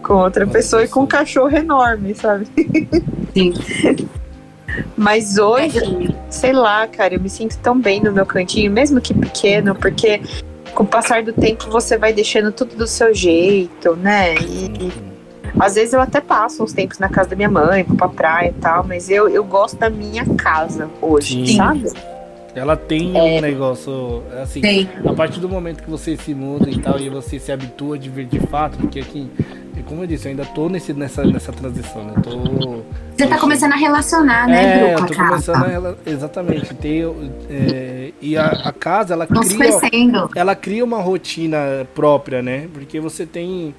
com 0.03 0.13
outra 0.13 0.45
pessoa 0.45 0.83
e 0.83 0.87
com 0.87 1.01
um 1.01 1.07
cachorro 1.07 1.55
enorme, 1.55 2.13
sabe? 2.13 2.45
Sim. 3.33 3.53
Mas 4.95 5.37
hoje, 5.37 6.13
sei 6.29 6.53
lá, 6.53 6.87
cara, 6.87 7.15
eu 7.15 7.19
me 7.19 7.29
sinto 7.29 7.57
tão 7.57 7.79
bem 7.79 8.01
no 8.01 8.11
meu 8.11 8.25
cantinho, 8.25 8.71
mesmo 8.71 9.01
que 9.01 9.13
pequeno, 9.13 9.73
porque 9.75 10.21
com 10.73 10.83
o 10.83 10.87
passar 10.87 11.23
do 11.23 11.33
tempo 11.33 11.69
você 11.69 11.97
vai 11.97 12.13
deixando 12.13 12.51
tudo 12.51 12.75
do 12.75 12.87
seu 12.87 13.13
jeito, 13.13 13.95
né? 13.95 14.35
E 14.35 14.91
às 15.59 15.75
vezes 15.75 15.93
eu 15.93 16.01
até 16.01 16.21
passo 16.21 16.63
uns 16.63 16.73
tempos 16.73 16.99
na 16.99 17.09
casa 17.09 17.29
da 17.29 17.35
minha 17.35 17.49
mãe, 17.49 17.83
vou 17.83 17.97
pra 17.97 18.07
praia 18.07 18.49
e 18.49 18.61
tal, 18.61 18.85
mas 18.85 19.09
eu, 19.09 19.27
eu 19.27 19.43
gosto 19.43 19.77
da 19.77 19.89
minha 19.89 20.25
casa 20.35 20.89
hoje, 21.01 21.47
Sim. 21.47 21.57
sabe? 21.57 21.91
Ela 22.59 22.75
tem 22.75 23.15
um 23.15 23.39
negócio. 23.41 24.21
Assim, 24.41 24.61
Tem. 24.61 24.89
a 25.05 25.13
partir 25.13 25.39
do 25.39 25.47
momento 25.49 25.81
que 25.83 25.89
você 25.89 26.15
se 26.17 26.33
muda 26.33 26.69
e 26.69 26.77
tal, 26.79 26.99
e 26.99 27.09
você 27.09 27.39
se 27.39 27.51
habitua 27.51 27.97
de 27.97 28.09
ver 28.09 28.25
de 28.25 28.39
fato, 28.47 28.77
porque 28.77 28.99
aqui, 28.99 29.29
como 29.87 30.03
eu 30.03 30.07
disse, 30.07 30.27
eu 30.27 30.31
ainda 30.31 30.45
tô 30.45 30.67
nesse, 30.69 30.93
nessa, 30.93 31.23
nessa 31.23 31.51
transição, 31.51 32.03
né? 32.03 32.13
Tô. 32.21 32.81
Você 33.15 33.27
tá 33.27 33.37
começando 33.37 33.73
a 33.73 33.75
relacionar, 33.77 34.47
né, 34.47 34.63
É, 34.63 34.77
Bru, 34.77 34.87
eu 34.87 34.97
a 34.97 35.07
tô 35.07 35.13
casa. 35.13 35.29
começando 35.29 35.63
a. 35.63 35.67
rela- 35.67 35.97
Exatamente. 36.05 36.73
Ter, 36.75 37.05
é, 37.49 38.11
e 38.21 38.37
a, 38.37 38.45
a 38.47 38.71
casa, 38.73 39.13
ela 39.13 39.25
Não 39.29 39.41
cria. 39.41 39.79
ela 40.35 40.55
cria 40.55 40.83
uma 40.83 41.01
rotina 41.01 41.57
própria, 41.95 42.41
né? 42.41 42.67
Porque 42.73 42.99
você 42.99 43.25
tem. 43.25 43.73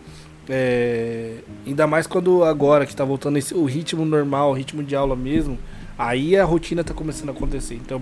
é, 0.48 1.34
ainda 1.66 1.86
mais 1.86 2.06
quando 2.06 2.42
agora 2.44 2.84
que 2.86 2.94
tá 2.96 3.04
voltando 3.04 3.36
esse, 3.38 3.54
o 3.54 3.64
ritmo 3.64 4.04
normal, 4.04 4.50
o 4.50 4.54
ritmo 4.54 4.82
de 4.82 4.96
aula 4.96 5.14
mesmo, 5.14 5.56
aí 6.00 6.34
a 6.34 6.44
rotina 6.44 6.82
tá 6.82 6.94
começando 6.94 7.28
a 7.28 7.32
acontecer. 7.32 7.74
Então, 7.74 8.00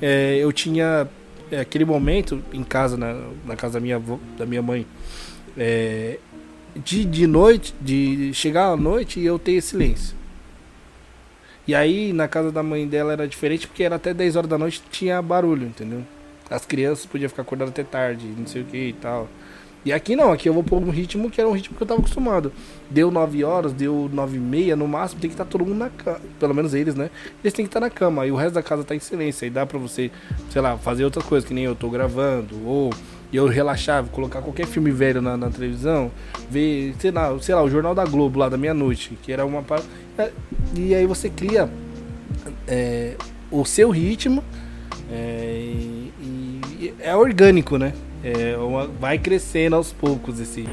é, 0.00 0.38
eu 0.38 0.50
tinha 0.50 1.06
é, 1.50 1.60
aquele 1.60 1.84
momento 1.84 2.42
em 2.52 2.64
casa, 2.64 2.96
na, 2.96 3.14
na 3.44 3.54
casa 3.54 3.74
da 3.74 3.80
minha, 3.80 4.02
da 4.38 4.46
minha 4.46 4.62
mãe, 4.62 4.86
é, 5.56 6.18
de, 6.74 7.04
de 7.04 7.26
noite, 7.26 7.74
de 7.80 8.32
chegar 8.32 8.68
à 8.68 8.76
noite 8.76 9.20
e 9.20 9.26
eu 9.26 9.38
ter 9.38 9.60
silêncio. 9.60 10.16
E 11.68 11.74
aí, 11.74 12.14
na 12.14 12.26
casa 12.26 12.50
da 12.50 12.62
mãe 12.62 12.88
dela 12.88 13.12
era 13.12 13.28
diferente, 13.28 13.66
porque 13.66 13.82
era 13.82 13.96
até 13.96 14.14
10 14.14 14.36
horas 14.36 14.48
da 14.48 14.56
noite 14.56 14.82
tinha 14.90 15.20
barulho, 15.20 15.66
entendeu? 15.66 16.02
As 16.48 16.64
crianças 16.64 17.04
podiam 17.04 17.28
ficar 17.28 17.42
acordadas 17.42 17.72
até 17.72 17.82
tarde, 17.82 18.26
não 18.26 18.46
sei 18.46 18.62
o 18.62 18.64
que 18.64 18.88
e 18.88 18.92
tal. 18.94 19.28
E 19.84 19.92
aqui 19.92 20.16
não, 20.16 20.32
aqui 20.32 20.48
eu 20.48 20.54
vou 20.54 20.64
pôr 20.64 20.82
um 20.82 20.88
ritmo 20.88 21.30
que 21.30 21.38
era 21.40 21.48
um 21.48 21.52
ritmo 21.52 21.76
que 21.76 21.82
eu 21.82 21.86
tava 21.86 22.00
acostumado. 22.00 22.50
Deu 22.90 23.10
9 23.10 23.44
horas, 23.44 23.72
deu 23.72 24.08
9 24.12 24.36
e 24.36 24.40
meia, 24.40 24.74
no 24.74 24.88
máximo 24.88 25.20
tem 25.20 25.28
que 25.28 25.34
estar 25.34 25.44
todo 25.44 25.64
mundo 25.64 25.78
na 25.78 25.90
cama. 25.90 26.20
Pelo 26.40 26.54
menos 26.54 26.72
eles, 26.72 26.94
né? 26.94 27.10
Eles 27.42 27.52
têm 27.52 27.66
que 27.66 27.68
estar 27.68 27.80
na 27.80 27.90
cama. 27.90 28.26
E 28.26 28.30
o 28.30 28.34
resto 28.34 28.54
da 28.54 28.62
casa 28.62 28.82
tá 28.82 28.94
em 28.94 28.98
silêncio. 28.98 29.44
Aí 29.44 29.50
dá 29.50 29.66
pra 29.66 29.78
você, 29.78 30.10
sei 30.48 30.62
lá, 30.62 30.78
fazer 30.78 31.04
outra 31.04 31.22
coisa, 31.22 31.46
que 31.46 31.52
nem 31.52 31.64
eu 31.64 31.74
tô 31.74 31.90
gravando. 31.90 32.54
Ou 32.66 32.90
eu 33.30 33.46
relaxar, 33.46 34.04
colocar 34.04 34.40
qualquer 34.40 34.66
filme 34.66 34.90
velho 34.90 35.20
na, 35.20 35.36
na 35.36 35.50
televisão, 35.50 36.10
ver, 36.48 36.94
sei 36.98 37.10
lá, 37.10 37.36
sei 37.40 37.54
lá, 37.54 37.62
o 37.62 37.68
Jornal 37.68 37.94
da 37.94 38.04
Globo 38.04 38.38
lá 38.38 38.48
da 38.48 38.56
meia-noite, 38.56 39.18
que 39.22 39.32
era 39.32 39.44
uma. 39.44 39.64
É, 40.16 40.30
e 40.76 40.94
aí 40.94 41.04
você 41.04 41.28
cria 41.28 41.68
é, 42.66 43.16
o 43.50 43.64
seu 43.64 43.90
ritmo 43.90 44.42
é, 45.10 45.72
e, 45.74 46.12
e 46.80 46.94
é 47.00 47.14
orgânico, 47.14 47.76
né? 47.76 47.92
É 48.24 48.56
uma, 48.56 48.86
vai 48.86 49.18
crescendo 49.18 49.76
aos 49.76 49.92
poucos 49.92 50.40
esse. 50.40 50.66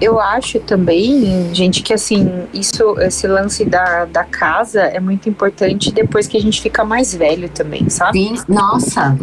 Eu 0.00 0.18
acho 0.18 0.58
também, 0.58 1.54
gente, 1.54 1.84
que 1.84 1.94
assim, 1.94 2.28
isso, 2.52 2.98
esse 2.98 3.28
lance 3.28 3.64
da, 3.64 4.06
da 4.06 4.24
casa 4.24 4.80
é 4.80 4.98
muito 4.98 5.28
importante 5.28 5.92
depois 5.92 6.26
que 6.26 6.36
a 6.36 6.40
gente 6.40 6.60
fica 6.60 6.84
mais 6.84 7.14
velho 7.14 7.48
também, 7.48 7.88
sabe? 7.88 8.18
Sim, 8.18 8.34
nossa. 8.48 9.16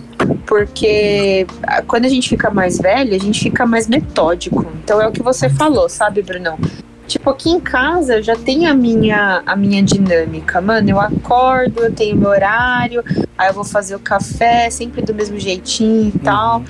Porque 0.46 1.46
quando 1.88 2.06
a 2.06 2.10
gente 2.10 2.30
fica 2.30 2.50
mais 2.50 2.78
velho, 2.78 3.14
a 3.14 3.20
gente 3.20 3.42
fica 3.42 3.66
mais 3.66 3.86
metódico. 3.90 4.66
Então 4.82 5.02
é 5.02 5.08
o 5.08 5.12
que 5.12 5.22
você 5.22 5.50
falou, 5.50 5.90
sabe, 5.90 6.22
Brunão? 6.22 6.58
Tipo, 7.06 7.30
aqui 7.30 7.50
em 7.50 7.60
casa 7.60 8.22
já 8.22 8.36
tem 8.36 8.68
a 8.68 8.74
minha, 8.74 9.42
a 9.46 9.56
minha 9.56 9.82
dinâmica. 9.82 10.60
Mano, 10.60 10.90
eu 10.90 11.00
acordo, 11.00 11.84
eu 11.84 11.92
tenho 11.92 12.18
meu 12.18 12.30
horário, 12.30 13.04
aí 13.38 13.50
eu 13.50 13.54
vou 13.54 13.64
fazer 13.64 13.96
o 13.96 14.00
café, 14.00 14.70
sempre 14.70 15.02
do 15.02 15.14
mesmo 15.14 15.40
jeitinho 15.40 16.12
e 16.14 16.20
tal. 16.20 16.64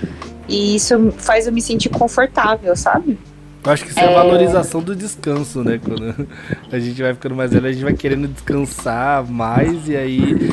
E 0.47 0.75
isso 0.75 1.11
faz 1.17 1.47
eu 1.47 1.53
me 1.53 1.61
sentir 1.61 1.89
confortável, 1.89 2.75
sabe? 2.75 3.17
Eu 3.63 3.71
acho 3.71 3.83
que 3.83 3.89
isso 3.89 3.99
é, 3.99 4.05
é 4.05 4.07
a 4.07 4.23
valorização 4.23 4.81
do 4.81 4.95
descanso, 4.95 5.63
né? 5.63 5.79
Quando 5.83 6.27
a 6.71 6.79
gente 6.79 7.01
vai 7.01 7.13
ficando 7.13 7.35
mais 7.35 7.51
velho, 7.51 7.67
a 7.67 7.71
gente 7.71 7.83
vai 7.83 7.93
querendo 7.93 8.27
descansar 8.27 9.25
mais, 9.25 9.89
e 9.89 9.95
aí 9.97 10.51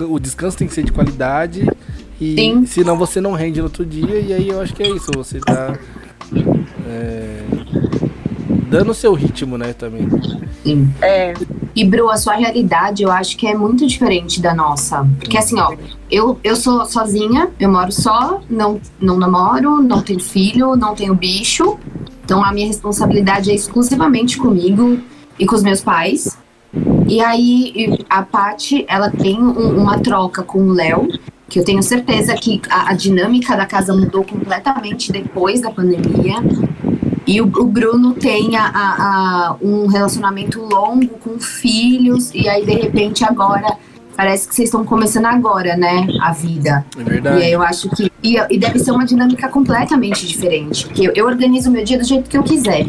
o 0.00 0.18
descanso 0.18 0.58
tem 0.58 0.68
que 0.68 0.74
ser 0.74 0.82
de 0.82 0.92
qualidade, 0.92 1.66
e 2.20 2.34
Sim. 2.34 2.66
senão 2.66 2.96
você 2.96 3.20
não 3.20 3.32
rende 3.32 3.58
no 3.58 3.64
outro 3.64 3.86
dia, 3.86 4.20
e 4.20 4.32
aí 4.32 4.48
eu 4.48 4.60
acho 4.60 4.74
que 4.74 4.82
é 4.82 4.88
isso, 4.90 5.10
você 5.14 5.40
tá. 5.40 5.78
É, 6.86 7.41
dando 8.72 8.90
o 8.90 8.94
seu 8.94 9.12
ritmo, 9.12 9.58
né, 9.58 9.74
também. 9.74 10.08
Sim. 10.64 10.90
É. 11.02 11.34
E, 11.76 11.84
Bru, 11.84 12.08
a 12.08 12.16
sua 12.16 12.34
realidade 12.34 13.02
eu 13.02 13.12
acho 13.12 13.36
que 13.36 13.46
é 13.46 13.54
muito 13.54 13.86
diferente 13.86 14.40
da 14.40 14.54
nossa. 14.54 15.06
Porque 15.18 15.36
assim, 15.36 15.60
ó, 15.60 15.74
eu, 16.10 16.38
eu 16.42 16.56
sou 16.56 16.86
sozinha, 16.86 17.50
eu 17.60 17.70
moro 17.70 17.92
só, 17.92 18.40
não, 18.48 18.80
não 18.98 19.18
namoro, 19.18 19.82
não 19.82 20.00
tenho 20.00 20.20
filho, 20.20 20.74
não 20.74 20.94
tenho 20.94 21.14
bicho. 21.14 21.78
Então 22.24 22.42
a 22.42 22.50
minha 22.50 22.66
responsabilidade 22.66 23.50
é 23.50 23.54
exclusivamente 23.54 24.38
comigo 24.38 24.98
e 25.38 25.44
com 25.44 25.54
os 25.54 25.62
meus 25.62 25.82
pais. 25.82 26.38
E 27.06 27.20
aí 27.20 27.98
a 28.08 28.22
Paty, 28.22 28.86
ela 28.88 29.10
tem 29.10 29.38
um, 29.38 29.82
uma 29.82 29.98
troca 29.98 30.42
com 30.42 30.60
o 30.60 30.72
Léo, 30.72 31.08
que 31.48 31.58
eu 31.58 31.64
tenho 31.64 31.82
certeza 31.82 32.34
que 32.34 32.62
a, 32.70 32.90
a 32.90 32.94
dinâmica 32.94 33.54
da 33.54 33.66
casa 33.66 33.94
mudou 33.94 34.24
completamente 34.24 35.12
depois 35.12 35.60
da 35.60 35.70
pandemia. 35.70 36.36
E 37.26 37.40
o, 37.40 37.44
o 37.44 37.64
Bruno 37.64 38.14
tem 38.14 38.56
a, 38.56 38.66
a, 38.66 39.56
um 39.60 39.86
relacionamento 39.86 40.60
longo 40.60 41.08
com 41.18 41.38
filhos, 41.38 42.32
e 42.34 42.48
aí 42.48 42.64
de 42.64 42.72
repente 42.72 43.24
agora 43.24 43.76
parece 44.16 44.48
que 44.48 44.54
vocês 44.54 44.68
estão 44.68 44.84
começando 44.84 45.26
agora, 45.26 45.76
né? 45.76 46.06
A 46.20 46.32
vida. 46.32 46.84
É 46.98 47.02
verdade. 47.02 47.40
E 47.40 47.44
aí 47.44 47.52
eu 47.52 47.62
acho 47.62 47.88
que. 47.90 48.10
E, 48.22 48.36
e 48.50 48.58
deve 48.58 48.78
ser 48.78 48.92
uma 48.92 49.04
dinâmica 49.04 49.48
completamente 49.48 50.26
diferente. 50.26 50.86
Porque 50.86 51.08
eu, 51.08 51.12
eu 51.14 51.26
organizo 51.26 51.70
meu 51.70 51.84
dia 51.84 51.98
do 51.98 52.04
jeito 52.04 52.28
que 52.28 52.36
eu 52.36 52.42
quiser. 52.42 52.86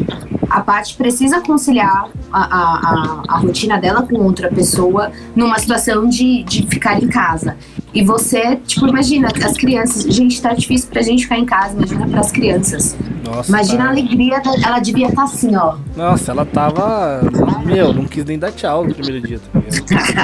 A 0.48 0.60
Paty 0.60 0.96
precisa 0.96 1.40
conciliar 1.40 2.08
a, 2.32 2.40
a, 2.40 2.62
a, 2.62 3.22
a, 3.28 3.38
rotina 3.38 3.78
dela 3.78 4.02
com 4.02 4.16
outra 4.16 4.48
pessoa 4.48 5.10
numa 5.34 5.58
situação 5.58 6.08
de, 6.08 6.42
de 6.44 6.66
ficar 6.66 7.02
em 7.02 7.08
casa. 7.08 7.56
E 7.92 8.02
você, 8.02 8.56
tipo, 8.66 8.86
imagina, 8.86 9.28
as 9.44 9.56
crianças. 9.56 10.02
Gente, 10.14 10.40
tá 10.40 10.52
difícil 10.52 10.88
pra 10.90 11.02
gente 11.02 11.22
ficar 11.22 11.38
em 11.38 11.46
casa, 11.46 11.76
imagina 11.76 12.08
pras 12.08 12.32
crianças. 12.32 12.96
Nossa, 13.24 13.48
imagina 13.48 13.78
tá... 13.78 13.84
a 13.84 13.90
alegria, 13.90 14.42
ela 14.64 14.78
devia 14.80 15.08
estar 15.08 15.22
tá 15.22 15.24
assim, 15.24 15.56
ó. 15.56 15.76
Nossa, 15.96 16.32
ela 16.32 16.44
tava. 16.44 17.22
Meu, 17.64 17.92
não 17.92 18.04
quis 18.04 18.24
nem 18.24 18.38
dar 18.38 18.52
tchau 18.52 18.84
no 18.84 18.94
primeiro 18.94 19.26
dia 19.26 19.40
também. 19.52 19.68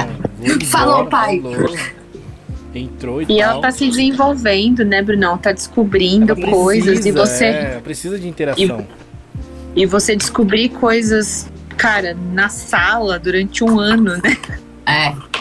falou, 0.65 1.05
pai. 1.05 1.39
Falou. 1.39 2.01
Entrou 2.73 3.21
e, 3.21 3.25
e 3.27 3.41
ela 3.41 3.59
tá 3.59 3.69
se 3.69 3.89
desenvolvendo, 3.89 4.85
né, 4.85 5.01
Brunão? 5.01 5.37
Tá 5.37 5.51
descobrindo 5.51 6.33
precisa, 6.33 6.51
coisas 6.55 7.05
e 7.05 7.11
você. 7.11 7.45
É, 7.45 7.81
precisa 7.83 8.17
de 8.17 8.27
interação. 8.29 8.79
E, 8.79 9.10
e 9.75 9.85
você 9.85 10.15
descobrir 10.15 10.69
coisas, 10.69 11.49
cara, 11.77 12.15
na 12.33 12.49
sala 12.49 13.17
durante 13.17 13.63
um 13.63 13.79
ano, 13.79 14.17
né? 14.17 14.37
É. 14.85 15.31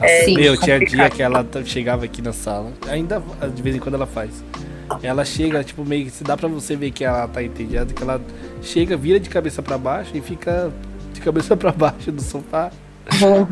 É, 0.00 0.24
Sim, 0.24 0.34
Meu, 0.34 0.56
tinha 0.56 0.80
dia 0.80 1.08
que 1.08 1.22
ela 1.22 1.46
chegava 1.64 2.04
aqui 2.04 2.20
na 2.20 2.32
sala. 2.32 2.72
Ainda 2.88 3.22
de 3.54 3.62
vez 3.62 3.76
em 3.76 3.78
quando 3.78 3.94
ela 3.94 4.06
faz. 4.06 4.44
Ela 5.02 5.24
chega, 5.24 5.62
tipo, 5.62 5.84
meio 5.84 6.06
que 6.06 6.10
se 6.10 6.24
dá 6.24 6.36
pra 6.36 6.48
você 6.48 6.74
ver 6.74 6.90
que 6.90 7.04
ela 7.04 7.26
tá 7.28 7.42
entediada, 7.42 7.94
que 7.94 8.02
ela 8.02 8.20
chega, 8.62 8.96
vira 8.96 9.18
de 9.20 9.30
cabeça 9.30 9.62
para 9.62 9.78
baixo 9.78 10.10
e 10.14 10.20
fica 10.20 10.72
de 11.12 11.20
cabeça 11.20 11.56
para 11.56 11.70
baixo 11.70 12.10
do 12.10 12.20
sofá. 12.20 12.70
Oh, 13.22 13.46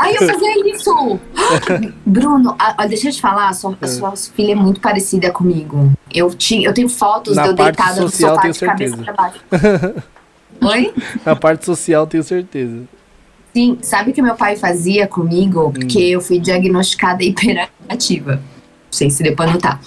Aí 0.00 0.14
eu 0.16 0.26
fazia 0.26 0.74
isso! 0.74 1.20
Bruno, 2.04 2.56
a, 2.58 2.86
deixa 2.86 3.08
eu 3.08 3.12
te 3.12 3.20
falar, 3.20 3.48
a 3.48 3.52
sua, 3.52 3.76
a 3.80 3.86
sua 3.86 4.16
filha 4.16 4.52
é 4.52 4.54
muito 4.54 4.80
parecida 4.80 5.30
comigo. 5.30 5.92
Eu, 6.12 6.30
tinha, 6.34 6.68
eu 6.68 6.74
tenho 6.74 6.88
fotos 6.88 7.36
Na 7.36 7.44
de 7.44 7.48
eu 7.48 7.54
deitada 7.54 8.00
no 8.00 8.08
sofá 8.08 8.40
tenho 8.40 8.52
de 8.52 8.58
certeza. 8.58 8.96
cabeça 8.96 9.12
pra 9.12 9.14
baixo. 9.14 10.02
Oi? 10.60 10.94
Na 11.24 11.36
parte 11.36 11.64
social, 11.64 12.06
tenho 12.06 12.24
certeza. 12.24 12.82
Sim, 13.54 13.78
sabe 13.80 14.10
o 14.10 14.14
que 14.14 14.20
meu 14.20 14.34
pai 14.34 14.56
fazia 14.56 15.06
comigo? 15.06 15.72
Porque 15.72 15.98
hum. 15.98 16.10
eu 16.10 16.20
fui 16.20 16.38
diagnosticada 16.38 17.22
hiperativa. 17.22 18.42
Não 18.86 18.92
sei 18.92 19.10
se 19.10 19.22
deu 19.22 19.34
pra 19.34 19.46
notar. 19.46 19.80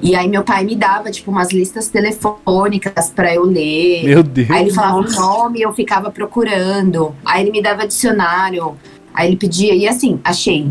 E 0.00 0.14
aí 0.14 0.28
meu 0.28 0.42
pai 0.42 0.64
me 0.64 0.76
dava, 0.76 1.10
tipo, 1.10 1.30
umas 1.30 1.52
listas 1.52 1.88
telefônicas 1.88 3.10
para 3.10 3.34
eu 3.34 3.44
ler. 3.44 4.04
Meu 4.04 4.22
Deus. 4.22 4.50
Aí 4.50 4.62
ele 4.62 4.72
falava 4.72 4.98
o 4.98 5.10
nome 5.10 5.60
eu 5.60 5.72
ficava 5.72 6.10
procurando. 6.10 7.14
Aí 7.24 7.42
ele 7.42 7.50
me 7.50 7.62
dava 7.62 7.86
dicionário. 7.86 8.76
Aí 9.12 9.28
ele 9.28 9.36
pedia, 9.36 9.74
e 9.74 9.86
assim, 9.86 10.20
achei. 10.24 10.66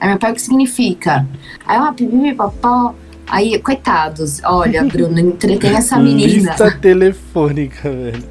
Aí 0.00 0.08
meu 0.08 0.18
pai, 0.18 0.32
o 0.32 0.34
que 0.34 0.42
significa? 0.42 1.26
Aí 1.66 1.78
eu, 1.78 1.84
ah, 1.84 1.92
pipi, 1.92 2.34
papó. 2.34 2.94
Aí, 3.26 3.58
coitados, 3.60 4.42
olha, 4.44 4.82
Bruno, 4.84 5.18
entretém 5.20 5.74
essa 5.74 5.98
menina. 5.98 6.50
Lista 6.50 6.70
telefônica, 6.72 7.90
velho. 7.90 8.24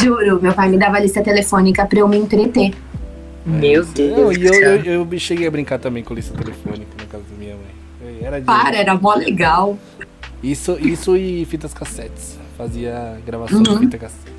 Juro, 0.00 0.40
meu 0.40 0.52
pai 0.52 0.68
me 0.68 0.78
dava 0.78 0.98
lista 0.98 1.22
telefônica 1.22 1.84
pra 1.86 1.98
eu 1.98 2.08
me 2.08 2.16
entreter. 2.16 2.72
Meu 3.44 3.84
Deus. 3.84 4.16
Não, 4.16 4.32
e 4.32 4.46
eu, 4.46 4.54
eu, 4.54 5.08
eu, 5.10 5.18
cheguei 5.18 5.46
a 5.46 5.50
brincar 5.50 5.78
também 5.78 6.02
com 6.02 6.14
lista 6.14 6.36
telefônica 6.36 6.90
na 6.98 7.04
casa 7.06 7.24
da 7.30 7.35
minha 7.35 7.35
mãe. 7.35 7.35
Era 8.36 8.40
de... 8.40 8.46
Para, 8.46 8.76
era 8.76 8.94
mó 8.94 9.14
legal. 9.14 9.78
Isso, 10.42 10.78
isso 10.80 11.16
e 11.16 11.44
fitas 11.46 11.72
cassetes. 11.72 12.38
Fazia 12.56 13.18
gravação 13.24 13.58
uhum. 13.58 13.62
de 13.62 13.78
fita 13.78 13.98
cassete. 13.98 14.36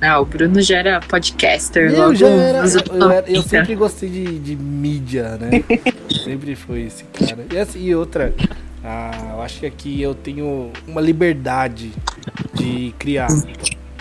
Ah, 0.00 0.20
o 0.20 0.26
Bruno 0.26 0.60
já 0.60 0.78
era 0.78 1.00
podcaster. 1.00 1.90
Eu 1.90 2.14
já 2.14 2.28
era, 2.28 2.58
eu, 2.92 3.10
era, 3.10 3.30
eu, 3.30 3.42
sempre 3.42 3.74
gostei 3.74 4.10
de, 4.10 4.38
de 4.38 4.54
mídia, 4.54 5.38
né? 5.38 5.64
sempre 6.22 6.54
foi 6.54 6.82
esse 6.82 7.04
cara. 7.04 7.46
E, 7.50 7.58
assim, 7.58 7.82
e 7.82 7.94
outra, 7.94 8.34
ah, 8.84 9.32
eu 9.32 9.42
acho 9.42 9.60
que 9.60 9.66
aqui 9.66 10.02
eu 10.02 10.14
tenho 10.14 10.70
uma 10.86 11.00
liberdade 11.00 11.92
de 12.52 12.94
criar. 12.98 13.28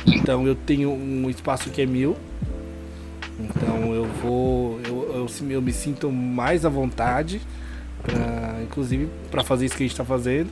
Então 0.05 0.45
eu 0.45 0.53
tenho 0.53 0.91
um 0.91 1.29
espaço 1.29 1.69
que 1.69 1.81
é 1.81 1.85
meu. 1.85 2.17
Então 3.39 3.93
eu 3.93 4.05
vou. 4.21 4.79
Eu, 4.85 5.27
eu, 5.29 5.49
eu 5.49 5.61
me 5.61 5.71
sinto 5.71 6.11
mais 6.11 6.65
à 6.65 6.69
vontade. 6.69 7.41
Pra, 8.05 8.61
inclusive 8.63 9.09
para 9.31 9.43
fazer 9.43 9.65
isso 9.65 9.75
que 9.75 9.83
a 9.83 9.87
gente 9.87 9.97
tá 9.97 10.05
fazendo. 10.05 10.49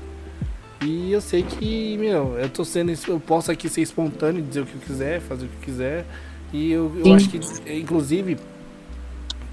E 0.81 1.11
eu 1.11 1.21
sei 1.21 1.43
que, 1.43 1.97
meu, 1.97 2.37
eu 2.37 2.49
tô 2.49 2.65
sendo. 2.65 2.91
Eu 3.07 3.19
posso 3.19 3.51
aqui 3.51 3.69
ser 3.69 3.81
espontâneo, 3.81 4.41
dizer 4.41 4.61
o 4.61 4.65
que 4.65 4.75
eu 4.75 4.81
quiser, 4.81 5.21
fazer 5.21 5.45
o 5.45 5.49
que 5.49 5.55
eu 5.55 5.61
quiser. 5.61 6.05
E 6.51 6.71
eu, 6.71 6.91
eu 7.03 7.13
acho 7.13 7.29
que, 7.29 7.39
inclusive, 7.73 8.37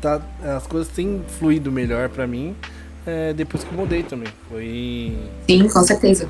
tá, 0.01 0.21
as 0.57 0.67
coisas 0.67 0.93
têm 0.93 1.23
fluído 1.39 1.71
melhor 1.71 2.09
para 2.09 2.27
mim 2.27 2.55
é, 3.07 3.33
depois 3.33 3.65
que 3.65 3.73
eu 3.73 3.79
mudei 3.79 4.03
também. 4.03 4.29
Foi. 4.49 5.17
Sim, 5.49 5.69
com 5.69 5.83
certeza. 5.83 6.29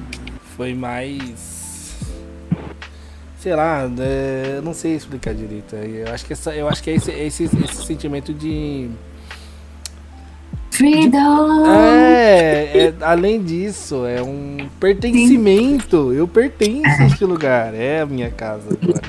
Foi 0.56 0.74
mais 0.74 1.60
sei 3.40 3.56
lá, 3.56 3.90
é, 3.98 4.60
não 4.62 4.74
sei 4.74 4.94
explicar 4.94 5.34
direito. 5.34 5.74
Eu 5.74 6.12
acho 6.12 6.26
que 6.26 6.34
essa, 6.34 6.54
eu 6.54 6.68
acho 6.68 6.82
que 6.82 6.90
é 6.90 6.94
esse, 6.94 7.10
esse, 7.10 7.44
esse 7.44 7.86
sentimento 7.86 8.34
de 8.34 8.90
Freedom. 10.80 11.66
É, 11.66 12.70
é, 12.74 12.94
além 13.02 13.42
disso, 13.42 14.06
é 14.06 14.22
um 14.22 14.56
pertencimento. 14.80 16.10
Sim. 16.10 16.16
Eu 16.16 16.26
pertenço 16.26 17.02
a 17.02 17.04
este 17.04 17.22
lugar. 17.26 17.74
É 17.74 18.00
a 18.00 18.06
minha 18.06 18.30
casa 18.30 18.78
agora. 18.82 19.02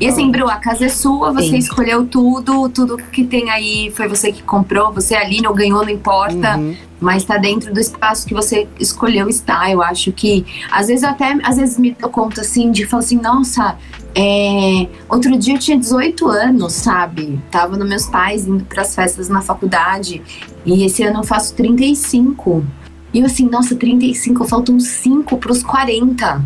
E 0.00 0.08
assim, 0.08 0.30
Bru, 0.30 0.48
a 0.48 0.56
casa 0.56 0.86
é 0.86 0.88
sua, 0.88 1.30
você 1.30 1.50
Sim. 1.50 1.58
escolheu 1.58 2.06
tudo, 2.06 2.70
tudo 2.70 2.96
que 2.96 3.22
tem 3.22 3.50
aí 3.50 3.92
foi 3.94 4.08
você 4.08 4.32
que 4.32 4.42
comprou, 4.42 4.90
você 4.90 5.14
ali 5.14 5.42
não 5.42 5.52
ganhou, 5.52 5.82
não 5.82 5.90
importa, 5.90 6.56
uhum. 6.56 6.74
mas 6.98 7.22
tá 7.24 7.36
dentro 7.36 7.72
do 7.72 7.78
espaço 7.78 8.26
que 8.26 8.32
você 8.32 8.66
escolheu 8.80 9.28
estar. 9.28 9.70
Eu 9.70 9.82
acho 9.82 10.10
que, 10.10 10.46
às 10.70 10.86
vezes, 10.86 11.02
eu 11.02 11.10
até, 11.10 11.36
às 11.42 11.58
vezes 11.58 11.78
me 11.78 11.90
dou 11.90 12.08
conta, 12.08 12.40
assim, 12.40 12.70
de 12.70 12.86
falar 12.86 13.02
assim, 13.02 13.20
nossa, 13.20 13.76
é, 14.14 14.86
outro 15.08 15.36
dia 15.36 15.54
eu 15.54 15.58
tinha 15.58 15.76
18 15.76 16.26
anos, 16.28 16.72
sabe? 16.72 17.40
Tava 17.50 17.76
nos 17.76 17.88
meus 17.88 18.06
pais 18.06 18.46
indo 18.46 18.64
para 18.64 18.82
as 18.82 18.94
festas 18.94 19.28
na 19.28 19.42
faculdade, 19.42 20.22
e 20.64 20.84
esse 20.84 21.02
ano 21.02 21.20
eu 21.20 21.24
faço 21.24 21.54
35. 21.54 22.64
E 23.12 23.20
eu 23.20 23.26
assim, 23.26 23.48
nossa, 23.48 23.74
35, 23.74 24.44
faltam 24.44 24.78
5 24.78 25.36
pros 25.38 25.62
40. 25.62 26.42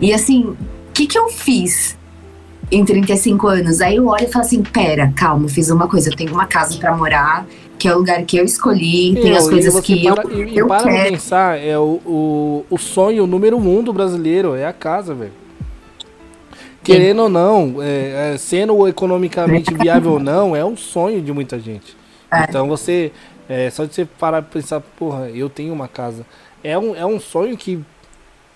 E 0.00 0.12
assim, 0.12 0.44
o 0.44 0.56
que 0.92 1.06
que 1.06 1.18
eu 1.18 1.28
fiz 1.28 1.96
em 2.70 2.84
35 2.84 3.46
anos? 3.48 3.80
Aí 3.80 3.96
eu 3.96 4.06
olho 4.06 4.24
e 4.24 4.28
falo 4.28 4.44
assim, 4.44 4.62
pera, 4.62 5.12
calma, 5.16 5.48
fiz 5.48 5.70
uma 5.70 5.88
coisa, 5.88 6.10
eu 6.10 6.16
tenho 6.16 6.32
uma 6.32 6.46
casa 6.46 6.76
para 6.78 6.96
morar, 6.96 7.46
que 7.78 7.88
é 7.88 7.94
o 7.94 7.98
lugar 7.98 8.22
que 8.24 8.36
eu 8.36 8.44
escolhi, 8.44 9.14
tem 9.14 9.36
as 9.36 9.48
coisas 9.48 9.80
que 9.80 10.02
para, 10.02 10.22
eu, 10.24 10.48
e, 10.48 10.56
eu 10.56 10.66
para 10.68 10.84
quero. 10.84 11.10
pensar, 11.10 11.58
é 11.58 11.76
o, 11.78 12.00
o, 12.04 12.66
o 12.70 12.78
sonho 12.78 13.26
número 13.26 13.56
um 13.56 13.82
do 13.82 13.92
brasileiro, 13.92 14.54
é 14.54 14.66
a 14.66 14.72
casa, 14.72 15.14
velho. 15.14 15.41
Querendo 16.82 17.22
ou 17.22 17.28
não, 17.28 17.76
é, 17.80 18.32
é, 18.34 18.36
sendo 18.38 18.86
economicamente 18.88 19.72
viável 19.74 20.12
ou 20.12 20.18
não, 20.18 20.54
é 20.56 20.64
um 20.64 20.76
sonho 20.76 21.20
de 21.22 21.32
muita 21.32 21.58
gente. 21.58 21.96
É. 22.30 22.44
Então 22.44 22.66
você, 22.66 23.12
é, 23.48 23.70
só 23.70 23.84
de 23.84 23.94
você 23.94 24.04
parar 24.04 24.42
pra 24.42 24.52
pensar, 24.60 24.80
porra, 24.80 25.28
eu 25.30 25.48
tenho 25.48 25.72
uma 25.72 25.86
casa. 25.86 26.26
É 26.64 26.78
um, 26.78 26.94
é 26.96 27.06
um 27.06 27.20
sonho 27.20 27.56
que 27.56 27.80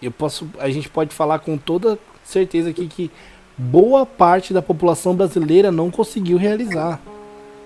eu 0.02 0.10
posso, 0.10 0.48
a 0.58 0.68
gente 0.70 0.88
pode 0.88 1.14
falar 1.14 1.38
com 1.38 1.56
toda 1.56 1.98
certeza 2.24 2.70
aqui 2.70 2.86
que 2.86 3.10
boa 3.56 4.04
parte 4.04 4.52
da 4.52 4.60
população 4.60 5.14
brasileira 5.14 5.70
não 5.70 5.90
conseguiu 5.90 6.36
realizar. 6.36 7.00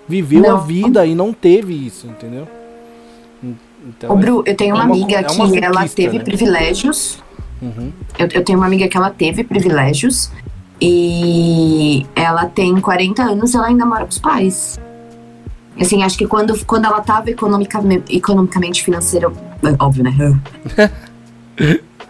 Viveu 0.07 0.45
a 0.45 0.53
Não. 0.55 0.61
vida 0.61 1.07
e 1.07 1.15
não 1.15 1.33
teve 1.33 1.73
isso, 1.87 2.07
entendeu? 2.07 2.47
Então, 3.87 4.13
Ô, 4.13 4.17
Bru, 4.17 4.43
eu 4.47 4.55
tenho 4.55 4.73
é 4.73 4.75
uma, 4.75 4.85
uma- 4.85 4.95
amiga 4.95 5.17
é 5.21 5.23
que 5.25 5.65
ela 5.65 5.89
teve 5.89 6.19
né? 6.19 6.25
privilégios. 6.25 7.23
Uhum. 7.63 7.93
Eu, 8.19 8.29
eu 8.33 8.45
tenho 8.45 8.59
uma 8.59 8.67
amiga 8.67 8.89
que 8.89 8.97
ela 8.97 9.11
teve 9.11 9.45
privilégios. 9.45 10.31
E 10.81 12.07
ela 12.15 12.47
tem 12.47 12.81
40 12.81 13.23
anos 13.23 13.55
ela 13.55 13.67
ainda 13.67 13.85
mora 13.85 14.05
com 14.05 14.11
os 14.11 14.19
pais. 14.19 14.81
Assim, 15.79 16.03
acho 16.03 16.17
que 16.17 16.27
quando, 16.27 16.65
quando 16.65 16.87
ela 16.87 17.01
tava 17.01 17.31
economicamente, 17.31 18.15
economicamente 18.15 18.83
financeiro. 18.83 19.37
Óbvio, 19.79 20.05
né? 20.05 20.13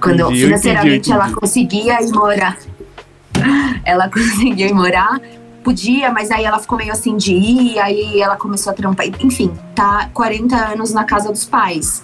Quando 0.00 0.20
Entendi, 0.22 0.44
financeiramente 0.44 0.96
entendi, 0.96 1.10
eu 1.10 1.14
ela 1.14 1.24
entendi. 1.24 1.40
conseguia 1.40 2.02
ir 2.02 2.10
morar. 2.10 2.56
Ela 3.84 4.08
conseguiu 4.10 4.68
ir 4.68 4.72
morar. 4.72 5.20
Podia, 5.62 6.10
mas 6.10 6.30
aí 6.30 6.44
ela 6.44 6.58
ficou 6.58 6.78
meio 6.78 6.90
assim 6.90 7.16
de 7.18 7.34
ir, 7.34 7.78
aí 7.78 8.18
ela 8.18 8.36
começou 8.36 8.70
a 8.70 8.74
trampar. 8.74 9.06
Enfim, 9.20 9.52
tá 9.74 10.08
40 10.14 10.56
anos 10.56 10.92
na 10.92 11.04
casa 11.04 11.30
dos 11.30 11.44
pais. 11.44 12.02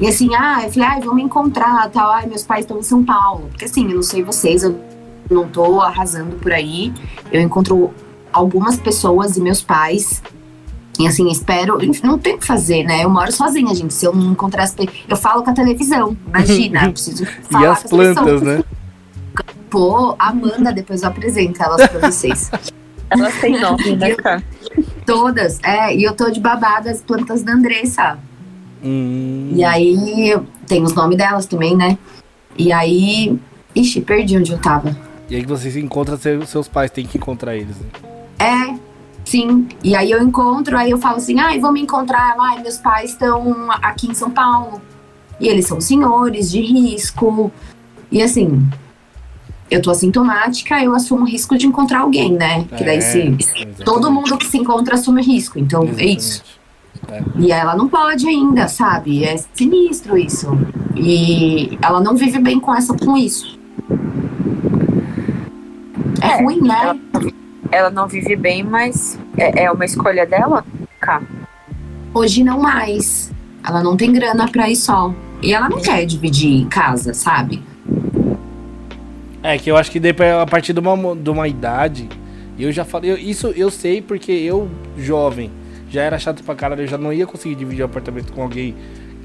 E 0.00 0.06
assim, 0.06 0.34
ah, 0.34 0.62
eu 0.64 0.72
falei, 0.72 0.88
ai, 0.88 1.00
vamos 1.02 1.22
encontrar, 1.22 1.90
tal. 1.90 2.10
Ai, 2.12 2.26
meus 2.26 2.44
pais 2.44 2.60
estão 2.60 2.78
em 2.78 2.82
São 2.82 3.04
Paulo. 3.04 3.48
Porque 3.50 3.66
assim, 3.66 3.86
eu 3.88 3.96
não 3.96 4.02
sei 4.02 4.22
vocês, 4.22 4.62
eu 4.62 4.80
não 5.30 5.46
tô 5.48 5.80
arrasando 5.80 6.36
por 6.36 6.52
aí. 6.52 6.92
Eu 7.32 7.40
encontro 7.40 7.92
algumas 8.32 8.76
pessoas 8.76 9.36
e 9.36 9.40
meus 9.40 9.62
pais. 9.62 10.22
E 10.98 11.06
assim, 11.06 11.30
espero. 11.30 11.78
Não 12.02 12.18
tem 12.18 12.34
o 12.34 12.38
que 12.38 12.46
fazer, 12.46 12.82
né? 12.84 13.04
Eu 13.04 13.10
moro 13.10 13.30
sozinha, 13.30 13.72
gente. 13.74 13.94
Se 13.94 14.04
eu 14.04 14.12
não 14.14 14.32
encontrar 14.32 14.64
as 14.64 14.74
pe- 14.74 14.88
Eu 15.08 15.16
falo 15.16 15.42
com 15.44 15.50
a 15.50 15.52
televisão. 15.52 16.16
Imagina, 16.28 16.86
eu 16.86 16.92
preciso 16.92 17.24
falar 17.48 17.64
E 17.64 17.66
as 17.68 17.82
com 17.84 18.00
as 18.00 18.08
pessoas. 18.08 18.14
plantas, 18.18 18.42
né? 18.42 18.64
Pô, 19.70 20.16
Amanda, 20.18 20.72
depois 20.72 21.02
eu 21.02 21.08
apresento 21.08 21.62
elas 21.62 21.86
pra 21.88 22.10
vocês. 22.10 22.50
Elas 23.10 23.34
têm 23.40 23.58
nome, 23.58 23.96
né, 23.96 24.14
cara? 24.16 24.42
Todas. 25.06 25.58
É, 25.62 25.96
e 25.96 26.04
eu 26.04 26.14
tô 26.14 26.28
de 26.30 26.40
babada 26.40 26.90
as 26.90 27.00
plantas 27.00 27.42
da 27.42 27.52
Andressa. 27.52 28.18
Hum, 28.84 29.50
E 29.54 29.64
aí 29.64 30.36
tem 30.66 30.82
os 30.82 30.92
nomes 30.92 31.16
delas 31.16 31.46
também, 31.46 31.74
né? 31.74 31.96
E 32.56 32.70
aí. 32.70 33.38
Ixi, 33.74 34.02
perdi 34.02 34.36
onde 34.36 34.52
eu 34.52 34.58
tava. 34.58 34.94
E 35.28 35.36
aí 35.36 35.44
você 35.44 35.70
se 35.70 35.80
encontra 35.80 36.16
seu- 36.16 36.46
seus 36.46 36.68
pais, 36.68 36.90
tem 36.90 37.04
que 37.06 37.18
encontrar 37.18 37.54
eles. 37.56 37.76
Né? 37.76 37.86
É, 38.38 38.74
sim. 39.24 39.68
E 39.84 39.94
aí 39.94 40.10
eu 40.10 40.22
encontro, 40.22 40.76
aí 40.76 40.90
eu 40.90 40.98
falo 40.98 41.16
assim, 41.16 41.38
ai, 41.38 41.58
vamos 41.60 41.80
encontrar. 41.80 42.34
Ai, 42.38 42.62
meus 42.62 42.78
pais 42.78 43.10
estão 43.10 43.70
aqui 43.82 44.08
em 44.10 44.14
São 44.14 44.30
Paulo. 44.30 44.80
E 45.40 45.46
eles 45.48 45.66
são 45.66 45.80
senhores 45.80 46.50
de 46.50 46.60
risco. 46.60 47.52
E 48.10 48.22
assim, 48.22 48.66
eu 49.70 49.82
tô 49.82 49.90
assintomática, 49.90 50.82
eu 50.82 50.94
assumo 50.94 51.22
o 51.22 51.26
risco 51.28 51.58
de 51.58 51.66
encontrar 51.66 52.00
alguém, 52.00 52.32
né? 52.32 52.64
Que 52.76 52.82
daí 52.84 53.02
se. 53.02 53.18
exatamente. 53.18 53.84
Todo 53.84 54.10
mundo 54.10 54.38
que 54.38 54.46
se 54.46 54.56
encontra 54.56 54.94
assume 54.94 55.22
risco. 55.22 55.58
Então 55.58 55.82
é 55.98 56.04
isso. 56.06 56.42
E 57.38 57.52
ela 57.52 57.76
não 57.76 57.88
pode 57.88 58.26
ainda, 58.26 58.66
sabe? 58.66 59.24
É 59.24 59.36
sinistro 59.54 60.16
isso. 60.16 60.48
E 60.96 61.78
ela 61.82 62.00
não 62.00 62.16
vive 62.16 62.38
bem 62.38 62.58
com 62.58 62.74
essa 62.74 62.94
com 62.94 63.16
isso. 63.16 63.57
É, 66.28 66.32
É, 66.32 66.42
ruim, 66.42 66.60
né? 66.60 66.74
ela- 66.82 66.98
Ela 67.70 67.90
não 67.90 68.08
vive 68.08 68.34
bem, 68.34 68.62
mas 68.62 69.18
é, 69.36 69.64
é 69.64 69.70
uma 69.70 69.84
escolha 69.84 70.24
dela? 70.26 70.64
Cá. 71.00 71.20
Hoje 72.14 72.42
não 72.42 72.58
mais. 72.60 73.30
Ela 73.66 73.82
não 73.82 73.96
tem 73.96 74.12
grana 74.12 74.48
pra 74.48 74.70
ir 74.70 74.76
só. 74.76 75.12
E 75.42 75.52
ela 75.52 75.68
não 75.68 75.78
quer 75.80 76.04
dividir 76.06 76.66
casa, 76.68 77.12
sabe? 77.12 77.62
É 79.42 79.58
que 79.58 79.70
eu 79.70 79.76
acho 79.76 79.90
que 79.90 80.00
depois, 80.00 80.30
a 80.32 80.46
partir 80.46 80.72
de 80.72 80.80
uma, 80.80 81.14
de 81.14 81.30
uma 81.30 81.46
idade, 81.46 82.08
eu 82.58 82.72
já 82.72 82.84
falei, 82.84 83.10
eu- 83.12 83.18
isso 83.18 83.48
eu 83.54 83.70
sei 83.70 84.00
porque 84.02 84.32
eu, 84.32 84.68
jovem, 84.96 85.50
já 85.90 86.02
era 86.02 86.18
chato 86.18 86.42
pra 86.42 86.54
caralho, 86.54 86.82
eu 86.82 86.86
já 86.88 86.98
não 86.98 87.12
ia 87.12 87.26
conseguir 87.26 87.54
dividir 87.54 87.82
o 87.82 87.86
apartamento 87.86 88.32
com 88.32 88.42
alguém 88.42 88.74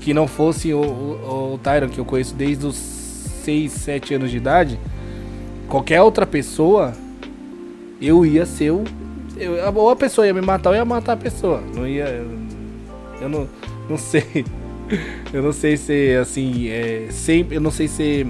que 0.01 0.13
não 0.13 0.27
fosse 0.27 0.73
o, 0.73 0.81
o, 0.81 1.53
o 1.53 1.57
Tyron, 1.63 1.87
que 1.89 1.97
eu 1.99 2.05
conheço 2.05 2.35
desde 2.35 2.65
os 2.65 2.75
6, 2.75 3.71
7 3.71 4.13
anos 4.15 4.29
de 4.29 4.37
idade. 4.37 4.79
Qualquer 5.73 6.03
outra 6.03 6.23
pessoa, 6.27 6.93
eu 7.99 8.23
ia 8.23 8.45
ser 8.45 8.69
o. 8.69 8.83
Eu, 9.35 9.53
ou 9.73 9.89
a 9.89 9.95
pessoa 9.95 10.27
ia 10.27 10.31
me 10.31 10.39
matar 10.39 10.69
ou 10.69 10.75
ia 10.75 10.85
matar 10.85 11.13
a 11.13 11.17
pessoa. 11.17 11.63
Não 11.73 11.87
ia. 11.87 12.03
Eu, 12.03 12.29
eu 13.21 13.27
não, 13.27 13.49
não 13.89 13.97
sei. 13.97 14.45
Eu 15.33 15.41
não 15.41 15.51
sei 15.51 15.75
ser 15.75 16.19
assim. 16.19 16.67
É, 16.67 17.07
sempre, 17.09 17.55
eu 17.55 17.61
não 17.61 17.71
sei 17.71 17.87
ser 17.87 18.27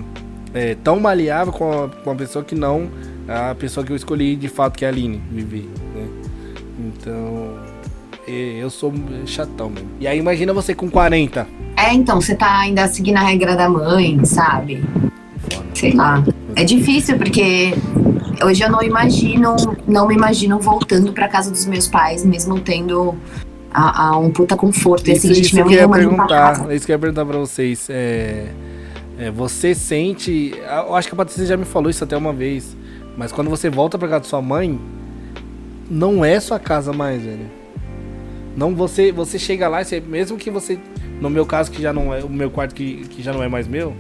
é, 0.54 0.76
tão 0.76 1.00
maleável 1.00 1.52
com 1.52 1.84
a, 1.84 1.90
com 1.90 2.12
a 2.12 2.16
pessoa 2.16 2.46
que 2.46 2.56
não 2.56 2.90
a 3.28 3.56
pessoa 3.56 3.86
que 3.86 3.92
eu 3.92 3.96
escolhi 3.96 4.38
de 4.38 4.48
fato, 4.48 4.78
que 4.78 4.86
é 4.86 4.88
a 4.88 4.92
Aline, 4.92 5.22
viver. 5.30 5.68
Né? 5.94 6.08
Então. 6.80 7.60
é, 8.26 8.60
Eu 8.62 8.70
sou 8.70 8.94
chatão 9.26 9.70
mesmo. 9.70 9.90
E 10.00 10.08
aí 10.08 10.18
imagina 10.18 10.54
você 10.54 10.74
com 10.74 10.90
40. 10.90 11.46
É, 11.76 11.94
então, 11.94 12.22
você 12.22 12.36
tá 12.36 12.60
ainda 12.60 12.88
seguindo 12.88 13.18
a 13.18 13.24
regra 13.24 13.58
da 13.58 13.68
mãe, 13.68 14.24
sabe? 14.24 14.82
Sei 15.74 15.94
lá. 15.94 16.24
É 16.56 16.64
difícil 16.64 17.18
porque 17.18 17.74
hoje 18.46 18.64
eu 18.64 18.70
não 18.70 18.82
imagino, 18.82 19.56
não 19.88 20.08
me 20.08 20.16
imagino 20.16 20.60
voltando 20.60 21.12
pra 21.12 21.28
casa 21.28 21.50
dos 21.50 21.66
meus 21.66 21.88
pais, 21.88 22.24
mesmo 22.24 22.60
tendo 22.60 23.16
a, 23.74 24.08
a 24.08 24.18
um 24.18 24.30
puta 24.30 24.56
conforto. 24.56 25.10
E 25.10 25.14
Isso, 25.14 25.32
assim, 25.32 25.42
isso 25.42 25.56
que 25.56 25.60
eu 25.60 25.72
ia 25.72 25.90
perguntar. 25.90 26.72
Isso 26.72 26.86
que 26.86 26.92
eu 26.92 26.96
ia 26.96 27.00
perguntar 27.00 27.26
pra 27.26 27.38
vocês. 27.40 27.88
É, 27.90 28.48
é, 29.18 29.32
você 29.32 29.74
sente. 29.74 30.54
Eu 30.86 30.96
acho 30.96 31.08
que 31.08 31.14
a 31.14 31.18
Patrícia 31.18 31.46
já 31.46 31.58
me 31.58 31.66
falou 31.66 31.90
isso 31.90 32.04
até 32.04 32.16
uma 32.16 32.32
vez. 32.32 32.76
Mas 33.18 33.32
quando 33.32 33.50
você 33.50 33.70
volta 33.70 33.98
pra 33.98 34.08
casa 34.08 34.22
da 34.22 34.30
sua 34.30 34.42
mãe, 34.42 34.80
não 35.90 36.24
é 36.24 36.40
sua 36.40 36.60
casa 36.60 36.94
mais, 36.94 37.22
velho. 37.24 37.64
Não, 38.56 38.76
você, 38.76 39.12
você 39.12 39.40
chega 39.40 39.68
lá, 39.68 39.82
e 39.82 39.86
você, 39.86 40.00
mesmo 40.00 40.38
que 40.38 40.52
você. 40.52 40.80
No 41.20 41.30
meu 41.30 41.46
caso, 41.46 41.72
que 41.72 41.82
já 41.82 41.92
não 41.92 42.14
é. 42.14 42.24
O 42.24 42.30
meu 42.30 42.52
quarto 42.52 42.76
que, 42.76 43.08
que 43.08 43.24
já 43.24 43.34
não 43.34 43.42
é 43.44 43.48
mais 43.48 43.68
meu. 43.68 43.96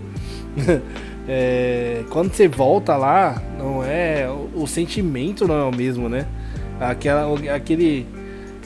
é, 1.27 2.03
quando 2.09 2.33
você 2.33 2.47
volta 2.47 2.97
lá, 2.97 3.41
não 3.57 3.83
é. 3.83 4.29
O, 4.29 4.63
o 4.63 4.67
sentimento 4.67 5.47
não 5.47 5.55
é 5.55 5.63
o 5.63 5.75
mesmo, 5.75 6.09
né? 6.09 6.27
Aquela, 6.79 7.33
aquele. 7.55 8.05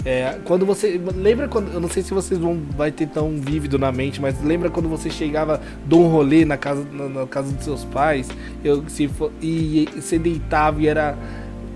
É, 0.03 0.39
quando 0.43 0.65
você. 0.65 0.99
Lembra 1.15 1.47
quando. 1.47 1.71
Eu 1.71 1.79
não 1.79 1.89
sei 1.89 2.01
se 2.01 2.13
vocês 2.13 2.39
vão 2.39 2.59
vai 2.75 2.91
ter 2.91 3.07
tão 3.07 3.37
vívido 3.37 3.77
na 3.77 3.91
mente, 3.91 4.19
mas 4.19 4.41
lembra 4.43 4.69
quando 4.69 4.89
você 4.89 5.09
chegava 5.09 5.61
de 5.85 5.95
um 5.95 6.07
rolê 6.07 6.45
na 6.45 6.57
casa, 6.57 6.83
na, 6.91 7.07
na 7.07 7.27
casa 7.27 7.51
dos 7.51 7.63
seus 7.63 7.85
pais? 7.85 8.27
Eu, 8.63 8.83
se 8.89 9.07
for, 9.07 9.31
e, 9.41 9.83
e 9.95 10.01
você 10.01 10.17
deitava 10.17 10.81
e 10.81 10.87
era. 10.87 11.17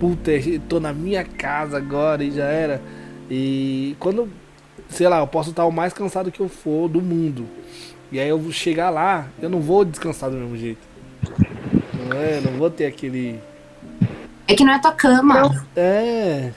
Puta, 0.00 0.32
tô 0.68 0.80
na 0.80 0.92
minha 0.92 1.22
casa 1.22 1.76
agora 1.76 2.24
e 2.24 2.32
já 2.32 2.44
era. 2.44 2.82
E 3.30 3.94
quando. 4.00 4.28
Sei 4.88 5.08
lá, 5.08 5.20
eu 5.20 5.26
posso 5.26 5.50
estar 5.50 5.64
o 5.64 5.70
mais 5.70 5.92
cansado 5.92 6.30
que 6.32 6.40
eu 6.40 6.48
for 6.48 6.88
do 6.88 7.00
mundo. 7.00 7.46
E 8.12 8.20
aí 8.20 8.28
eu 8.28 8.38
vou 8.38 8.52
chegar 8.52 8.90
lá, 8.90 9.26
eu 9.40 9.48
não 9.48 9.58
vou 9.58 9.86
descansar 9.86 10.28
do 10.28 10.36
mesmo 10.36 10.54
jeito. 10.58 10.86
Não 11.94 12.14
é? 12.14 12.42
Não 12.42 12.52
vou 12.58 12.68
ter 12.68 12.84
aquele. 12.84 13.40
É 14.46 14.54
que 14.54 14.62
não 14.62 14.74
é 14.74 14.78
tua 14.78 14.92
cama. 14.92 15.64
É. 15.74 16.50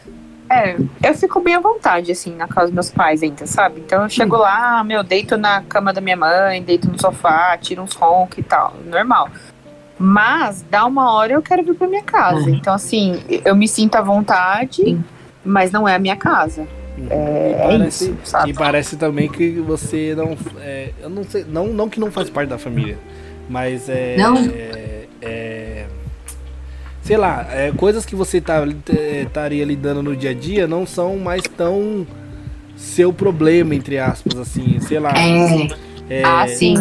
É, 0.50 0.76
eu 1.04 1.16
fico 1.16 1.40
bem 1.40 1.56
à 1.56 1.60
vontade, 1.60 2.12
assim, 2.12 2.36
na 2.36 2.48
casa 2.48 2.68
dos 2.68 2.74
meus 2.74 2.92
pais 2.92 3.24
ainda, 3.24 3.48
sabe? 3.48 3.80
Então 3.80 4.04
eu 4.04 4.10
chego 4.10 4.36
lá, 4.36 4.84
meu, 4.84 5.02
deito 5.02 5.38
na 5.38 5.62
cama 5.64 5.92
da 5.92 6.02
minha 6.02 6.18
mãe, 6.18 6.62
deito 6.62 6.92
no 6.92 7.00
sofá, 7.00 7.58
tiro 7.58 7.82
uns 7.82 7.96
roncos 7.96 8.38
e 8.38 8.44
tal, 8.44 8.74
normal. 8.86 9.30
Mas, 9.98 10.64
dá 10.70 10.86
uma 10.86 11.14
hora 11.14 11.34
eu 11.34 11.42
quero 11.42 11.64
vir 11.64 11.74
pra 11.74 11.88
minha 11.88 12.04
casa. 12.04 12.50
Uhum. 12.50 12.56
Então, 12.56 12.74
assim, 12.74 13.24
eu 13.44 13.56
me 13.56 13.68
sinto 13.68 13.96
à 13.96 14.02
vontade, 14.02 14.84
Sim. 14.84 15.04
mas 15.44 15.72
não 15.72 15.88
é 15.88 15.96
a 15.96 16.00
minha 16.00 16.18
casa. 16.18 16.68
É, 17.10 17.52
é 17.52 17.68
parece, 17.68 18.06
isso, 18.06 18.18
sabe? 18.24 18.50
E 18.50 18.54
parece 18.54 18.98
também 18.98 19.30
que 19.30 19.52
você 19.60 20.14
não. 20.16 20.38
é, 20.62 20.92
eu 21.02 21.10
não 21.10 21.24
sei. 21.24 21.46
Não, 21.48 21.68
não 21.68 21.90
que 21.90 22.00
não 22.00 22.12
faz 22.12 22.30
parte 22.30 22.50
da 22.50 22.58
família. 22.58 22.98
Mas 23.50 23.90
é. 23.90 24.16
Não. 24.18 24.38
é- 24.38 25.06
é- 25.22 25.86
sei 27.02 27.18
lá, 27.18 27.48
é, 27.52 27.72
coisas 27.72 28.06
que 28.06 28.16
você 28.16 28.42
tá, 28.42 28.64
é, 28.98 29.24
estaria 29.24 29.64
lidando 29.66 30.02
no 30.02 30.16
dia 30.16 30.32
a 30.32 30.34
dia 30.34 30.68
não 30.68 30.86
são 30.86 31.18
mais 31.18 31.44
tão 31.44 32.08
seu 32.76 33.14
problema, 33.14 33.76
entre 33.76 34.00
aspas, 34.00 34.38
assim. 34.38 34.80
Sei 34.80 35.00
lá. 35.00 35.14
É. 35.18 35.86
É, 36.10 36.24
ah, 36.24 36.48
sim. 36.48 36.76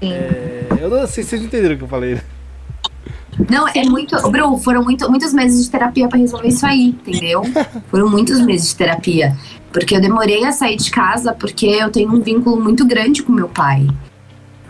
É, 0.00 0.64
eu 0.80 0.88
não 0.90 1.06
sei 1.06 1.24
se 1.24 1.30
vocês 1.30 1.42
entenderam 1.42 1.74
o 1.74 1.78
que 1.78 1.84
eu 1.84 1.88
falei. 1.88 2.14
Né? 2.14 2.20
Não, 3.48 3.68
é 3.68 3.84
muito. 3.84 4.16
Bru, 4.30 4.56
foram 4.58 4.82
muito, 4.82 5.08
muitos 5.10 5.32
meses 5.32 5.64
de 5.64 5.70
terapia 5.70 6.08
para 6.08 6.18
resolver 6.18 6.48
isso 6.48 6.66
aí, 6.66 6.88
entendeu? 6.88 7.42
foram 7.90 8.08
muitos 8.08 8.40
meses 8.40 8.70
de 8.70 8.76
terapia. 8.76 9.36
Porque 9.72 9.94
eu 9.94 10.00
demorei 10.00 10.44
a 10.44 10.52
sair 10.52 10.76
de 10.76 10.90
casa 10.90 11.32
porque 11.32 11.66
eu 11.66 11.90
tenho 11.90 12.10
um 12.10 12.20
vínculo 12.20 12.60
muito 12.60 12.86
grande 12.86 13.22
com 13.22 13.32
meu 13.32 13.48
pai. 13.48 13.86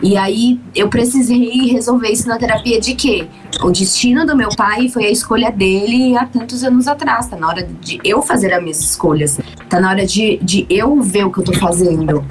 E 0.01 0.15
aí 0.15 0.59
eu 0.73 0.87
precisei 0.87 1.67
resolver 1.67 2.09
isso 2.09 2.27
na 2.27 2.37
terapia 2.37 2.79
de 2.79 2.95
que 2.95 3.27
o 3.61 3.69
destino 3.69 4.25
do 4.25 4.35
meu 4.35 4.49
pai 4.55 4.87
foi 4.87 5.05
a 5.05 5.11
escolha 5.11 5.51
dele 5.51 6.15
há 6.17 6.25
tantos 6.25 6.63
anos 6.63 6.87
atrás. 6.87 7.27
Tá 7.27 7.35
na 7.35 7.47
hora 7.47 7.67
de 7.81 7.99
eu 8.03 8.21
fazer 8.21 8.53
as 8.53 8.61
minhas 8.61 8.79
escolhas. 8.79 9.39
Tá 9.67 9.79
na 9.79 9.89
hora 9.89 10.05
de, 10.05 10.37
de 10.41 10.65
eu 10.69 11.01
ver 11.01 11.25
o 11.25 11.31
que 11.31 11.39
eu 11.39 11.43
tô 11.43 11.53
fazendo. 11.53 12.23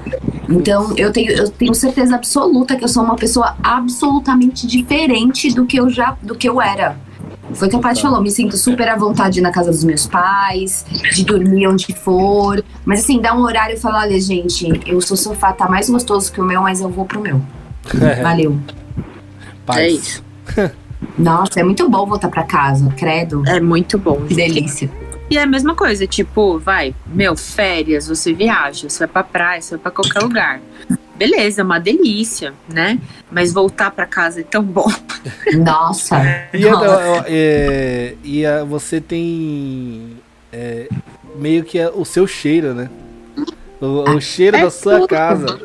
Então 0.49 0.93
eu 0.97 1.11
tenho, 1.11 1.31
eu 1.31 1.49
tenho 1.49 1.75
certeza 1.75 2.15
absoluta 2.15 2.75
que 2.75 2.83
eu 2.83 2.87
sou 2.87 3.03
uma 3.03 3.15
pessoa 3.15 3.55
absolutamente 3.61 4.65
diferente 4.65 5.53
do 5.53 5.65
que 5.65 5.79
eu 5.79 5.89
já 5.89 6.17
do 6.23 6.33
que 6.33 6.49
eu 6.49 6.59
era. 6.59 6.97
Foi 7.53 7.67
o 7.67 7.71
que 7.71 7.77
a 7.77 7.79
Paty 7.79 8.01
falou, 8.01 8.21
me 8.21 8.29
sinto 8.29 8.55
super 8.57 8.87
à 8.87 8.95
vontade 8.95 9.41
na 9.41 9.51
casa 9.51 9.71
dos 9.71 9.83
meus 9.83 10.05
pais, 10.05 10.85
de 11.13 11.25
dormir 11.25 11.67
onde 11.67 11.93
for. 11.93 12.63
Mas 12.85 13.01
assim, 13.01 13.19
dá 13.19 13.35
um 13.35 13.41
horário 13.41 13.75
e 13.75 13.79
falar, 13.79 14.01
olha, 14.01 14.19
gente, 14.21 14.67
o 14.93 15.01
seu 15.01 15.17
sofá 15.17 15.51
tá 15.51 15.67
mais 15.67 15.89
gostoso 15.89 16.31
que 16.31 16.39
o 16.39 16.45
meu, 16.45 16.61
mas 16.61 16.79
eu 16.79 16.89
vou 16.89 17.05
pro 17.05 17.19
meu. 17.19 17.41
Valeu. 18.21 18.59
Paz. 19.65 19.79
É 19.79 19.87
isso. 19.87 20.23
Nossa, 21.17 21.59
é 21.59 21.63
muito 21.63 21.87
bom 21.89 22.05
voltar 22.05 22.29
para 22.29 22.43
casa, 22.43 22.91
credo. 22.97 23.43
É 23.47 23.59
muito 23.59 23.97
bom. 23.97 24.25
Que 24.25 24.35
delícia. 24.35 24.89
E 25.29 25.37
é 25.37 25.43
a 25.43 25.45
mesma 25.45 25.75
coisa, 25.75 26.07
tipo, 26.07 26.57
vai, 26.57 26.93
meu, 27.05 27.35
férias, 27.35 28.07
você 28.07 28.33
viaja, 28.33 28.89
você 28.89 28.99
vai 28.99 29.07
pra 29.07 29.23
praia, 29.23 29.61
você 29.61 29.75
vai 29.75 29.79
pra 29.79 29.91
qualquer 29.91 30.23
lugar. 30.23 30.59
Beleza, 31.15 31.61
é 31.61 31.63
uma 31.63 31.79
delícia, 31.79 32.53
né? 32.67 32.97
Mas 33.29 33.53
voltar 33.53 33.91
para 33.91 34.07
casa 34.07 34.39
é 34.39 34.43
tão 34.43 34.63
bom. 34.63 34.87
Nossa. 35.53 36.15
e, 36.53 36.59
Nossa. 36.67 37.25
É, 37.27 38.15
e 38.23 38.45
a, 38.45 38.63
você 38.63 38.99
tem 38.99 40.17
é, 40.51 40.87
meio 41.35 41.63
que 41.63 41.79
o 41.87 42.05
seu 42.05 42.25
cheiro, 42.25 42.73
né? 42.73 42.89
O, 43.79 44.15
o 44.15 44.21
cheiro 44.21 44.57
é 44.57 44.61
da 44.61 44.71
sua 44.71 45.01
tudo. 45.01 45.07
casa. 45.09 45.59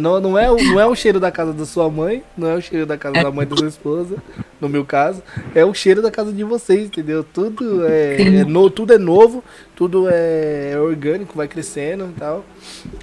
Não, 0.00 0.20
não, 0.20 0.36
é, 0.36 0.48
não 0.48 0.80
é 0.80 0.86
o 0.86 0.94
cheiro 0.94 1.20
da 1.20 1.30
casa 1.30 1.52
da 1.52 1.64
sua 1.64 1.88
mãe, 1.88 2.22
não 2.36 2.48
é 2.48 2.54
o 2.56 2.60
cheiro 2.60 2.84
da 2.84 2.96
casa 2.96 3.22
da 3.22 3.30
mãe 3.30 3.46
da 3.46 3.56
sua 3.56 3.68
esposa, 3.68 4.16
no 4.60 4.68
meu 4.68 4.84
caso, 4.84 5.22
é 5.54 5.64
o 5.64 5.72
cheiro 5.72 6.02
da 6.02 6.10
casa 6.10 6.32
de 6.32 6.42
vocês, 6.42 6.86
entendeu? 6.86 7.22
Tudo 7.22 7.86
é, 7.86 8.20
é 8.20 8.44
no, 8.44 8.68
tudo 8.68 8.92
é 8.92 8.98
novo, 8.98 9.44
tudo 9.76 10.08
é, 10.10 10.72
é 10.72 10.78
orgânico, 10.78 11.36
vai 11.36 11.46
crescendo 11.46 12.08
e 12.14 12.18
tal. 12.18 12.44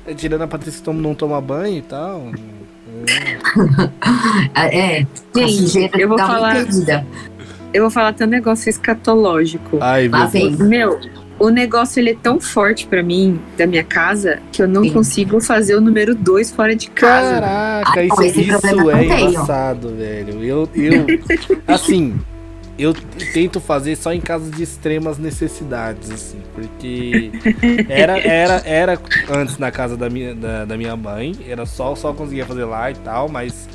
É, 0.06 0.14
tirando 0.14 0.42
a 0.42 0.48
Patrícia 0.48 0.84
que 0.84 0.92
não 0.92 1.16
toma 1.16 1.40
banho 1.40 1.78
e 1.78 1.82
tal. 1.82 2.24
É, 4.54 5.00
é 5.00 5.08
sim, 5.34 5.90
eu 5.98 6.10
vou 6.10 6.18
falar. 6.18 6.56
Eu 7.74 7.84
vou 7.84 7.90
falar 7.90 8.10
até 8.10 8.26
um 8.26 8.30
negócio 8.30 8.70
escatológico. 8.70 9.78
Ai, 9.80 10.10
meu 10.10 10.28
Deus. 10.28 10.58
Meu, 10.58 11.00
o 11.42 11.50
negócio 11.50 12.00
ele 12.00 12.12
é 12.12 12.16
tão 12.16 12.40
forte 12.40 12.86
para 12.86 13.02
mim, 13.02 13.42
da 13.58 13.66
minha 13.66 13.84
casa, 13.84 14.40
que 14.52 14.62
eu 14.62 14.68
não 14.68 14.84
Sim. 14.84 14.94
consigo 14.94 15.42
fazer 15.42 15.76
o 15.76 15.82
número 15.82 16.14
2 16.14 16.52
fora 16.52 16.76
de 16.76 16.88
casa. 16.90 17.42
Caraca, 17.42 18.00
ah, 18.00 18.04
isso, 18.06 18.24
isso 18.40 18.92
é 18.92 19.04
engraçado, 19.04 19.96
velho. 19.96 20.44
Eu, 20.44 20.70
eu 20.76 21.06
assim, 21.68 22.20
eu 22.78 22.94
tento 23.34 23.60
fazer 23.60 23.96
só 23.96 24.14
em 24.14 24.22
casos 24.22 24.52
de 24.52 24.62
extremas 24.62 25.18
necessidades, 25.18 26.12
assim, 26.12 26.38
porque 26.54 27.32
era, 27.90 28.20
era, 28.20 28.62
era 28.64 29.00
antes 29.32 29.58
na 29.58 29.72
casa 29.72 29.98
da 29.98 30.12
minha, 30.12 30.36
da, 30.36 30.66
da 30.66 30.78
minha 30.78 30.96
mãe, 30.96 31.36
era 31.48 31.66
só, 31.66 31.96
só 31.96 32.14
conseguia 32.14 32.46
fazer 32.46 32.66
lá 32.66 32.92
e 32.92 32.96
tal, 32.96 33.28
mas. 33.28 33.68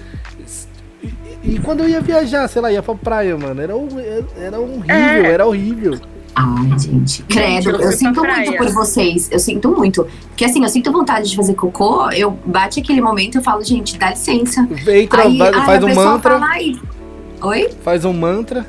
E, 1.03 1.55
e 1.55 1.59
quando 1.59 1.81
eu 1.81 1.89
ia 1.89 2.01
viajar, 2.01 2.47
sei 2.47 2.63
lá, 2.63 2.71
ia 2.71 2.83
pra 2.83 2.95
praia, 2.95 3.37
mano, 3.37 3.61
era, 3.61 3.73
era 4.41 4.59
horrível, 4.61 4.95
é. 4.95 5.27
era 5.33 5.47
horrível. 5.47 6.01
Ai, 6.39 6.79
gente, 6.79 7.23
credo, 7.23 7.71
eu, 7.71 7.81
eu 7.81 7.93
sinto 7.93 8.23
muito 8.23 8.57
por 8.59 8.69
vocês. 8.69 9.31
Eu 9.33 9.39
sinto 9.39 9.71
muito. 9.71 10.07
Porque 10.29 10.45
assim, 10.45 10.63
eu 10.63 10.69
sinto 10.69 10.93
vontade 10.93 11.31
de 11.31 11.35
fazer 11.35 11.55
cocô, 11.55 12.11
eu 12.11 12.39
bate 12.45 12.79
aquele 12.79 13.01
momento 13.01 13.39
e 13.39 13.43
falo, 13.43 13.65
gente, 13.65 13.99
dá 13.99 14.11
licença. 14.11 14.69
Entra, 14.87 15.23
aí, 15.23 15.39
faz 15.39 15.83
um 15.83 15.95
mantra. 15.95 16.39
Fala, 16.39 16.57
Oi? 17.41 17.71
Faz 17.83 18.05
um 18.05 18.13
mantra. 18.13 18.67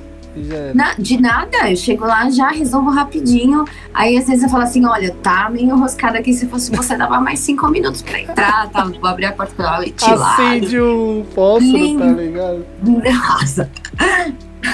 Na, 0.73 0.93
de 0.93 1.19
nada, 1.19 1.69
eu 1.69 1.75
chego 1.75 2.05
lá 2.05 2.29
já, 2.29 2.49
resolvo 2.49 2.89
rapidinho. 2.91 3.65
Aí 3.93 4.17
às 4.17 4.27
vezes 4.27 4.43
eu 4.43 4.49
falo 4.49 4.63
assim: 4.63 4.85
olha, 4.85 5.13
tá 5.21 5.49
meio 5.49 5.65
enroscada 5.65 6.19
aqui. 6.19 6.31
Se 6.31 6.47
fosse 6.47 6.73
você, 6.73 6.95
dava 6.95 7.19
mais 7.19 7.39
cinco 7.39 7.67
minutos 7.67 8.01
pra 8.01 8.21
entrar, 8.21 8.69
tá? 8.69 8.83
Vou 8.85 9.09
abrir 9.09 9.25
a 9.25 9.31
porta 9.31 9.53
pra 9.55 9.75
ela 9.75 9.85
e 9.85 9.93
Acende 9.99 10.79
um 10.79 11.25
fósforo, 11.33 11.97
tá 11.97 12.05
ligado? 12.05 12.65
Nossa. 12.83 13.69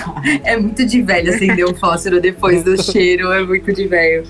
é 0.43 0.57
muito 0.57 0.85
de 0.85 1.01
velho 1.01 1.33
acender 1.33 1.65
um 1.65 1.75
fósforo 1.75 2.19
depois 2.19 2.63
do 2.63 2.81
cheiro, 2.81 3.31
é 3.31 3.43
muito 3.43 3.73
de 3.73 3.87
velho. 3.87 4.23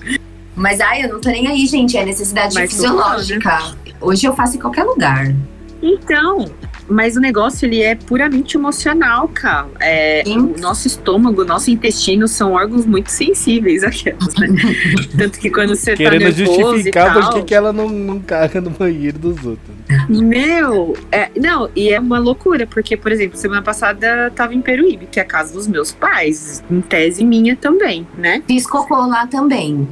Mas 0.56 0.80
ai, 0.80 1.04
eu 1.04 1.08
não 1.08 1.20
tô 1.20 1.30
nem 1.30 1.48
aí, 1.48 1.66
gente. 1.66 1.96
É 1.96 2.04
necessidade 2.04 2.54
Mas 2.54 2.70
fisiológica. 2.70 3.74
Hoje 4.00 4.26
eu 4.26 4.34
faço 4.34 4.56
em 4.56 4.60
qualquer 4.60 4.84
lugar. 4.84 5.34
Então, 5.82 6.46
mas 6.88 7.16
o 7.16 7.20
negócio 7.20 7.66
ele 7.66 7.82
é 7.82 7.94
puramente 7.94 8.56
emocional, 8.56 9.28
cara. 9.28 9.68
É, 9.80 10.22
o 10.26 10.58
nosso 10.60 10.86
estômago, 10.86 11.42
o 11.42 11.44
nosso 11.44 11.70
intestino 11.70 12.28
são 12.28 12.52
órgãos 12.52 12.84
muito 12.84 13.10
sensíveis 13.10 13.82
aquelas, 13.82 14.34
né? 14.34 14.48
Tanto 15.16 15.38
que 15.38 15.50
quando 15.50 15.74
você 15.74 15.92
tá 15.92 15.96
Querendo 15.96 16.24
tá 16.24 16.30
justificar 16.30 17.30
por 17.30 17.44
que 17.44 17.54
ela 17.54 17.72
não, 17.72 17.88
não 17.88 18.20
caga 18.20 18.60
no 18.60 18.70
banheiro 18.70 19.18
dos 19.18 19.44
outros. 19.44 19.74
Meu, 20.08 20.96
é, 21.12 21.30
não, 21.36 21.68
e 21.74 21.90
é 21.90 22.00
uma 22.00 22.18
loucura, 22.18 22.66
porque, 22.66 22.96
por 22.96 23.12
exemplo, 23.12 23.38
semana 23.38 23.62
passada 23.62 24.30
tava 24.34 24.54
em 24.54 24.60
Peruíbe, 24.60 25.06
que 25.06 25.18
é 25.18 25.22
a 25.22 25.26
casa 25.26 25.52
dos 25.52 25.66
meus 25.66 25.92
pais, 25.92 26.62
em 26.70 26.80
tese 26.80 27.24
minha 27.24 27.56
também, 27.56 28.06
né? 28.16 28.42
Fiz 28.46 28.66
cocô 28.66 29.06
lá 29.06 29.26
também. 29.26 29.86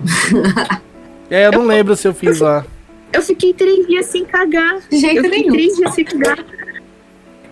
É, 1.30 1.47
eu 1.47 1.53
não 1.53 1.62
eu, 1.62 1.66
lembro 1.66 1.97
se 1.97 2.07
eu 2.07 2.12
fiz 2.12 2.40
lá. 2.40 2.64
Eu 3.11 3.22
fiquei 3.22 3.55
três 3.55 3.86
dias 3.86 4.07
sem 4.07 4.24
cagar. 4.24 4.80
De 4.90 4.99
jeito 4.99 5.24
eu 5.24 5.30
nenhum. 5.30 5.53
três 5.53 5.76
dias 5.76 5.95
sem 5.95 6.05
cagar. 6.05 6.38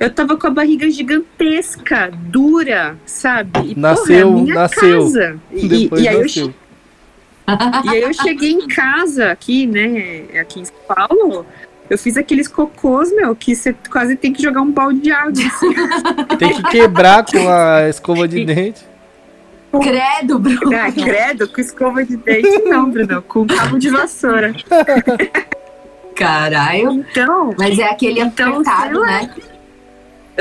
Eu 0.01 0.09
tava 0.09 0.35
com 0.39 0.47
a 0.47 0.51
barriga 0.51 0.91
gigantesca, 0.91 2.11
dura, 2.11 2.97
sabe? 3.05 3.73
E, 3.73 3.79
nasceu, 3.79 4.33
porra, 4.33 4.51
é 4.51 4.55
nasceu. 4.55 4.99
Casa. 5.01 5.41
E, 5.53 5.91
e, 5.93 6.09
aí 6.09 6.23
nasceu. 6.23 6.47
Eu, 6.47 6.55
e 7.85 7.89
aí 7.91 8.03
eu 8.03 8.15
cheguei 8.15 8.53
em 8.53 8.67
casa 8.67 9.31
aqui, 9.31 9.67
né? 9.67 10.41
Aqui 10.41 10.61
em 10.61 10.65
São 10.65 10.75
Paulo. 10.89 11.45
Eu 11.91 11.99
fiz 11.99 12.17
aqueles 12.17 12.49
cocôs, 12.49 13.15
meu, 13.15 13.37
que 13.37 13.55
você 13.55 13.75
quase 13.91 14.17
tem 14.17 14.33
que 14.33 14.43
jogar 14.43 14.63
um 14.63 14.71
balde 14.71 15.01
de 15.01 15.13
água. 15.13 15.33
Assim. 15.33 15.75
Tem 16.39 16.55
que 16.55 16.63
quebrar 16.71 17.27
com 17.27 17.49
a 17.49 17.89
escova 17.89 18.27
de 18.27 18.43
dente. 18.47 18.89
Credo, 19.83 20.39
Bruno. 20.39 20.77
Ah, 20.77 20.91
credo, 20.91 21.47
com 21.49 21.61
escova 21.61 22.05
de 22.05 22.17
dente 22.17 22.63
não, 22.63 22.89
Bruno. 22.89 23.21
Com 23.23 23.47
cabo 23.47 23.79
de 23.79 23.91
vassoura. 23.91 24.55
Caralho. 26.15 26.93
Então. 26.93 27.55
Mas 27.59 27.79
é 27.79 27.91
aquele 27.91 28.21
então, 28.21 28.61
apertado, 28.61 29.01
né? 29.01 29.31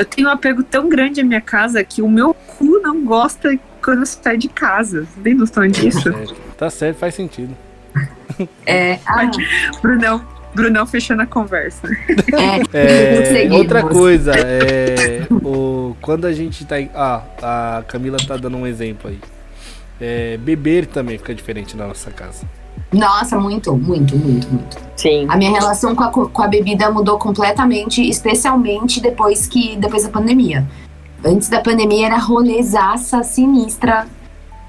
Eu 0.00 0.04
tenho 0.06 0.28
um 0.28 0.30
apego 0.30 0.62
tão 0.62 0.88
grande 0.88 1.20
à 1.20 1.24
minha 1.24 1.42
casa 1.42 1.84
que 1.84 2.00
o 2.00 2.08
meu 2.08 2.32
cu 2.32 2.80
não 2.80 3.04
gosta 3.04 3.54
quando 3.84 3.98
eu 3.98 4.06
saio 4.06 4.38
de 4.38 4.48
casa. 4.48 5.04
Você 5.04 5.20
tem 5.20 5.34
noção 5.34 5.68
disso? 5.68 6.10
Tá 6.10 6.16
certo, 6.16 6.34
tá 6.56 6.70
certo 6.70 6.96
faz 6.96 7.14
sentido. 7.14 7.54
É. 8.64 8.98
Ah. 9.06 9.30
Brunão, 9.82 10.26
Brunão 10.54 10.86
fechando 10.86 11.20
a 11.20 11.26
conversa. 11.26 11.86
É, 12.72 13.46
é 13.46 13.52
outra 13.52 13.82
coisa, 13.82 14.32
é, 14.32 15.26
o, 15.30 15.94
quando 16.00 16.26
a 16.26 16.32
gente 16.32 16.64
tá. 16.64 16.76
Ah, 16.94 17.78
a 17.78 17.82
Camila 17.82 18.16
tá 18.26 18.38
dando 18.38 18.56
um 18.56 18.66
exemplo 18.66 19.10
aí. 19.10 19.18
É, 20.00 20.38
beber 20.38 20.86
também 20.86 21.18
fica 21.18 21.34
diferente 21.34 21.76
na 21.76 21.86
nossa 21.86 22.10
casa. 22.10 22.46
Nossa, 22.92 23.38
muito, 23.38 23.76
muito, 23.76 24.16
muito, 24.16 24.48
muito. 24.48 24.76
Sim. 24.96 25.26
A 25.28 25.36
minha 25.36 25.50
relação 25.50 25.94
com 25.94 26.04
a, 26.04 26.10
com 26.10 26.42
a 26.42 26.48
bebida 26.48 26.90
mudou 26.90 27.18
completamente, 27.18 28.06
especialmente 28.06 29.00
depois 29.00 29.46
que 29.46 29.76
depois 29.76 30.02
da 30.02 30.10
pandemia. 30.10 30.68
Antes 31.24 31.48
da 31.48 31.60
pandemia 31.60 32.06
era 32.06 32.18
rolezaça 32.18 33.22
sinistra. 33.22 34.06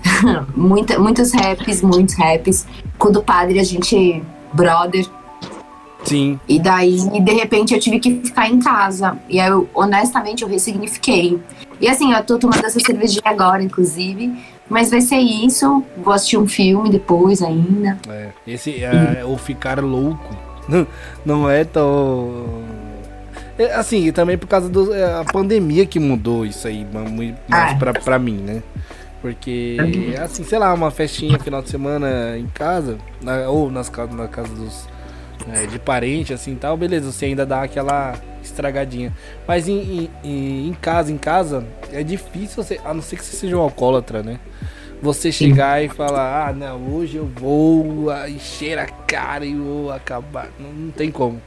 Muita, 0.55 0.97
muitos 0.97 1.32
raps, 1.32 1.82
muitos 1.82 2.15
raps. 2.15 2.65
Quando 2.97 3.17
o 3.17 3.24
padre, 3.24 3.59
a 3.59 3.63
gente, 3.63 4.24
brother. 4.51 5.05
Sim. 6.03 6.39
E 6.47 6.59
daí, 6.59 6.97
de 6.97 7.34
repente, 7.34 7.74
eu 7.74 7.80
tive 7.80 7.99
que 7.99 8.22
ficar 8.22 8.49
em 8.49 8.59
casa. 8.59 9.17
E 9.30 9.39
aí, 9.39 9.49
eu, 9.49 9.69
honestamente, 9.74 10.41
eu 10.41 10.49
ressignifiquei. 10.49 11.39
E 11.80 11.88
assim, 11.88 12.13
eu 12.13 12.24
tô 12.24 12.39
tomando 12.39 12.65
essa 12.65 12.80
cervejinha 12.80 13.22
agora, 13.26 13.61
inclusive. 13.61 14.34
Mas 14.72 14.89
vai 14.89 15.01
ser 15.01 15.17
isso. 15.17 15.84
Vou 15.97 16.13
assistir 16.13 16.38
um 16.38 16.47
filme 16.47 16.89
depois 16.89 17.41
ainda. 17.41 17.97
É, 18.07 18.30
esse 18.47 18.82
é, 18.82 19.22
o 19.26 19.38
ficar 19.38 19.84
louco. 19.84 20.36
Não, 20.69 20.88
não 21.26 21.49
é 21.49 21.65
tão. 21.65 22.63
É, 23.57 23.74
assim, 23.74 24.11
também 24.11 24.38
por 24.38 24.47
causa 24.47 24.69
da 24.69 24.95
é, 24.95 25.24
pandemia 25.34 25.86
que 25.88 25.99
mudou 25.99 26.45
isso 26.45 26.67
aí 26.67 26.88
mais 26.93 27.34
ah. 27.49 27.76
pra, 27.78 27.93
pra 27.93 28.19
mim, 28.19 28.38
né? 28.38 28.61
Porque, 29.22 29.76
assim, 30.24 30.43
sei 30.43 30.59
lá, 30.59 30.74
uma 30.74 30.91
festinha 30.91 31.38
final 31.39 31.61
de 31.61 31.69
semana 31.69 32.38
em 32.38 32.47
casa, 32.47 32.97
na, 33.22 33.49
ou 33.49 33.72
nas, 33.72 33.91
na 34.11 34.28
casa 34.28 34.53
dos, 34.53 34.88
é, 35.52 35.66
de 35.66 35.80
parente, 35.80 36.34
assim 36.34 36.56
tal, 36.56 36.76
beleza, 36.78 37.12
você 37.12 37.26
ainda 37.26 37.46
dá 37.46 37.64
aquela 37.64 38.16
estragadinha. 38.44 39.14
Mas 39.48 39.68
em, 39.68 40.10
em, 40.24 40.68
em, 40.68 40.74
casa, 40.74 41.12
em 41.12 41.18
casa, 41.18 41.66
é 41.92 42.04
difícil 42.04 42.64
você, 42.64 42.80
a 42.84 42.94
não 42.94 43.02
ser 43.02 43.18
que 43.18 43.24
você 43.24 43.36
seja 43.36 43.56
um 43.56 43.62
alcoólatra, 43.62 44.22
né? 44.22 44.39
Você 45.02 45.32
chegar 45.32 45.80
Sim. 45.80 45.86
e 45.86 45.89
falar, 45.89 46.50
ah, 46.50 46.54
não, 46.54 46.94
hoje 46.94 47.18
eu 47.18 47.26
vou 47.26 48.08
encher 48.28 48.78
a 48.78 48.86
cara 48.86 49.44
e 49.44 49.56
vou 49.56 49.92
acabar. 49.92 50.50
Não, 50.60 50.72
não 50.72 50.92
tem 50.92 51.10
como. 51.10 51.42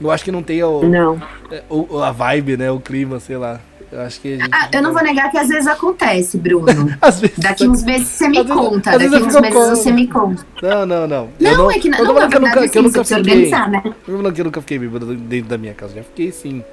Eu 0.00 0.10
acho 0.10 0.24
que 0.24 0.32
não 0.32 0.42
tem 0.42 0.62
o, 0.62 0.82
não. 0.82 1.20
É, 1.50 1.62
o, 1.68 1.98
a 1.98 2.12
vibe, 2.12 2.56
né? 2.56 2.70
O 2.70 2.80
clima, 2.80 3.18
sei 3.18 3.36
lá. 3.36 3.60
Eu 3.92 4.00
acho 4.02 4.20
que. 4.20 4.38
Ah, 4.52 4.68
eu 4.72 4.82
não 4.82 4.92
vou 4.92 5.02
negar 5.02 5.30
que 5.30 5.38
às 5.38 5.48
vezes 5.48 5.66
acontece, 5.66 6.38
Bruno. 6.38 6.66
vezes, 7.02 7.38
daqui 7.38 7.66
uns 7.66 7.82
meses 7.82 8.06
você 8.06 8.28
me 8.28 8.44
conta. 8.46 8.96
Vezes, 8.96 9.10
daqui 9.10 9.26
uns 9.26 9.40
meses 9.40 9.54
como. 9.54 9.76
você 9.76 9.92
me 9.92 10.06
conta. 10.06 10.46
Não, 10.62 10.86
não, 10.86 11.08
não. 11.08 11.28
Não, 11.40 11.56
não 11.56 11.70
é 11.70 11.78
que 11.78 11.88
não. 11.88 11.98
Eu 11.98 12.06
tô 12.06 12.14
falando 12.14 12.30
que 12.30 12.36
eu 12.36 12.40
nunca, 12.40 12.68
que 12.68 12.78
eu 12.78 12.82
nunca 12.82 13.04
fiquei. 13.04 13.50
Né? 13.50 13.82
Eu 13.84 14.16
falando 14.16 14.34
que 14.34 14.40
eu 14.40 14.44
nunca 14.44 14.60
fiquei 14.60 14.78
bêbado 14.78 15.14
dentro 15.16 15.50
da 15.50 15.58
minha 15.58 15.74
casa. 15.74 15.94
Já 15.94 16.04
fiquei 16.04 16.30
sim. 16.30 16.64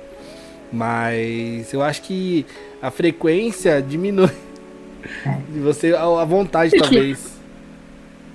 Mas 0.71 1.73
eu 1.73 1.81
acho 1.81 2.01
que 2.03 2.45
a 2.81 2.91
frequência 2.91 3.81
diminui. 3.81 4.29
É. 5.25 5.37
De 5.51 5.59
você, 5.59 5.95
a 5.95 6.25
vontade, 6.25 6.77
talvez. 6.77 7.37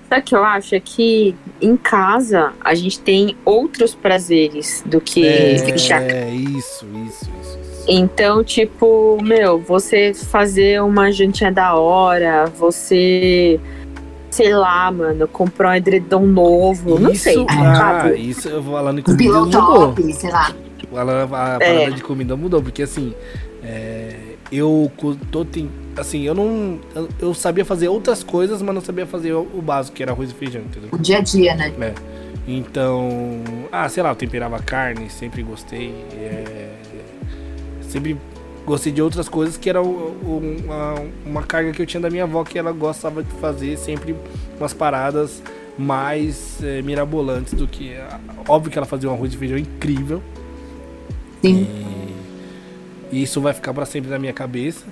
Sabe 0.08 0.20
o 0.20 0.24
que 0.24 0.34
eu 0.34 0.44
acho? 0.44 0.74
É 0.74 0.80
que 0.80 1.34
em 1.60 1.76
casa 1.76 2.52
a 2.60 2.74
gente 2.74 3.00
tem 3.00 3.34
outros 3.44 3.94
prazeres 3.94 4.82
do 4.84 5.00
que 5.00 5.26
é, 5.26 5.54
É, 6.02 6.30
isso, 6.34 6.86
isso, 7.06 7.30
isso. 7.40 7.41
Então, 7.88 8.44
tipo, 8.44 9.18
meu, 9.22 9.58
você 9.58 10.14
fazer 10.14 10.82
uma 10.82 11.10
jantinha 11.10 11.50
da 11.50 11.74
hora, 11.74 12.46
você, 12.56 13.58
sei 14.30 14.54
lá, 14.54 14.90
mano, 14.90 15.26
comprar 15.26 15.70
um 15.70 15.74
edredom 15.74 16.26
novo, 16.26 16.94
isso, 16.94 17.00
não 17.00 17.14
sei. 17.14 17.46
Ah, 17.48 17.74
sabe? 17.74 18.16
isso 18.18 18.48
eu 18.48 18.62
vou 18.62 18.74
falando 18.74 19.00
em 19.00 19.02
comida 19.02 19.40
mudou. 19.40 19.94
sei 20.12 20.30
lá. 20.30 20.54
A, 20.94 21.22
a 21.22 21.26
parada 21.26 21.64
é. 21.64 21.90
de 21.90 22.02
comida 22.02 22.36
mudou, 22.36 22.62
porque 22.62 22.82
assim, 22.82 23.14
é, 23.64 24.14
eu 24.50 24.90
tô 25.30 25.46
assim, 25.96 26.22
eu 26.22 26.34
não 26.34 26.78
eu 27.18 27.34
sabia 27.34 27.64
fazer 27.64 27.88
outras 27.88 28.22
coisas, 28.22 28.62
mas 28.62 28.74
não 28.74 28.82
sabia 28.82 29.06
fazer 29.06 29.32
o, 29.32 29.62
básico, 29.62 29.96
que 29.96 30.02
era 30.02 30.12
arroz 30.12 30.30
e 30.30 30.34
feijão, 30.34 30.62
entendeu? 30.62 30.90
O 30.92 30.98
dia 30.98 31.18
a 31.18 31.20
dia, 31.20 31.54
né? 31.54 31.72
É. 31.80 31.94
Então, 32.46 33.40
ah, 33.70 33.88
sei 33.88 34.02
lá, 34.02 34.10
eu 34.10 34.16
temperava 34.16 34.58
carne, 34.58 35.08
sempre 35.08 35.42
gostei. 35.42 35.94
É, 36.14 36.81
sempre 37.92 38.16
gostei 38.64 38.92
de 38.92 39.02
outras 39.02 39.28
coisas 39.28 39.56
que 39.56 39.68
era 39.68 39.82
uma, 39.82 40.94
uma 41.26 41.42
carga 41.42 41.72
que 41.72 41.82
eu 41.82 41.86
tinha 41.86 42.00
da 42.00 42.10
minha 42.10 42.24
avó 42.24 42.44
que 42.44 42.58
ela 42.58 42.72
gostava 42.72 43.22
de 43.22 43.30
fazer 43.32 43.76
sempre 43.76 44.16
umas 44.58 44.72
paradas 44.72 45.42
mais 45.78 46.62
é, 46.62 46.82
mirabolantes 46.82 47.54
do 47.54 47.66
que. 47.66 47.92
Óbvio 48.48 48.70
que 48.70 48.78
ela 48.78 48.86
fazia 48.86 49.10
um 49.10 49.14
arroz 49.14 49.32
e 49.32 49.36
feijão 49.36 49.58
incrível. 49.58 50.22
Sim. 51.40 51.66
E, 53.10 53.16
e 53.16 53.22
isso 53.22 53.40
vai 53.40 53.52
ficar 53.52 53.74
para 53.74 53.84
sempre 53.84 54.10
na 54.10 54.18
minha 54.18 54.32
cabeça. 54.32 54.84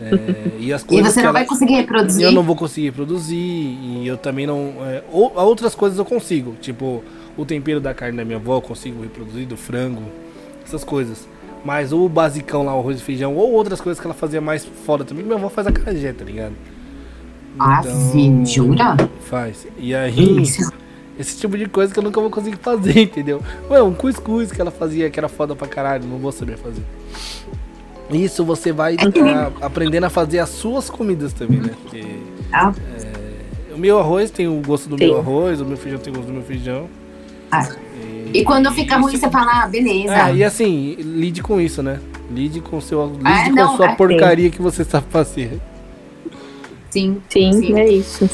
É, 0.00 0.56
e, 0.58 0.72
as 0.72 0.82
coisas 0.82 1.08
e 1.08 1.12
você 1.12 1.20
não 1.20 1.28
ela, 1.28 1.32
vai 1.32 1.44
conseguir 1.44 1.74
reproduzir? 1.74 2.24
Eu 2.24 2.32
não 2.32 2.42
vou 2.42 2.56
conseguir 2.56 2.86
reproduzir. 2.86 3.36
E 3.38 4.06
eu 4.06 4.16
também 4.16 4.46
não. 4.46 4.74
É, 4.86 5.02
ou, 5.10 5.32
outras 5.36 5.74
coisas 5.74 5.98
eu 5.98 6.04
consigo. 6.04 6.54
Tipo, 6.60 7.02
o 7.36 7.44
tempero 7.44 7.80
da 7.80 7.92
carne 7.92 8.16
da 8.16 8.24
minha 8.24 8.38
avó 8.38 8.56
eu 8.56 8.62
consigo 8.62 9.02
reproduzir, 9.02 9.46
do 9.46 9.56
frango, 9.56 10.02
essas 10.64 10.84
coisas. 10.84 11.28
Mas 11.64 11.92
o 11.92 12.08
basicão 12.08 12.64
lá, 12.64 12.74
o 12.74 12.80
arroz 12.80 12.98
e 12.98 13.02
feijão, 13.02 13.36
ou 13.36 13.52
outras 13.52 13.80
coisas 13.80 14.00
que 14.00 14.06
ela 14.06 14.14
fazia 14.14 14.40
mais 14.40 14.64
foda 14.64 15.04
também, 15.04 15.24
minha 15.24 15.36
avó 15.36 15.48
faz 15.48 15.66
a 15.66 15.72
carajé, 15.72 16.12
tá 16.12 16.24
ligado? 16.24 16.54
Ah, 17.58 17.82
então, 17.84 18.46
jura? 18.46 18.96
Faz. 19.22 19.66
E 19.76 19.94
aí, 19.94 20.42
Isso. 20.42 20.72
esse 21.18 21.38
tipo 21.38 21.58
de 21.58 21.66
coisa 21.66 21.92
que 21.92 21.98
eu 21.98 22.02
nunca 22.02 22.20
vou 22.20 22.30
conseguir 22.30 22.56
fazer, 22.56 22.98
entendeu? 23.02 23.42
Ué, 23.68 23.82
um 23.82 23.92
cuscuz 23.92 24.50
que 24.50 24.60
ela 24.60 24.70
fazia 24.70 25.10
que 25.10 25.20
era 25.20 25.28
foda 25.28 25.54
pra 25.54 25.68
caralho, 25.68 26.06
não 26.06 26.18
vou 26.18 26.32
saber 26.32 26.56
fazer. 26.56 26.82
Isso 28.10 28.44
você 28.44 28.72
vai 28.72 28.94
é, 28.94 29.64
aprendendo 29.64 30.04
a 30.04 30.10
fazer 30.10 30.38
as 30.40 30.48
suas 30.48 30.90
comidas 30.90 31.32
também, 31.32 31.60
né? 31.60 31.74
Porque, 31.82 32.04
ah. 32.52 32.72
é, 33.70 33.74
o 33.74 33.78
meu 33.78 33.98
arroz 33.98 34.30
tem 34.30 34.48
o 34.48 34.60
gosto 34.60 34.88
do 34.88 34.98
Sim. 34.98 35.06
meu 35.06 35.18
arroz, 35.18 35.60
o 35.60 35.64
meu 35.64 35.76
feijão 35.76 36.00
tem 36.00 36.12
o 36.12 36.16
gosto 36.16 36.28
do 36.28 36.34
meu 36.34 36.42
feijão. 36.42 36.88
Ah. 37.52 37.68
E 38.02 38.09
quando 38.44 38.70
fica 38.72 38.96
ruim, 38.96 39.16
você 39.16 39.30
fala, 39.30 39.64
ah, 39.64 39.66
beleza. 39.66 40.14
É, 40.14 40.34
e 40.34 40.44
assim, 40.44 40.94
lide 40.98 41.42
com 41.42 41.60
isso, 41.60 41.82
né? 41.82 42.00
Lide 42.30 42.60
com 42.60 42.80
seu. 42.80 43.06
Lide 43.06 43.20
ah, 43.24 43.44
com 43.44 43.54
não, 43.54 43.72
a 43.72 43.76
sua 43.76 43.90
é 43.90 43.94
porcaria 43.94 44.44
sim. 44.44 44.50
que 44.50 44.62
você 44.62 44.84
sabe 44.84 45.06
fazer. 45.10 45.60
Sim, 46.90 47.20
sim, 47.28 47.52
sim, 47.52 47.78
é 47.78 47.88
isso. 47.88 48.28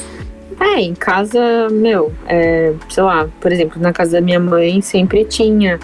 É, 0.59 0.81
em 0.81 0.95
casa, 0.95 1.69
meu, 1.69 2.11
é, 2.27 2.73
sei 2.89 3.03
lá, 3.03 3.27
por 3.39 3.51
exemplo, 3.51 3.79
na 3.79 3.93
casa 3.93 4.13
da 4.13 4.21
minha 4.21 4.39
mãe 4.39 4.81
sempre 4.81 5.23
tinha 5.23 5.79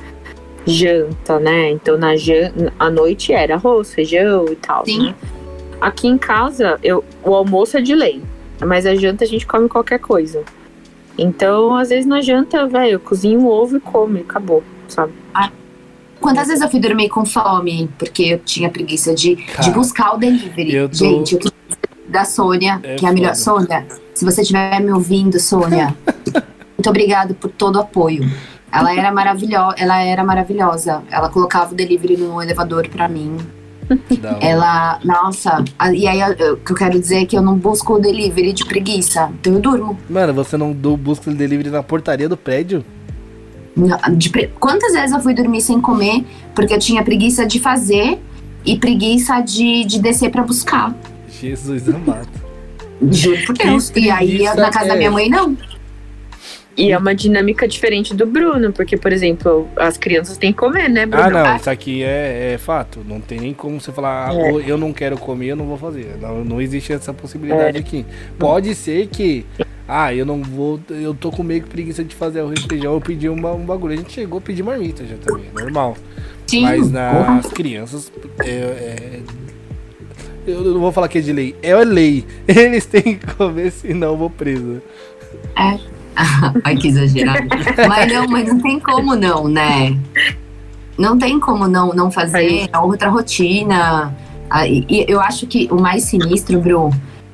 janta, 0.66 1.40
né? 1.40 1.70
Então 1.72 1.98
na 1.98 2.16
janta, 2.16 2.74
à 2.80 2.90
noite 2.90 3.32
era 3.32 3.56
arroz, 3.56 3.94
feijão 3.94 4.46
e 4.52 4.56
tal, 4.56 4.86
Sim. 4.86 5.08
né? 5.08 5.16
Aqui 5.80 6.08
em 6.08 6.18
casa, 6.18 6.80
eu, 6.82 7.04
o 7.24 7.36
almoço 7.36 7.78
é 7.78 7.82
de 7.82 7.94
lei, 7.94 8.24
mas 8.66 8.86
a 8.86 8.96
janta 8.96 9.26
a 9.26 9.28
gente 9.28 9.46
come 9.46 9.70
qualquer 9.70 10.00
coisa. 10.00 10.44
Então, 11.18 11.76
às 11.76 11.90
vezes 11.90 12.06
na 12.06 12.22
janta, 12.22 12.68
velho, 12.68 12.94
eu 12.94 13.00
cozinho 13.00 13.42
um 13.42 13.48
ovo 13.48 13.78
e 13.78 13.80
come, 13.80 14.22
acabou, 14.22 14.64
sabe? 14.88 15.14
Ah, 15.34 15.52
quantas 16.20 16.48
vezes 16.48 16.62
eu 16.62 16.70
fui 16.70 16.80
dormir 16.80 17.10
com 17.10 17.26
fome, 17.26 17.90
porque 18.00 18.24
eu 18.24 18.40
tinha 18.40 18.70
preguiça 18.70 19.14
de, 19.14 19.36
de 19.36 19.72
buscar 19.72 20.16
o 20.16 20.18
delivery. 20.18 20.76
Eu 20.76 20.90
tô... 20.90 20.96
Gente, 20.96 21.36
eu 21.36 21.40
da 22.14 22.26
Sônia, 22.26 22.80
é 22.84 22.96
que 22.96 23.06
é 23.06 23.10
a 23.10 23.14
melhor. 23.14 23.36
Sônia, 23.36 23.88
se 24.14 24.24
você 24.24 24.42
estiver 24.42 24.80
me 24.80 24.92
ouvindo, 24.92 25.40
Sônia, 25.40 25.96
muito 26.78 26.90
obrigado 26.90 27.34
por 27.34 27.50
todo 27.50 27.78
o 27.78 27.80
apoio. 27.80 28.30
Ela 28.72 28.96
era 28.96 29.12
maravilhosa, 29.12 29.76
ela 29.78 30.02
era 30.02 30.24
maravilhosa. 30.24 31.04
Ela 31.12 31.30
colocava 31.30 31.74
o 31.74 31.76
delivery 31.76 32.18
no 32.18 32.42
elevador 32.42 32.88
para 32.88 33.08
mim. 33.08 33.38
Ela, 34.42 35.00
nossa, 35.04 35.64
e 35.94 36.08
aí 36.08 36.20
o 36.52 36.58
que 36.58 36.72
eu 36.72 36.76
quero 36.76 37.00
dizer 37.00 37.24
é 37.24 37.26
que 37.26 37.38
eu 37.38 37.42
não 37.42 37.58
busco 37.58 37.94
o 37.94 38.00
delivery 38.00 38.54
de 38.54 38.66
preguiça, 38.66 39.30
então 39.40 39.54
eu 39.54 39.60
durmo. 39.60 39.98
Mano, 40.10 40.34
você 40.34 40.58
não 40.58 40.74
busca 40.74 41.30
o 41.30 41.34
delivery 41.34 41.70
na 41.70 41.84
portaria 41.84 42.28
do 42.28 42.38
prédio? 42.38 42.84
De, 44.16 44.30
quantas 44.60 44.94
vezes 44.94 45.12
eu 45.12 45.20
fui 45.20 45.34
dormir 45.34 45.62
sem 45.62 45.82
comer 45.82 46.24
porque 46.54 46.74
eu 46.74 46.80
tinha 46.80 47.04
preguiça 47.04 47.46
de 47.46 47.60
fazer 47.60 48.20
e 48.64 48.78
preguiça 48.78 49.42
de, 49.42 49.84
de 49.84 50.00
descer 50.00 50.30
para 50.30 50.44
buscar? 50.44 50.96
Jesus 51.42 51.90
amado. 51.90 52.30
Juro 53.12 53.46
por 53.46 53.58
Deus. 53.58 53.92
E 53.96 54.10
aí 54.10 54.44
na 54.44 54.70
casa 54.70 54.86
é... 54.86 54.90
da 54.90 54.96
minha 54.96 55.12
mãe 55.12 55.30
não. 55.30 55.58
E 56.76 56.92
é 56.92 56.98
uma 56.98 57.14
dinâmica 57.14 57.68
diferente 57.68 58.16
do 58.16 58.26
Bruno, 58.26 58.74
porque, 58.74 58.98
por 58.98 59.14
exemplo, 59.14 59.68
as 59.76 59.96
crianças 59.96 60.38
têm 60.38 60.52
que 60.52 60.58
comer, 60.58 60.90
né, 60.90 61.06
Bruno? 61.06 61.24
Ah, 61.24 61.30
não, 61.30 61.56
isso 61.56 61.70
aqui 61.70 62.04
é, 62.04 62.54
é 62.54 62.58
fato. 62.58 63.02
Não 63.08 63.22
tem 63.22 63.40
nem 63.40 63.54
como 63.54 63.80
você 63.80 63.92
falar, 63.92 64.32
ah, 64.32 64.34
é. 64.34 64.64
eu 64.66 64.78
não 64.78 64.92
quero 64.92 65.16
comer, 65.18 65.50
eu 65.50 65.56
não 65.56 65.66
vou 65.66 65.78
fazer. 65.78 66.18
Não, 66.20 66.44
não 66.44 66.60
existe 66.60 66.92
essa 66.92 67.14
possibilidade 67.14 67.78
é. 67.78 67.80
aqui. 67.80 68.04
Pode 68.40 68.74
ser 68.74 69.08
que, 69.08 69.46
ah, 69.88 70.14
eu 70.14 70.26
não 70.26 70.42
vou, 70.42 70.80
eu 70.90 71.14
tô 71.14 71.32
com 71.32 71.44
meio 71.44 71.62
que 71.62 71.70
preguiça 71.70 72.04
de 72.04 72.16
fazer 72.16 72.40
arroz 72.40 72.60
e 72.60 72.68
feijão, 72.68 72.94
eu 72.94 73.02
pedi 73.02 73.30
uma, 73.30 73.52
um 73.54 73.66
bagulho. 73.66 73.94
A 73.94 73.98
gente 73.98 74.12
chegou 74.12 74.40
a 74.40 74.42
pedir 74.42 74.64
marmita 74.64 75.06
já 75.06 75.16
também, 75.18 75.46
é 75.56 75.62
normal. 75.62 75.96
Sim. 76.48 76.64
Mas 76.64 76.90
nas 76.90 77.48
crianças, 77.52 78.12
é, 78.44 78.50
é, 78.50 79.20
eu 80.48 80.62
não 80.64 80.80
vou 80.80 80.92
falar 80.92 81.08
que 81.08 81.20
é 81.20 81.22
de 81.22 81.32
lei, 81.32 81.56
é 81.62 81.76
lei. 81.76 82.26
Eles 82.48 82.88
têm 82.88 83.16
que 83.16 83.28
comer, 83.36 83.72
senão 83.72 84.14
eu 84.14 84.18
vou 84.18 84.30
preso. 84.32 84.82
É. 85.56 85.93
Ai, 86.64 86.76
que 86.76 86.88
exagerado. 86.88 87.48
mas 87.88 88.14
não, 88.14 88.28
mas 88.28 88.48
não 88.48 88.60
tem 88.60 88.80
como 88.80 89.16
não, 89.16 89.48
né? 89.48 89.98
Não 90.98 91.18
tem 91.18 91.40
como 91.40 91.68
não, 91.68 91.94
não 91.94 92.12
fazer 92.12 92.70
é 92.72 92.78
outra 92.78 93.10
rotina. 93.10 94.16
Ah, 94.50 94.68
e 94.68 95.06
eu 95.08 95.20
acho 95.20 95.48
que 95.48 95.68
o 95.72 95.82
mais 95.82 96.04
sinistro, 96.04 96.60
Bru, 96.60 96.92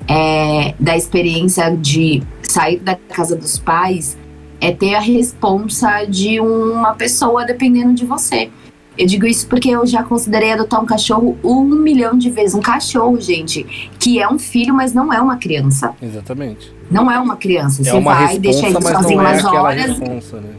é 0.07 0.73
da 0.79 0.95
experiência 0.95 1.69
de 1.75 2.23
sair 2.41 2.79
da 2.79 2.95
casa 2.95 3.35
dos 3.35 3.59
pais 3.59 4.17
é 4.61 4.71
ter 4.71 4.95
a 4.95 4.99
responsa 4.99 6.05
de 6.05 6.39
uma 6.39 6.93
pessoa 6.93 7.45
dependendo 7.45 7.93
de 7.93 8.05
você. 8.05 8.49
Eu 8.97 9.07
digo 9.07 9.25
isso 9.25 9.47
porque 9.47 9.69
eu 9.69 9.85
já 9.87 10.03
considerei 10.03 10.51
adotar 10.51 10.81
um 10.81 10.85
cachorro 10.85 11.37
um 11.41 11.63
milhão 11.63 12.17
de 12.17 12.29
vezes. 12.29 12.53
Um 12.53 12.59
cachorro, 12.59 13.19
gente, 13.21 13.63
que 13.97 14.19
é 14.19 14.27
um 14.27 14.37
filho, 14.37 14.73
mas 14.73 14.93
não 14.93 15.13
é 15.13 15.21
uma 15.21 15.37
criança. 15.37 15.95
Exatamente. 16.01 16.73
Não 16.89 17.09
é 17.09 17.19
uma 17.19 17.35
criança. 17.37 17.81
É 17.81 17.85
você 17.85 17.97
uma 17.97 18.15
vai, 18.15 18.39
deixa 18.39 18.67
ele 18.67 18.81
sozinho 18.81 19.21
é 19.21 19.23
umas 19.23 19.45
horas. 19.45 19.85
Responsa, 19.85 20.41
né? 20.41 20.53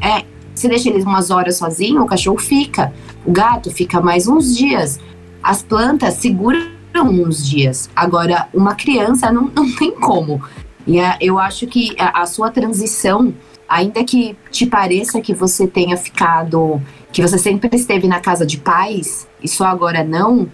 É, 0.00 0.24
você 0.54 0.68
deixa 0.68 0.88
ele 0.88 1.02
umas 1.02 1.30
horas 1.30 1.56
sozinho, 1.56 2.02
o 2.02 2.06
cachorro 2.06 2.38
fica. 2.38 2.92
O 3.24 3.32
gato 3.32 3.70
fica 3.70 4.00
mais 4.00 4.26
uns 4.26 4.56
dias. 4.56 4.98
As 5.42 5.62
plantas 5.62 6.14
seguram 6.14 6.66
uns 6.96 7.46
dias. 7.46 7.90
Agora, 7.94 8.48
uma 8.52 8.74
criança 8.74 9.30
não, 9.30 9.50
não 9.54 9.70
tem 9.74 9.92
como. 9.92 10.42
E 10.86 10.98
é, 10.98 11.16
eu 11.20 11.38
acho 11.38 11.66
que 11.66 11.94
a, 11.98 12.22
a 12.22 12.26
sua 12.26 12.50
transição, 12.50 13.32
ainda 13.68 14.02
que 14.02 14.36
te 14.50 14.66
pareça 14.66 15.20
que 15.20 15.34
você 15.34 15.66
tenha 15.66 15.96
ficado 15.96 16.80
que 17.12 17.22
você 17.22 17.38
sempre 17.38 17.74
esteve 17.74 18.06
na 18.06 18.20
casa 18.20 18.44
de 18.44 18.58
pais 18.58 19.26
e 19.42 19.48
só 19.48 19.66
agora 19.66 20.04
não, 20.04 20.48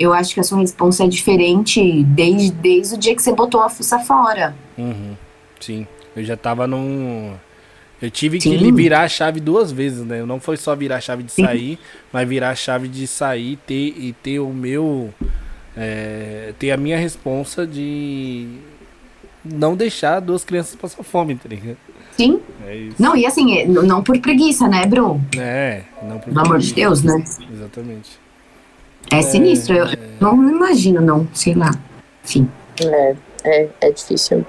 eu 0.00 0.14
acho 0.14 0.32
que 0.32 0.40
a 0.40 0.42
sua 0.42 0.58
resposta 0.58 1.04
é 1.04 1.06
diferente 1.06 2.02
desde, 2.04 2.50
desde 2.52 2.94
o 2.94 2.98
dia 2.98 3.14
que 3.14 3.22
você 3.22 3.34
botou 3.34 3.60
a 3.60 3.68
fuça 3.68 3.98
fora. 3.98 4.56
Uhum. 4.78 5.14
Sim, 5.60 5.86
eu 6.16 6.24
já 6.24 6.38
tava 6.38 6.66
num. 6.66 7.34
Eu 8.00 8.10
tive 8.10 8.40
Sim. 8.40 8.56
que 8.56 8.72
virar 8.72 9.02
a 9.02 9.08
chave 9.08 9.40
duas 9.40 9.70
vezes, 9.70 10.02
né? 10.06 10.24
Não 10.24 10.40
foi 10.40 10.56
só 10.56 10.74
virar 10.74 10.96
a 10.96 11.00
chave 11.02 11.22
de 11.22 11.32
sair, 11.32 11.76
Sim. 11.76 11.78
mas 12.10 12.26
virar 12.26 12.48
a 12.48 12.54
chave 12.54 12.88
de 12.88 13.06
sair 13.06 13.58
ter, 13.66 13.74
e 13.74 14.14
ter 14.22 14.38
o 14.38 14.48
meu. 14.48 15.12
É, 15.76 16.54
ter 16.58 16.70
a 16.70 16.78
minha 16.78 16.96
responsa 16.96 17.66
de 17.66 18.48
não 19.44 19.76
deixar 19.76 20.18
duas 20.20 20.44
crianças 20.44 20.74
passar 20.76 21.02
fome, 21.02 21.34
tá 21.34 21.48
ligado? 21.48 21.76
Sim. 22.16 22.40
É 22.66 22.88
não, 22.98 23.14
e 23.14 23.26
assim, 23.26 23.58
é, 23.58 23.66
não 23.66 24.02
por 24.02 24.18
preguiça, 24.18 24.66
né, 24.66 24.86
Bruno? 24.86 25.22
É, 25.36 25.82
não 26.02 26.18
por 26.18 26.32
Pelo 26.32 26.40
amor 26.40 26.58
de 26.58 26.72
Deus, 26.72 27.02
né? 27.02 27.22
Exatamente. 27.52 28.18
É, 29.12 29.18
é 29.18 29.22
sinistro, 29.22 29.76
eu 29.76 29.86
é... 29.86 29.96
não 30.20 30.48
imagino, 30.48 31.00
não, 31.00 31.28
sei 31.32 31.54
lá. 31.54 31.70
Enfim. 32.24 32.48
É, 32.84 33.16
é, 33.44 33.68
é 33.80 33.90
difícil. 33.90 34.46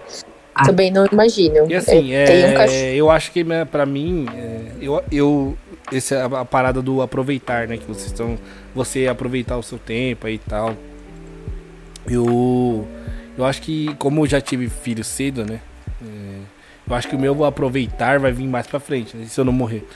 Ah. 0.53 0.65
Também 0.65 0.91
não 0.91 1.05
imagino. 1.11 1.69
E 1.69 1.75
assim, 1.75 2.13
é, 2.13 2.25
um 2.25 2.95
eu 2.95 3.09
acho 3.09 3.31
que 3.31 3.43
né, 3.43 3.65
para 3.65 3.85
mim, 3.85 4.27
é, 4.35 4.71
eu, 4.81 5.01
eu 5.11 5.57
esse, 5.91 6.15
a, 6.15 6.25
a, 6.25 6.45
parada 6.45 6.81
do 6.81 7.01
aproveitar, 7.01 7.67
né? 7.67 7.77
Que 7.77 7.85
vocês 7.85 8.07
estão. 8.07 8.37
Você 8.73 9.07
aproveitar 9.07 9.57
o 9.57 9.63
seu 9.63 9.77
tempo 9.77 10.27
aí 10.27 10.35
e 10.35 10.39
tal. 10.39 10.75
Eu. 12.07 12.87
Eu 13.37 13.45
acho 13.45 13.61
que, 13.61 13.95
como 13.95 14.21
eu 14.23 14.27
já 14.27 14.41
tive 14.41 14.67
filho 14.67 15.03
cedo, 15.03 15.45
né? 15.45 15.59
É, 16.01 16.39
eu 16.87 16.95
acho 16.95 17.07
que 17.07 17.15
o 17.15 17.19
meu 17.19 17.45
aproveitar 17.45 18.19
vai 18.19 18.31
vir 18.31 18.47
mais 18.47 18.67
pra 18.67 18.79
frente, 18.79 19.15
né, 19.15 19.25
se 19.25 19.39
eu 19.39 19.45
não 19.45 19.53
morrer. 19.53 19.87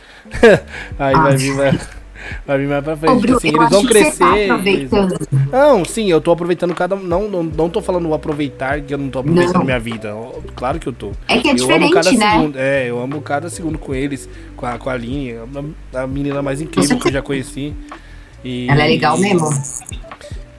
aí 0.97 1.13
ah. 1.13 1.21
vai 1.21 1.37
vir 1.37 1.53
mais. 1.53 1.89
Vai 2.45 2.57
vir 2.57 2.67
mais 2.67 2.83
pra 2.83 2.95
frente. 2.95 3.11
Ô, 3.11 3.19
Bruno, 3.19 3.37
assim, 3.37 3.47
eles 3.49 3.69
vão 3.69 3.85
crescer. 3.85 4.47
Tá 4.47 4.61
eles... 4.65 4.89
Não, 5.51 5.85
sim, 5.85 6.09
eu 6.09 6.21
tô 6.21 6.31
aproveitando 6.31 6.73
cada. 6.73 6.95
Não, 6.95 7.29
não, 7.29 7.43
não 7.43 7.69
tô 7.69 7.81
falando 7.81 8.13
aproveitar 8.13 8.81
que 8.81 8.93
eu 8.93 8.97
não 8.97 9.09
tô 9.09 9.19
aproveitando 9.19 9.57
não. 9.57 9.65
minha 9.65 9.79
vida. 9.79 10.15
Claro 10.55 10.79
que 10.79 10.87
eu 10.87 10.93
tô. 10.93 11.11
É 11.27 11.37
que 11.37 11.47
é 11.47 11.51
eu 11.51 11.55
diferente, 11.55 11.83
amo 11.83 11.93
cada 11.93 12.11
né? 12.11 12.31
Segundo, 12.31 12.57
é, 12.57 12.89
eu 12.89 12.99
amo 12.99 13.21
cada 13.21 13.49
segundo 13.49 13.77
com 13.77 13.93
eles, 13.93 14.29
com 14.55 14.65
a, 14.65 14.77
com 14.77 14.89
a 14.89 14.93
Aline, 14.93 15.35
a 15.93 16.07
menina 16.07 16.41
mais 16.41 16.61
incrível 16.61 16.97
que 16.99 17.07
eu 17.07 17.13
já 17.13 17.21
conheci. 17.21 17.73
E, 18.43 18.67
Ela 18.69 18.83
é 18.83 18.87
legal 18.87 19.17
mesmo. 19.17 19.49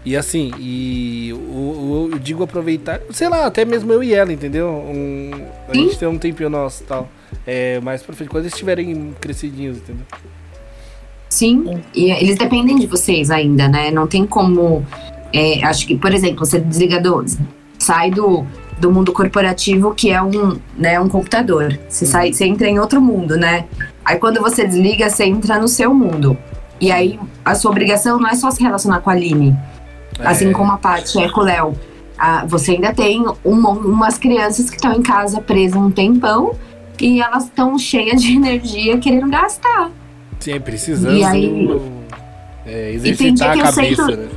E 0.04 0.16
assim, 0.16 0.52
e 0.60 1.32
o, 1.32 2.10
eu 2.12 2.18
digo 2.20 2.44
aproveitar, 2.44 3.00
sei 3.10 3.28
lá, 3.28 3.44
até 3.44 3.64
mesmo 3.64 3.92
eu 3.92 4.04
e 4.04 4.14
ela, 4.14 4.32
entendeu? 4.32 4.68
Um, 4.68 5.32
a 5.68 5.74
gente 5.74 5.98
tem 5.98 6.06
um 6.06 6.16
tempinho 6.16 6.48
nosso 6.48 6.84
e 6.84 6.86
tal. 6.86 7.08
É, 7.44 7.80
mais 7.80 8.04
pra 8.04 8.14
frente, 8.14 8.28
quando 8.28 8.44
eles 8.44 8.52
estiverem 8.52 9.12
crescidinhos, 9.20 9.78
entendeu? 9.78 10.06
Sim, 11.28 11.82
e 11.94 12.10
eles 12.10 12.36
dependem 12.36 12.76
de 12.76 12.86
vocês 12.86 13.30
ainda, 13.30 13.68
né? 13.68 13.90
Não 13.90 14.06
tem 14.06 14.26
como. 14.26 14.84
É, 15.32 15.64
acho 15.64 15.86
que, 15.86 15.96
por 15.96 16.14
exemplo, 16.14 16.46
você 16.46 16.60
desliga 16.60 17.00
do. 17.00 17.24
sai 17.78 18.10
do, 18.10 18.46
do 18.78 18.92
mundo 18.92 19.12
corporativo, 19.12 19.94
que 19.94 20.10
é 20.10 20.22
um, 20.22 20.58
né, 20.76 21.00
um 21.00 21.08
computador. 21.08 21.78
Você, 21.88 22.04
uhum. 22.04 22.10
sai, 22.10 22.32
você 22.32 22.46
entra 22.46 22.68
em 22.68 22.78
outro 22.78 23.00
mundo, 23.00 23.36
né? 23.36 23.66
Aí 24.04 24.18
quando 24.18 24.40
você 24.40 24.66
desliga, 24.66 25.10
você 25.10 25.24
entra 25.24 25.58
no 25.58 25.68
seu 25.68 25.92
mundo. 25.92 26.36
E 26.80 26.92
aí 26.92 27.18
a 27.44 27.54
sua 27.54 27.70
obrigação 27.70 28.18
não 28.18 28.28
é 28.28 28.34
só 28.34 28.50
se 28.50 28.62
relacionar 28.62 29.00
com 29.00 29.10
a 29.10 29.12
Aline. 29.12 29.56
É. 30.18 30.26
Assim 30.26 30.52
como 30.52 30.72
a 30.72 30.78
Paty 30.78 31.22
é 31.22 31.30
com 31.30 31.40
o 31.40 31.44
Léo. 31.44 31.74
você 32.46 32.72
ainda 32.72 32.94
tem 32.94 33.24
um, 33.44 33.52
umas 33.52 34.18
crianças 34.18 34.70
que 34.70 34.76
estão 34.76 34.92
em 34.92 35.02
casa 35.02 35.40
presas 35.40 35.76
um 35.76 35.90
tempão 35.90 36.54
e 37.00 37.20
elas 37.20 37.44
estão 37.44 37.78
cheias 37.78 38.22
de 38.22 38.32
energia 38.36 38.98
querendo 38.98 39.28
gastar. 39.28 39.90
Sim, 40.40 40.60
precisando 40.60 41.16
e 41.16 41.24
aí, 41.24 41.80
é, 42.64 42.92
exercitar 42.92 43.58
a 43.58 43.62
cabeça, 43.62 44.06
sento, 44.06 44.16
né? 44.16 44.28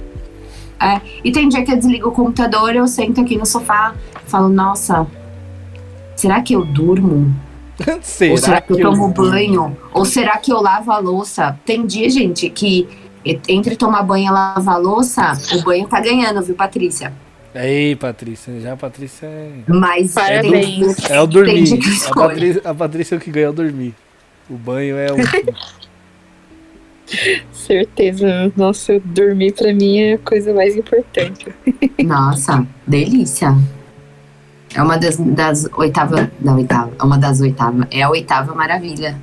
É, 0.81 1.01
e 1.23 1.31
tem 1.31 1.49
dia 1.49 1.63
que 1.63 1.71
eu 1.71 1.75
desligo 1.75 2.09
o 2.09 2.11
computador, 2.11 2.73
eu 2.73 2.87
sento 2.87 3.21
aqui 3.21 3.37
no 3.37 3.45
sofá 3.45 3.93
falo, 4.29 4.47
nossa, 4.47 5.05
será 6.15 6.41
que 6.41 6.53
eu 6.53 6.63
durmo? 6.63 7.35
será 8.01 8.31
Ou 8.31 8.37
será 8.37 8.61
que, 8.61 8.73
que 8.73 8.81
eu 8.81 8.91
tomo 8.91 9.05
eu... 9.05 9.09
banho? 9.09 9.77
Ou 9.93 10.05
será 10.05 10.37
que 10.37 10.51
eu 10.53 10.61
lavo 10.61 10.91
a 10.91 10.99
louça? 10.99 11.57
Tem 11.65 11.85
dia, 11.85 12.09
gente, 12.09 12.49
que 12.49 12.87
entre 13.47 13.75
tomar 13.75 14.03
banho 14.03 14.27
e 14.27 14.31
lavar 14.31 14.75
a 14.75 14.77
louça, 14.77 15.33
o 15.53 15.63
banho 15.63 15.87
tá 15.87 15.99
ganhando, 15.99 16.41
viu, 16.41 16.55
Patrícia? 16.55 17.11
Aí, 17.53 17.95
Patrícia, 17.95 18.59
já 18.59 18.73
a 18.73 18.77
Patrícia 18.77 19.25
é. 19.25 19.51
Mas 19.67 20.15
é, 20.15 20.41
do, 20.41 20.55
é 21.09 21.21
o 21.21 21.27
dormir. 21.27 21.79
A 22.07 22.13
Patrícia, 22.13 22.61
a 22.63 22.73
Patrícia 22.75 23.15
é 23.15 23.17
o 23.17 23.21
que 23.21 23.31
ganha 23.31 23.47
é 23.47 23.49
o 23.49 23.53
dormir. 23.53 23.95
O 24.49 24.53
banho 24.55 24.95
é 24.97 25.07
o. 25.11 25.15
Certeza. 27.51 28.51
Nossa, 28.55 28.99
dormir 29.03 29.53
pra 29.53 29.73
mim 29.73 29.99
é 29.99 30.13
a 30.13 30.17
coisa 30.17 30.53
mais 30.53 30.75
importante. 30.75 31.47
Nossa, 32.03 32.65
delícia. 32.85 33.55
É 34.73 34.81
uma 34.81 34.97
das, 34.97 35.17
das 35.17 35.67
oitava. 35.75 36.29
Da 36.39 36.53
oitava. 36.53 36.91
É 36.99 37.03
uma 37.03 37.17
das 37.17 37.41
oitavas. 37.41 37.87
É 37.91 38.03
a 38.03 38.09
oitava 38.09 38.53
maravilha. 38.53 39.17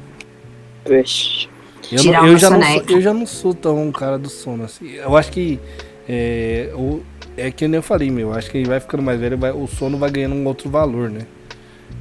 Vixe. 0.89 1.49
Eu, 1.91 2.05
não, 2.13 2.27
eu, 2.27 2.37
já 2.37 2.51
não 2.51 2.63
sou, 2.63 2.85
eu 2.89 3.01
já 3.01 3.15
não 3.15 3.27
sou 3.27 3.55
tão 3.55 3.87
um 3.87 3.93
cara 3.93 4.19
do 4.19 4.29
sono 4.29 4.65
assim. 4.65 4.93
Eu 4.95 5.17
acho 5.17 5.31
que. 5.31 5.61
É, 6.09 6.73
o, 6.75 7.01
é 7.37 7.51
que 7.51 7.69
nem 7.69 7.77
eu 7.77 7.83
falei, 7.83 8.11
meu. 8.11 8.33
Acho 8.33 8.51
que 8.51 8.59
ele 8.59 8.69
vai 8.69 8.81
ficando 8.81 9.03
mais 9.03 9.21
velho, 9.21 9.39
vai, 9.39 9.53
o 9.53 9.67
sono 9.69 9.97
vai 9.97 10.11
ganhando 10.11 10.35
um 10.35 10.45
outro 10.47 10.69
valor, 10.69 11.09
né? 11.09 11.27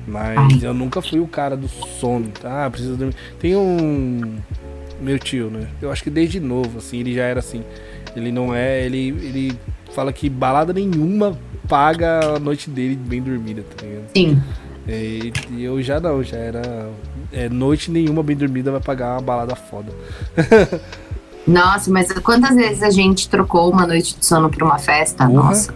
Mas 0.08 0.38
Ai. 0.38 0.70
eu 0.70 0.74
nunca 0.74 1.02
fui 1.02 1.20
o 1.20 1.28
cara 1.28 1.56
do 1.56 1.68
sono. 1.68 2.30
Tá? 2.30 2.66
Ah, 2.66 2.70
preciso 2.70 2.96
dormir. 2.96 3.16
Tem 3.40 3.56
um 3.56 4.38
meu 5.02 5.20
tio, 5.20 5.50
né? 5.50 5.68
Eu 5.82 5.92
acho 5.92 6.04
que 6.04 6.10
desde 6.10 6.40
novo, 6.40 6.80
assim, 6.80 7.00
ele 7.00 7.14
já 7.14 7.24
era 7.24 7.40
assim. 7.40 7.64
Ele 8.16 8.32
não 8.32 8.54
é. 8.54 8.86
Ele, 8.86 9.10
ele 9.10 9.60
fala 9.94 10.12
que 10.12 10.30
balada 10.30 10.74
nenhuma 10.74 11.38
paga 11.68 12.36
a 12.36 12.40
noite 12.40 12.70
dele 12.70 12.96
bem 12.96 13.22
dormida, 13.22 13.64
tá 13.64 13.86
ligado? 13.86 14.06
Sim. 14.16 14.42
É, 14.88 15.32
e 15.52 15.64
eu 15.64 15.82
já 15.82 16.00
não, 16.00 16.24
já 16.24 16.38
era. 16.38 16.90
É, 17.32 17.50
noite 17.50 17.90
nenhuma 17.90 18.22
bem 18.22 18.36
dormida 18.36 18.72
vai 18.72 18.82
pagar 18.82 19.14
uma 19.14 19.22
balada 19.22 19.56
foda. 19.56 19.92
Nossa, 21.46 21.92
mas 21.92 22.12
quantas 22.12 22.56
vezes 22.56 22.82
a 22.82 22.90
gente 22.90 23.30
trocou 23.30 23.72
uma 23.72 23.86
noite 23.86 24.18
de 24.18 24.26
sono 24.26 24.50
pra 24.50 24.66
uma 24.66 24.80
festa? 24.80 25.26
Uhum. 25.26 25.34
Nossa. 25.34 25.74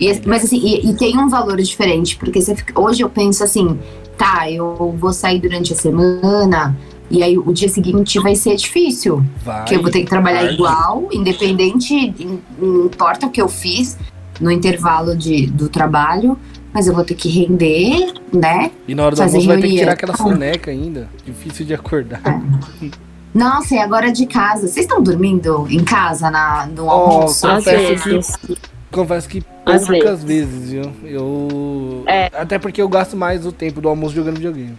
E, 0.00 0.20
mas 0.26 0.44
assim, 0.44 0.58
e, 0.58 0.90
e, 0.90 0.94
tem 0.94 1.18
um 1.18 1.28
valor 1.28 1.56
diferente, 1.58 2.16
porque 2.16 2.40
fica, 2.40 2.80
hoje 2.80 3.02
eu 3.02 3.10
penso 3.10 3.42
assim, 3.42 3.78
tá, 4.16 4.50
eu 4.50 4.94
vou 4.98 5.12
sair 5.12 5.40
durante 5.40 5.72
a 5.72 5.76
semana, 5.76 6.76
e 7.10 7.22
aí 7.22 7.38
o 7.38 7.52
dia 7.52 7.68
seguinte 7.68 8.18
vai 8.20 8.34
ser 8.34 8.56
difícil. 8.56 9.24
Vai, 9.44 9.60
porque 9.60 9.76
eu 9.76 9.82
vou 9.82 9.90
ter 9.90 10.00
que 10.00 10.10
trabalhar 10.10 10.44
vai. 10.44 10.54
igual, 10.54 11.08
independente, 11.12 12.14
não 12.58 12.86
importa 12.86 13.26
o 13.26 13.30
que 13.30 13.40
eu 13.40 13.48
fiz 13.48 13.96
no 14.40 14.50
intervalo 14.50 15.16
de, 15.16 15.46
do 15.46 15.68
trabalho, 15.68 16.38
mas 16.72 16.86
eu 16.86 16.94
vou 16.94 17.04
ter 17.04 17.14
que 17.14 17.28
render, 17.28 18.12
né? 18.32 18.70
E 18.86 18.94
na 18.94 19.04
hora 19.04 19.16
do 19.16 19.22
almoço 19.22 19.46
vai 19.46 19.60
ter 19.60 19.68
que 19.68 19.76
tirar 19.76 19.92
aquela 19.92 20.16
soneca 20.16 20.70
ainda. 20.70 21.08
Difícil 21.24 21.66
de 21.66 21.74
acordar. 21.74 22.20
É. 22.24 22.88
Nossa, 23.34 23.74
e 23.74 23.78
agora 23.78 24.10
de 24.10 24.26
casa? 24.26 24.66
Vocês 24.66 24.86
estão 24.86 25.02
dormindo 25.02 25.66
em 25.70 25.84
casa 25.84 26.30
na, 26.30 26.66
no 26.66 26.86
oh, 26.86 26.90
almoço? 26.90 27.46
Confesso 27.46 28.38
que, 28.38 28.58
confesso 28.90 29.28
que 29.28 29.44
poucas 29.64 30.24
vezes. 30.24 30.70
vezes, 30.70 30.70
viu? 30.70 30.92
Eu. 31.04 32.04
É. 32.06 32.30
Até 32.34 32.58
porque 32.58 32.80
eu 32.80 32.88
gasto 32.88 33.16
mais 33.16 33.46
o 33.46 33.52
tempo 33.52 33.80
do 33.80 33.88
almoço 33.88 34.14
jogando 34.14 34.36
videogame. 34.36 34.76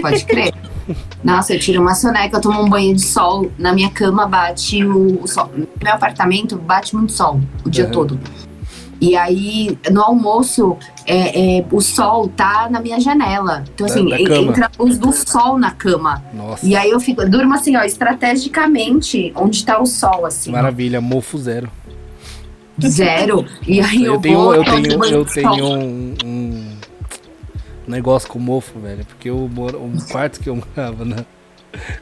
Pode 0.00 0.24
crer. 0.24 0.52
Nossa, 1.22 1.54
eu 1.54 1.58
tiro 1.58 1.80
uma 1.80 1.94
soneca, 1.94 2.36
eu 2.36 2.40
tomo 2.40 2.62
um 2.62 2.68
banho 2.68 2.94
de 2.94 3.02
sol. 3.02 3.50
Na 3.58 3.72
minha 3.72 3.90
cama 3.90 4.26
bate 4.26 4.84
o, 4.84 5.26
sol. 5.26 5.50
No 5.54 5.68
meu 5.82 5.92
apartamento 5.92 6.56
bate 6.56 6.94
muito 6.94 7.12
sol 7.12 7.40
o 7.64 7.70
dia 7.70 7.86
uhum. 7.86 7.90
todo. 7.90 8.20
E 9.00 9.16
aí, 9.16 9.78
no 9.92 10.02
almoço, 10.02 10.76
é, 11.06 11.58
é, 11.58 11.64
o 11.70 11.80
sol 11.80 12.28
tá 12.28 12.68
na 12.68 12.80
minha 12.80 13.00
janela. 13.00 13.64
Então, 13.72 13.86
assim, 13.86 14.12
entra 14.12 14.66
a 14.66 14.82
luz 14.82 14.98
do 14.98 15.12
sol 15.12 15.56
na 15.56 15.70
cama. 15.70 16.22
Nossa. 16.34 16.66
E 16.66 16.74
aí 16.74 16.90
eu 16.90 16.98
fico, 16.98 17.22
eu 17.22 17.30
durmo 17.30 17.54
assim, 17.54 17.76
ó, 17.76 17.84
estrategicamente, 17.84 19.32
onde 19.36 19.64
tá 19.64 19.80
o 19.80 19.86
sol, 19.86 20.26
assim. 20.26 20.50
Maravilha, 20.50 21.00
mofo 21.00 21.38
zero. 21.38 21.70
Zero. 22.86 23.44
E 23.66 23.80
aí 23.80 24.04
eu, 24.04 24.14
eu 24.14 24.20
tenho, 24.20 24.38
vou, 24.38 24.54
eu 24.54 24.64
tenho, 24.64 25.04
eu 25.04 25.24
tenho 25.24 25.64
um, 25.64 26.14
um 26.24 26.37
negócio 27.88 28.28
com 28.28 28.38
mofo, 28.38 28.78
velho. 28.78 29.04
Porque 29.04 29.30
o, 29.30 29.44
o 29.46 30.06
quarto 30.10 30.40
que 30.40 30.48
eu 30.48 30.56
morava 30.56 31.04
na, 31.04 31.24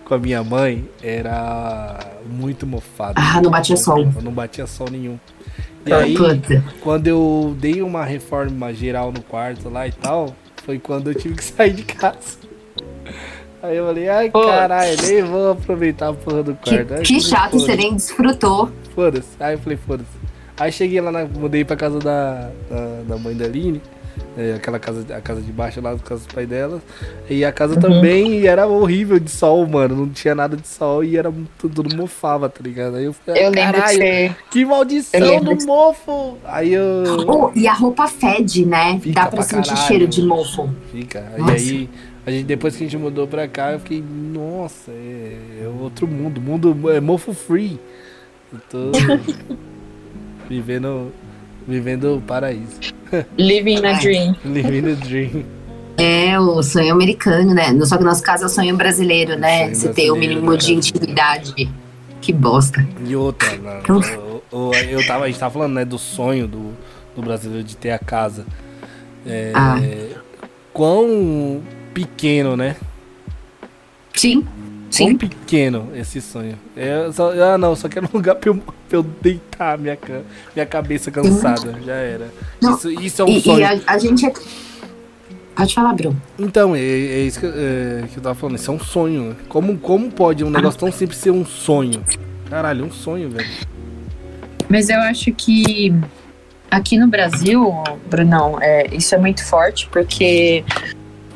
com 0.05 0.15
a 0.15 0.19
minha 0.19 0.43
mãe 0.43 0.89
era 1.03 1.99
muito 2.29 2.67
mofado. 2.67 3.15
Ah, 3.17 3.41
não 3.41 3.51
batia 3.51 3.77
sol. 3.77 4.07
Não 4.23 4.33
batia 4.33 4.67
sol 4.67 4.89
nenhum. 4.91 5.19
E 5.85 5.93
aí, 5.93 6.17
Puta. 6.17 6.65
quando 6.81 7.07
eu 7.07 7.57
dei 7.61 7.81
uma 7.81 8.05
reforma 8.05 8.75
geral 8.75 9.13
no 9.13 9.23
quarto 9.23 9.69
lá 9.69 9.87
e 9.87 9.93
tal, 9.93 10.35
foi 10.65 10.79
quando 10.79 11.11
eu 11.11 11.15
tive 11.15 11.37
que 11.37 11.45
sair 11.45 11.73
de 11.75 11.85
casa. 11.85 12.39
Aí 13.63 13.77
eu 13.77 13.87
falei, 13.87 14.09
ai 14.09 14.31
caralho, 14.31 14.97
nem 15.03 15.23
vou 15.23 15.53
aproveitar 15.53 16.09
a 16.11 16.13
porra 16.13 16.43
do 16.43 16.55
quarto. 16.55 16.95
Que, 16.97 17.15
que 17.15 17.21
chato, 17.21 17.53
você 17.53 17.77
nem 17.77 17.95
desfrutou. 17.95 18.71
Foda-se. 18.95 19.29
Aí 19.41 19.55
eu 19.55 19.59
falei, 19.59 19.79
foda-se. 19.79 20.11
Aí 20.59 20.73
cheguei 20.73 21.01
lá, 21.01 21.13
na, 21.13 21.25
mudei 21.25 21.65
pra 21.65 21.77
casa 21.77 21.99
da, 21.99 22.51
da, 22.69 23.03
da 23.09 23.17
mãe 23.17 23.37
da 23.37 23.45
Aline 23.45 23.81
é, 24.37 24.55
aquela 24.55 24.79
casa, 24.79 25.05
a 25.17 25.21
casa 25.21 25.41
de 25.41 25.51
baixo 25.51 25.81
lá, 25.81 25.97
casa 25.97 26.25
dos 26.25 26.33
pais 26.33 26.49
dela. 26.49 26.83
E 27.29 27.45
a 27.45 27.51
casa 27.51 27.75
uhum. 27.75 27.81
também 27.81 28.47
era 28.47 28.67
horrível 28.67 29.19
de 29.19 29.31
sol, 29.31 29.67
mano. 29.67 29.97
Não 29.97 30.09
tinha 30.11 30.35
nada 30.35 30.57
de 30.57 30.69
sol 30.69 31.03
e 31.03 31.17
era 31.17 31.33
tudo, 31.59 31.83
tudo 31.83 31.97
mofava, 31.97 32.49
tá 32.49 32.61
ligado? 32.63 32.97
Aí 32.97 33.05
eu 33.05 33.13
falei, 33.13 33.47
eu 33.47 33.53
caralho, 33.53 33.99
que, 33.99 34.35
que 34.51 34.65
maldição 34.65 35.41
do 35.41 35.57
que... 35.57 35.65
mofo! 35.65 36.37
Aí 36.45 36.75
eu. 36.75 37.05
Oh, 37.27 37.51
e 37.55 37.67
a 37.67 37.73
roupa 37.73 38.07
fede, 38.09 38.67
né? 38.67 38.99
Fica 39.01 39.23
Dá 39.23 39.27
pra, 39.27 39.37
pra 39.37 39.43
sentir 39.43 39.71
caralho, 39.71 39.87
cheiro 39.87 40.07
de 40.07 40.23
mofo. 40.23 40.69
Fica. 40.93 41.33
Nossa. 41.39 41.57
E 41.57 41.71
aí 41.71 41.91
A 42.27 42.31
gente, 42.31 42.45
depois 42.45 42.77
que 42.77 42.85
a 42.85 42.87
gente 42.87 42.99
mudou 42.99 43.27
pra 43.27 43.47
cá, 43.47 43.73
eu 43.73 43.79
fiquei, 43.79 44.03
nossa, 44.03 44.91
é, 44.91 45.63
é 45.63 45.69
outro 45.69 46.07
mundo. 46.09 46.41
Mundo 46.41 46.91
é 46.91 47.01
mofo 47.01 47.33
free. 47.33 47.79
Eu 48.53 48.59
tô 48.69 48.91
vivendo, 50.49 51.13
vivendo 51.67 52.17
o 52.17 52.21
paraíso. 52.21 52.79
Living 53.37 53.85
a 53.85 53.93
dream. 53.95 54.37
Living 54.45 54.93
a 54.93 54.95
dream. 54.95 55.45
É, 55.99 56.39
o 56.39 56.63
sonho 56.63 56.93
americano, 56.93 57.55
né? 57.55 57.69
Só 57.85 57.97
que 57.97 58.03
no 58.03 58.11
nosso 58.11 58.23
caso 58.23 58.45
é 58.45 58.47
o 58.47 58.51
sonho 58.51 58.77
brasileiro, 58.77 59.39
né? 59.39 59.73
Você 59.73 59.89
ter 59.89 60.11
o 60.11 60.17
mínimo 60.17 60.53
né? 60.53 60.57
de 60.59 60.75
intimidade. 60.75 61.71
Que 62.21 62.33
bosta. 62.33 62.87
E 63.07 63.17
outra, 63.17 63.57
né? 63.57 63.83
eu, 63.89 64.43
eu, 64.53 64.73
eu 64.91 65.07
tava, 65.07 65.25
a 65.25 65.27
gente 65.29 65.39
tava 65.39 65.55
falando, 65.55 65.75
né, 65.75 65.85
do 65.85 65.99
sonho 65.99 66.47
do, 66.47 66.73
do 67.15 67.23
brasileiro 67.23 67.65
de 67.65 67.77
ter 67.77 67.93
a 67.93 67.99
casa. 67.99 68.45
É, 69.27 69.53
ah. 69.55 69.79
Quão 70.73 71.63
pequeno, 71.95 72.57
né? 72.57 72.77
Sim. 74.13 74.47
Sim. 74.97 75.17
Quão 75.17 75.17
pequeno 75.17 75.89
esse 75.95 76.21
sonho. 76.21 76.59
Eu 76.77 77.13
só, 77.13 77.31
ah, 77.33 77.59
não, 77.59 77.77
só 77.77 77.89
quero 77.89 78.07
um 78.07 78.17
lugar 78.17 78.35
pra 78.37 78.51
eu, 78.51 78.57
pra 78.57 78.99
eu 78.99 79.03
deitar 79.03 79.79
minha, 79.79 79.99
minha 80.55 80.67
cabeça 80.67 81.11
cansada. 81.11 81.79
Já 81.85 81.95
era. 81.95 82.31
Não, 82.61 82.75
isso, 82.75 82.91
isso 82.91 83.23
é 83.23 83.25
um 83.25 83.29
e, 83.29 83.41
sonho. 83.41 83.61
E 83.61 83.65
a, 83.65 83.81
a 83.87 83.99
gente 83.99 84.27
é 84.27 84.33
Pode 85.57 85.75
falar, 85.75 85.95
Bruno. 85.95 86.21
Então, 86.39 86.77
é, 86.77 86.81
é 86.81 87.21
isso 87.21 87.41
que, 87.41 87.47
é, 87.47 88.05
que, 88.13 88.19
eu 88.19 88.23
tava 88.23 88.35
falando. 88.35 88.57
Isso 88.57 88.71
é 88.71 88.75
um 88.75 88.79
sonho. 88.79 89.35
Como, 89.49 89.79
como 89.79 90.11
pode 90.13 90.45
um 90.45 90.51
negócio 90.51 90.79
tão 90.79 90.93
simples 90.93 91.19
ser 91.19 91.31
um 91.31 91.47
sonho? 91.47 92.05
Caralho, 92.51 92.85
um 92.85 92.93
sonho, 92.93 93.31
velho. 93.31 93.49
Mas 94.69 94.91
eu 94.91 94.99
acho 95.01 95.33
que 95.33 95.95
aqui 96.71 96.99
no 96.99 97.09
Brasil, 97.09 97.73
Brunão, 98.11 98.59
é, 98.61 98.95
isso 98.95 99.15
é 99.15 99.19
muito 99.19 99.43
forte, 99.45 99.89
porque 99.91 100.63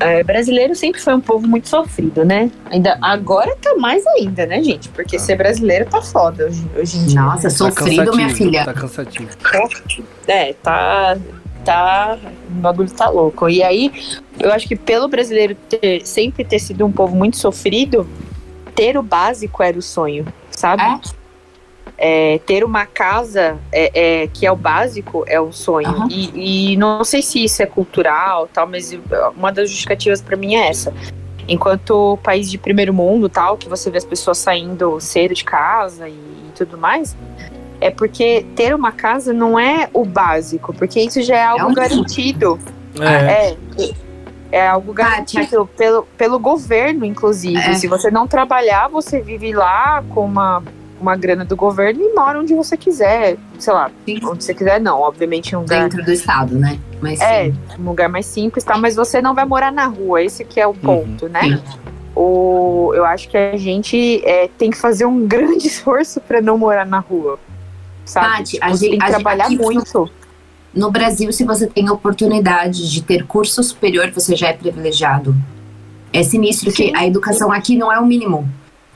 é, 0.00 0.24
brasileiro 0.24 0.74
sempre 0.74 1.00
foi 1.00 1.14
um 1.14 1.20
povo 1.20 1.46
muito 1.46 1.68
sofrido, 1.68 2.24
né? 2.24 2.50
Ainda, 2.70 2.98
agora 3.02 3.54
tá 3.56 3.74
mais 3.76 4.04
ainda, 4.06 4.46
né, 4.46 4.62
gente? 4.62 4.88
Porque 4.88 5.16
ah. 5.16 5.20
ser 5.20 5.36
brasileiro 5.36 5.86
tá 5.86 6.02
foda 6.02 6.46
hoje, 6.46 6.66
hoje 6.76 6.98
em 6.98 7.06
dia. 7.06 7.20
Nossa, 7.20 7.50
sofrido, 7.50 8.16
minha 8.16 8.30
filha. 8.30 8.64
Tá 8.64 8.72
cansativo. 8.72 9.28
É, 10.26 10.52
tá 10.54 11.16
tá. 11.64 12.18
O 12.48 12.52
bagulho 12.54 12.90
tá 12.90 13.08
louco. 13.08 13.48
E 13.48 13.62
aí, 13.62 13.92
eu 14.38 14.52
acho 14.52 14.66
que 14.66 14.76
pelo 14.76 15.08
brasileiro 15.08 15.54
ter, 15.54 16.06
sempre 16.06 16.44
ter 16.44 16.58
sido 16.58 16.84
um 16.84 16.92
povo 16.92 17.14
muito 17.14 17.36
sofrido, 17.36 18.08
ter 18.74 18.96
o 18.96 19.02
básico 19.02 19.62
era 19.62 19.78
o 19.78 19.82
sonho, 19.82 20.26
sabe? 20.50 20.82
É? 20.82 21.19
É, 22.02 22.40
ter 22.46 22.64
uma 22.64 22.86
casa 22.86 23.58
é, 23.70 24.22
é, 24.22 24.26
que 24.28 24.46
é 24.46 24.50
o 24.50 24.56
básico 24.56 25.22
é 25.26 25.38
um 25.38 25.52
sonho. 25.52 25.90
Uhum. 25.90 26.08
E, 26.10 26.72
e, 26.72 26.76
não 26.78 27.04
sei 27.04 27.20
se 27.20 27.44
isso 27.44 27.62
é 27.62 27.66
cultural, 27.66 28.48
tal, 28.50 28.66
mas 28.66 28.98
uma 29.36 29.52
das 29.52 29.68
justificativas 29.68 30.22
para 30.22 30.34
mim 30.34 30.54
é 30.54 30.68
essa. 30.68 30.94
Enquanto 31.46 32.18
país 32.22 32.50
de 32.50 32.56
primeiro 32.56 32.94
mundo, 32.94 33.28
tal, 33.28 33.58
que 33.58 33.68
você 33.68 33.90
vê 33.90 33.98
as 33.98 34.04
pessoas 34.04 34.38
saindo 34.38 34.98
cedo 34.98 35.34
de 35.34 35.44
casa 35.44 36.08
e, 36.08 36.12
e 36.12 36.52
tudo 36.54 36.78
mais, 36.78 37.14
é 37.80 37.90
porque 37.90 38.46
ter 38.54 38.74
uma 38.74 38.92
casa 38.92 39.32
não 39.32 39.58
é 39.58 39.88
o 39.92 40.04
básico, 40.04 40.72
porque 40.74 41.00
isso 41.00 41.22
já 41.22 41.36
é 41.36 41.44
algo 41.44 41.64
é 41.64 41.66
um 41.66 41.74
garantido. 41.74 42.58
É. 42.98 43.50
é. 43.50 43.56
é 44.52 44.68
algo 44.68 44.92
garantido 44.92 45.68
pelo, 45.76 46.02
pelo 46.16 46.38
governo, 46.38 47.04
inclusive. 47.04 47.56
É. 47.56 47.74
Se 47.74 47.86
você 47.86 48.10
não 48.10 48.26
trabalhar, 48.26 48.88
você 48.88 49.20
vive 49.20 49.52
lá 49.52 50.04
com 50.10 50.24
uma, 50.24 50.62
uma 51.00 51.16
grana 51.16 51.44
do 51.44 51.56
governo 51.56 52.02
e 52.02 52.14
mora 52.14 52.38
onde 52.38 52.54
você 52.54 52.76
quiser. 52.76 53.36
Sei 53.58 53.72
lá, 53.72 53.90
sim. 54.04 54.20
onde 54.24 54.44
você 54.44 54.54
quiser, 54.54 54.80
não. 54.80 55.00
Obviamente, 55.00 55.56
um 55.56 55.60
lugar. 55.60 55.82
Dentro 55.82 56.04
do 56.04 56.12
estado, 56.12 56.56
né? 56.56 56.78
Mas, 57.00 57.20
é, 57.20 57.44
sim. 57.46 57.54
um 57.78 57.84
lugar 57.84 58.08
mais 58.08 58.26
simples, 58.26 58.64
tá? 58.64 58.76
Mas 58.76 58.96
você 58.96 59.22
não 59.22 59.34
vai 59.34 59.44
morar 59.44 59.72
na 59.72 59.86
rua, 59.86 60.22
esse 60.22 60.44
que 60.44 60.60
é 60.60 60.66
o 60.66 60.70
uhum. 60.70 60.76
ponto, 60.76 61.26
uhum. 61.26 61.32
né? 61.32 61.42
Sim. 61.42 61.80
O, 62.14 62.92
eu 62.94 63.04
acho 63.04 63.28
que 63.28 63.36
a 63.36 63.56
gente 63.56 64.20
é, 64.24 64.48
tem 64.58 64.70
que 64.70 64.76
fazer 64.76 65.06
um 65.06 65.24
grande 65.26 65.66
esforço 65.66 66.20
para 66.20 66.40
não 66.40 66.58
morar 66.58 66.84
na 66.84 66.98
rua 66.98 67.38
sabe? 68.10 68.26
Tati, 68.26 68.50
tipo, 68.52 68.64
a 68.64 68.68
gente 68.70 68.90
tem 68.90 68.98
que 68.98 69.06
trabalhar 69.06 69.48
gente, 69.48 69.62
muito. 69.62 70.10
No 70.74 70.90
Brasil, 70.90 71.32
se 71.32 71.44
você 71.44 71.66
tem 71.66 71.88
a 71.88 71.92
oportunidade 71.92 72.90
de 72.90 73.02
ter 73.02 73.26
curso 73.26 73.62
superior, 73.62 74.10
você 74.10 74.36
já 74.36 74.48
é 74.48 74.52
privilegiado. 74.52 75.34
É 76.12 76.22
sinistro 76.22 76.70
Sim. 76.70 76.76
que 76.76 76.96
a 76.96 77.06
educação 77.06 77.52
aqui 77.52 77.76
não 77.76 77.92
é 77.92 77.98
o 77.98 78.06
mínimo. 78.06 78.48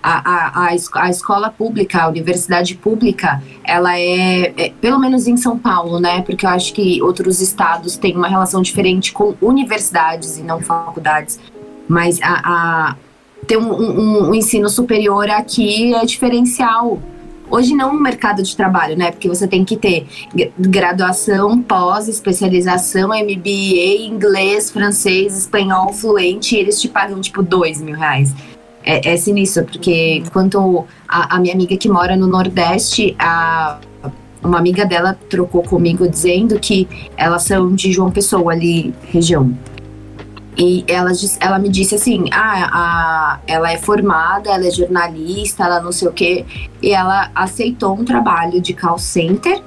A, 0.07 0.67
a, 0.67 0.69
a, 0.69 1.09
escola 1.09 1.49
pública, 1.49 2.03
a 2.03 2.09
universidade 2.09 2.75
pública, 2.75 3.43
ela 3.65 3.99
é, 3.99 4.53
é, 4.55 4.73
pelo 4.79 4.99
menos 4.99 5.27
em 5.27 5.35
São 5.35 5.59
Paulo, 5.59 5.99
né? 5.99 6.21
Porque 6.21 6.45
eu 6.45 6.51
acho 6.51 6.75
que 6.75 7.01
outros 7.01 7.41
estados 7.41 7.97
têm 7.97 8.15
uma 8.15 8.29
relação 8.29 8.61
diferente 8.61 9.15
com 9.15 9.35
universidades 9.41 10.37
e 10.37 10.43
não 10.43 10.61
faculdades. 10.61 11.41
Mas 11.89 12.21
a, 12.21 12.43
a 12.45 12.97
ter 13.47 13.57
um, 13.57 13.73
um, 13.73 14.29
um 14.29 14.35
ensino 14.35 14.69
superior 14.69 15.31
aqui 15.31 15.95
é 15.95 16.05
diferencial. 16.05 16.99
Hoje 17.51 17.75
não 17.75 17.95
no 17.95 18.01
mercado 18.01 18.43
de 18.43 18.55
trabalho, 18.55 18.99
né? 18.99 19.11
Porque 19.11 19.29
você 19.29 19.49
tem 19.49 19.65
que 19.65 19.77
ter 19.77 20.07
graduação, 20.59 21.63
pós, 21.63 22.09
especialização, 22.09 23.09
MBA, 23.09 24.03
inglês, 24.03 24.71
francês, 24.71 25.35
espanhol 25.37 25.95
fluente, 25.95 26.57
e 26.57 26.59
eles 26.59 26.79
te 26.79 26.89
pagam 26.89 27.21
tipo 27.23 27.43
dois 27.43 27.81
mil 27.81 27.97
reais. 27.97 28.35
É, 28.85 29.13
é 29.13 29.17
sinistro, 29.17 29.65
porque 29.65 30.23
quanto 30.33 30.85
a, 31.09 31.37
a 31.37 31.41
minha 31.41 31.55
amiga 31.55 31.77
que 31.77 31.89
mora 31.89 32.17
no 32.17 32.27
Nordeste, 32.27 33.17
a 33.19 33.79
uma 34.43 34.59
amiga 34.59 34.85
dela 34.85 35.19
trocou 35.31 35.63
comigo 35.63 36.07
dizendo 36.07 36.61
que 36.61 36.87
elas 37.17 37.45
são 37.45 37.75
de 37.75 37.91
João 37.91 38.11
Pessoa 38.11 38.53
ali, 38.53 38.95
região. 39.11 39.57
E 40.57 40.85
ela, 40.87 41.11
ela 41.41 41.59
me 41.59 41.69
disse 41.69 41.95
assim: 41.95 42.27
ah, 42.31 42.69
a, 42.73 43.41
ela 43.47 43.73
é 43.73 43.79
formada, 43.79 44.51
ela 44.51 44.67
é 44.67 44.71
jornalista, 44.71 45.65
ela 45.65 45.81
não 45.81 45.91
sei 45.91 46.09
o 46.09 46.13
quê. 46.13 46.45
E 46.81 46.91
ela 46.91 47.31
aceitou 47.35 47.95
um 47.95 48.05
trabalho 48.05 48.61
de 48.61 48.73
call 48.73 48.99
center 48.99 49.63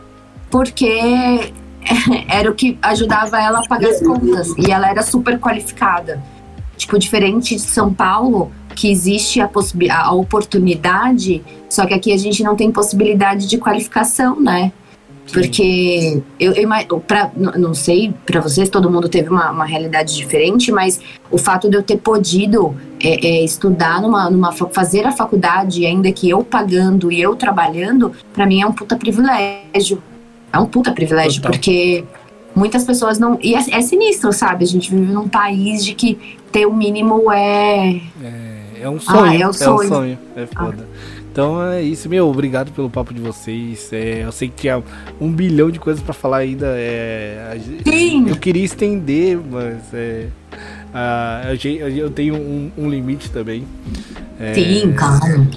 porque 0.49 1.51
era 2.30 2.49
o 2.49 2.55
que 2.55 2.78
ajudava 2.82 3.41
ela 3.41 3.59
a 3.59 3.68
pagar 3.68 3.89
as 3.89 3.99
contas. 3.99 4.53
E 4.57 4.72
ela 4.72 4.89
era 4.89 5.01
super 5.01 5.39
qualificada. 5.39 6.22
Tipo, 6.78 6.97
diferente 6.97 7.55
de 7.55 7.61
São 7.61 7.93
Paulo, 7.93 8.51
que 8.78 8.91
existe 8.91 9.41
a, 9.41 9.49
a 9.91 10.13
oportunidade, 10.13 11.43
só 11.67 11.86
que 11.88 11.95
aqui 11.95 12.13
a 12.13 12.17
gente 12.17 12.43
não 12.43 12.55
tem 12.55 12.71
possibilidade 12.71 13.47
de 13.47 13.57
qualificação, 13.57 14.39
né? 14.39 14.71
Porque 15.34 16.21
eu, 16.39 16.53
eu 16.53 16.99
pra, 16.99 17.32
não 17.36 17.73
sei, 17.73 18.13
para 18.25 18.39
vocês 18.39 18.69
todo 18.69 18.89
mundo 18.89 19.09
teve 19.09 19.30
uma, 19.30 19.51
uma, 19.51 19.65
realidade 19.65 20.15
diferente, 20.15 20.71
mas 20.71 21.01
o 21.30 21.38
fato 21.38 21.69
de 21.69 21.75
eu 21.75 21.84
ter 21.84 21.97
podido 21.97 22.75
é, 23.03 23.28
é, 23.28 23.43
estudar 23.43 24.01
numa, 24.01 24.30
numa 24.30 24.53
fazer 24.53 25.05
a 25.05 25.11
faculdade, 25.11 25.86
ainda 25.86 26.11
que 26.13 26.30
eu 26.30 26.43
pagando 26.45 27.11
e 27.11 27.19
eu 27.19 27.36
trabalhando, 27.36 28.13
para 28.32 28.45
mim 28.45 28.61
é 28.61 28.67
um 28.67 28.71
puta 28.71 28.95
privilégio. 28.95 30.01
É 30.53 30.59
um 30.59 30.65
puta 30.65 30.93
privilégio, 30.93 31.41
Total. 31.41 31.51
porque 31.51 32.05
muitas 32.55 32.86
pessoas 32.86 33.19
não. 33.19 33.38
E 33.41 33.53
é, 33.53 33.59
é, 33.71 33.82
sinistro, 33.82 34.32
sabe? 34.32 34.63
A 34.63 34.67
gente 34.67 34.89
vive 34.89 35.11
num 35.11 35.28
país 35.28 35.84
de 35.84 35.93
que 35.93 36.17
ter 36.51 36.65
o 36.65 36.73
mínimo 36.73 37.32
é. 37.32 38.01
É, 38.23 38.57
é 38.82 38.89
um 38.89 38.99
sonho. 38.99 39.23
Ah, 39.23 39.36
é, 39.36 39.47
um 39.47 39.53
sonho. 39.53 39.82
é 39.82 39.86
um 39.86 39.88
sonho. 39.88 40.19
É 40.36 40.45
foda. 40.45 40.88
Ah. 40.89 41.17
Então 41.32 41.61
é 41.71 41.84
isso, 41.84 42.09
meu. 42.09 42.28
Obrigado 42.28 42.71
pelo 42.71 42.89
papo 42.89 43.13
de 43.13 43.21
vocês. 43.21 43.93
É, 43.93 44.23
eu 44.23 44.32
sei 44.32 44.47
que 44.47 44.55
tinha 44.61 44.82
um 45.21 45.32
bilhão 45.32 45.69
de 45.69 45.80
coisas 45.80 46.01
para 46.01 46.13
falar 46.13 46.38
ainda. 46.38 46.65
É, 46.69 47.59
Sim. 47.84 48.28
Eu 48.28 48.38
queria 48.38 48.65
estender, 48.65 49.38
mas 49.38 49.93
é, 49.93 50.28
eu, 51.63 51.89
eu 51.89 52.09
tenho 52.09 52.36
um, 52.36 52.71
um 52.75 52.89
limite 52.89 53.30
também. 53.30 53.65
É, 54.39 54.53
Sim, 54.55 54.93
claro. 54.97 55.47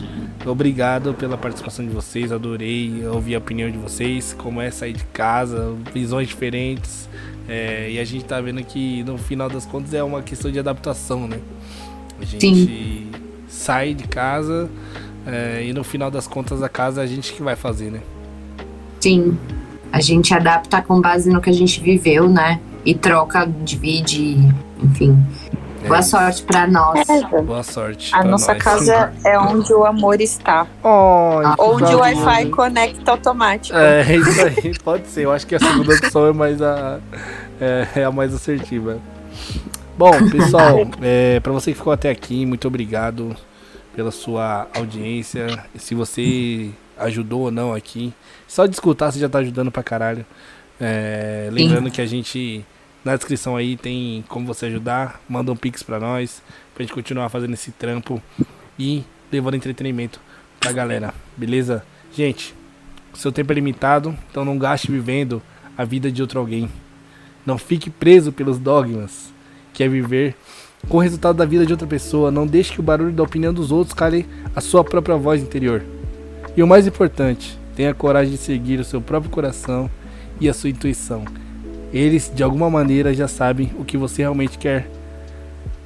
Obrigado 0.45 1.13
pela 1.15 1.37
participação 1.37 1.87
de 1.87 1.93
vocês, 1.93 2.33
adorei 2.33 3.07
ouvir 3.07 3.35
a 3.35 3.39
opinião 3.39 3.71
de 3.71 3.77
vocês, 3.77 4.35
como 4.37 4.61
é 4.61 4.71
sair 4.71 4.95
de 4.95 5.05
casa, 5.05 5.75
visões 5.93 6.29
diferentes. 6.29 7.09
É, 7.49 7.91
e 7.91 7.99
a 7.99 8.05
gente 8.05 8.25
tá 8.25 8.41
vendo 8.41 8.63
que 8.63 9.03
no 9.03 9.19
final 9.19 9.49
das 9.51 9.67
contas 9.67 9.93
é 9.93 10.03
uma 10.03 10.23
questão 10.23 10.51
de 10.51 10.59
adaptação, 10.59 11.27
né? 11.27 11.39
A 12.21 12.25
gente 12.25 12.41
Sim. 12.41 13.11
sai 13.49 13.95
de 13.95 14.07
casa, 14.07 14.69
é, 15.27 15.65
e 15.65 15.73
no 15.73 15.85
final 15.85 16.11
das 16.11 16.27
contas 16.27 16.63
a 16.63 16.69
casa 16.69 17.01
é 17.01 17.05
a 17.05 17.07
gente 17.07 17.33
que 17.33 17.43
vai 17.43 17.57
fazer, 17.57 17.91
né? 17.91 18.01
Sim. 19.01 19.39
A 19.93 20.01
gente 20.01 20.33
adapta 20.33 20.81
com 20.83 21.01
base 21.01 21.31
no 21.31 21.41
que 21.41 21.51
a 21.51 21.53
gente 21.53 21.81
viveu, 21.81 22.29
né? 22.29 22.61
E 22.85 22.95
troca, 22.95 23.47
divide, 23.65 24.37
enfim. 24.83 25.19
É 25.83 25.89
Boa 25.89 26.01
isso. 26.01 26.11
sorte 26.11 26.43
para 26.43 26.67
nós. 26.67 27.09
É. 27.09 27.43
Boa 27.43 27.63
sorte. 27.63 28.15
A 28.15 28.23
nossa 28.23 28.53
nós. 28.55 28.63
casa 28.63 29.13
é 29.25 29.39
onde 29.39 29.73
o 29.73 29.85
amor 29.85 30.21
está. 30.21 30.67
Oh, 30.83 31.41
onde 31.59 31.95
o 31.95 31.99
Wi-Fi 31.99 32.51
conecta 32.51 33.11
automático. 33.11 33.77
É, 33.77 34.03
é, 34.03 34.17
isso 34.17 34.41
aí. 34.43 34.79
Pode 34.85 35.09
ser. 35.09 35.25
Eu 35.25 35.33
acho 35.33 35.47
que 35.47 35.55
a 35.55 35.59
segunda 35.59 35.95
opção 35.95 36.27
é 36.27 36.33
mais 36.33 36.61
a, 36.61 37.01
é, 37.61 37.89
é 37.97 38.05
a 38.05 38.13
mais 38.13 38.35
assertiva. 38.35 38.99
Bom, 40.01 40.13
pessoal, 40.33 40.79
é, 41.03 41.41
para 41.41 41.53
você 41.53 41.73
que 41.73 41.77
ficou 41.77 41.93
até 41.93 42.09
aqui, 42.09 42.47
muito 42.47 42.67
obrigado 42.67 43.37
pela 43.95 44.11
sua 44.11 44.67
audiência. 44.75 45.63
Se 45.77 45.95
você 45.95 46.71
ajudou 46.97 47.43
ou 47.43 47.51
não 47.51 47.75
aqui. 47.75 48.11
Só 48.49 48.65
de 48.65 48.73
escutar 48.73 49.13
você 49.13 49.19
já 49.19 49.29
tá 49.29 49.41
ajudando 49.41 49.71
pra 49.71 49.83
caralho. 49.83 50.25
É, 50.81 51.51
lembrando 51.53 51.91
que 51.91 52.01
a 52.01 52.07
gente 52.07 52.65
Na 53.05 53.15
descrição 53.15 53.57
aí 53.57 53.77
tem 53.77 54.25
como 54.27 54.47
você 54.47 54.65
ajudar. 54.65 55.21
Manda 55.29 55.53
um 55.53 55.57
pix 55.57 55.83
pra 55.83 56.01
nós. 56.01 56.43
Pra 56.75 56.83
gente 56.83 56.95
continuar 56.95 57.29
fazendo 57.29 57.53
esse 57.53 57.71
trampo. 57.71 58.23
E 58.79 59.05
levando 59.31 59.57
entretenimento 59.57 60.19
pra 60.59 60.73
galera. 60.73 61.13
Beleza? 61.37 61.85
Gente, 62.17 62.55
seu 63.13 63.31
tempo 63.31 63.53
é 63.53 63.55
limitado. 63.55 64.17
Então 64.31 64.47
não 64.47 64.57
gaste 64.57 64.91
vivendo 64.91 65.43
a 65.77 65.85
vida 65.85 66.11
de 66.11 66.23
outro 66.23 66.41
alguém. 66.41 66.71
Não 67.45 67.59
fique 67.59 67.91
preso 67.91 68.33
pelos 68.33 68.59
dogmas. 68.59 69.31
Que 69.73 69.85
é 69.85 69.89
viver 69.89 70.35
com 70.89 70.99
o 70.99 71.01
resultado 71.01 71.37
da 71.37 71.45
vida 71.45 71.67
de 71.67 71.73
outra 71.73 71.87
pessoa. 71.87 72.31
Não 72.31 72.47
deixe 72.47 72.73
que 72.73 72.81
o 72.81 72.83
barulho 72.83 73.13
da 73.13 73.23
opinião 73.23 73.53
dos 73.53 73.71
outros 73.71 73.95
cale 73.95 74.27
a 74.55 74.61
sua 74.61 74.83
própria 74.83 75.17
voz 75.17 75.43
interior. 75.43 75.83
E 76.57 76.63
o 76.63 76.67
mais 76.67 76.87
importante, 76.87 77.59
tenha 77.77 77.95
coragem 77.95 78.33
de 78.33 78.39
seguir 78.39 78.81
o 78.81 78.85
seu 78.85 79.01
próprio 79.01 79.31
coração 79.31 79.91
e 80.41 80.49
a 80.49 80.55
sua 80.55 80.71
intuição. 80.71 81.25
Eles, 81.93 82.31
de 82.35 82.43
alguma 82.43 82.71
maneira, 82.71 83.13
já 83.15 83.27
sabem 83.27 83.71
o 83.79 83.85
que 83.85 83.97
você 83.97 84.23
realmente 84.23 84.59
quer 84.59 84.89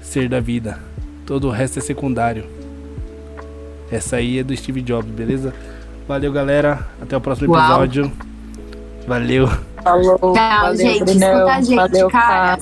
ser 0.01 0.28
da 0.28 0.41
vida. 0.41 0.78
Todo 1.26 1.49
o 1.49 1.51
resto 1.51 1.78
é 1.78 1.82
secundário. 1.82 2.45
Essa 3.91 4.16
aí 4.16 4.39
é 4.39 4.43
do 4.43 4.57
Steve 4.57 4.82
Jobs, 4.82 5.11
beleza? 5.11 5.55
Valeu, 6.07 6.32
galera. 6.32 6.87
Até 7.01 7.16
o 7.16 7.20
próximo 7.20 7.57
episódio. 7.57 8.05
Uau. 8.05 8.12
Valeu. 9.07 9.49
Falou. 9.82 10.18
Tchau, 10.18 10.32
valeu, 10.35 10.76
gente. 10.76 11.11
Escuta 11.11 11.45
a 11.45 11.61
gente, 11.61 11.76
Valeu, 11.76 12.11
cara. 12.11 12.59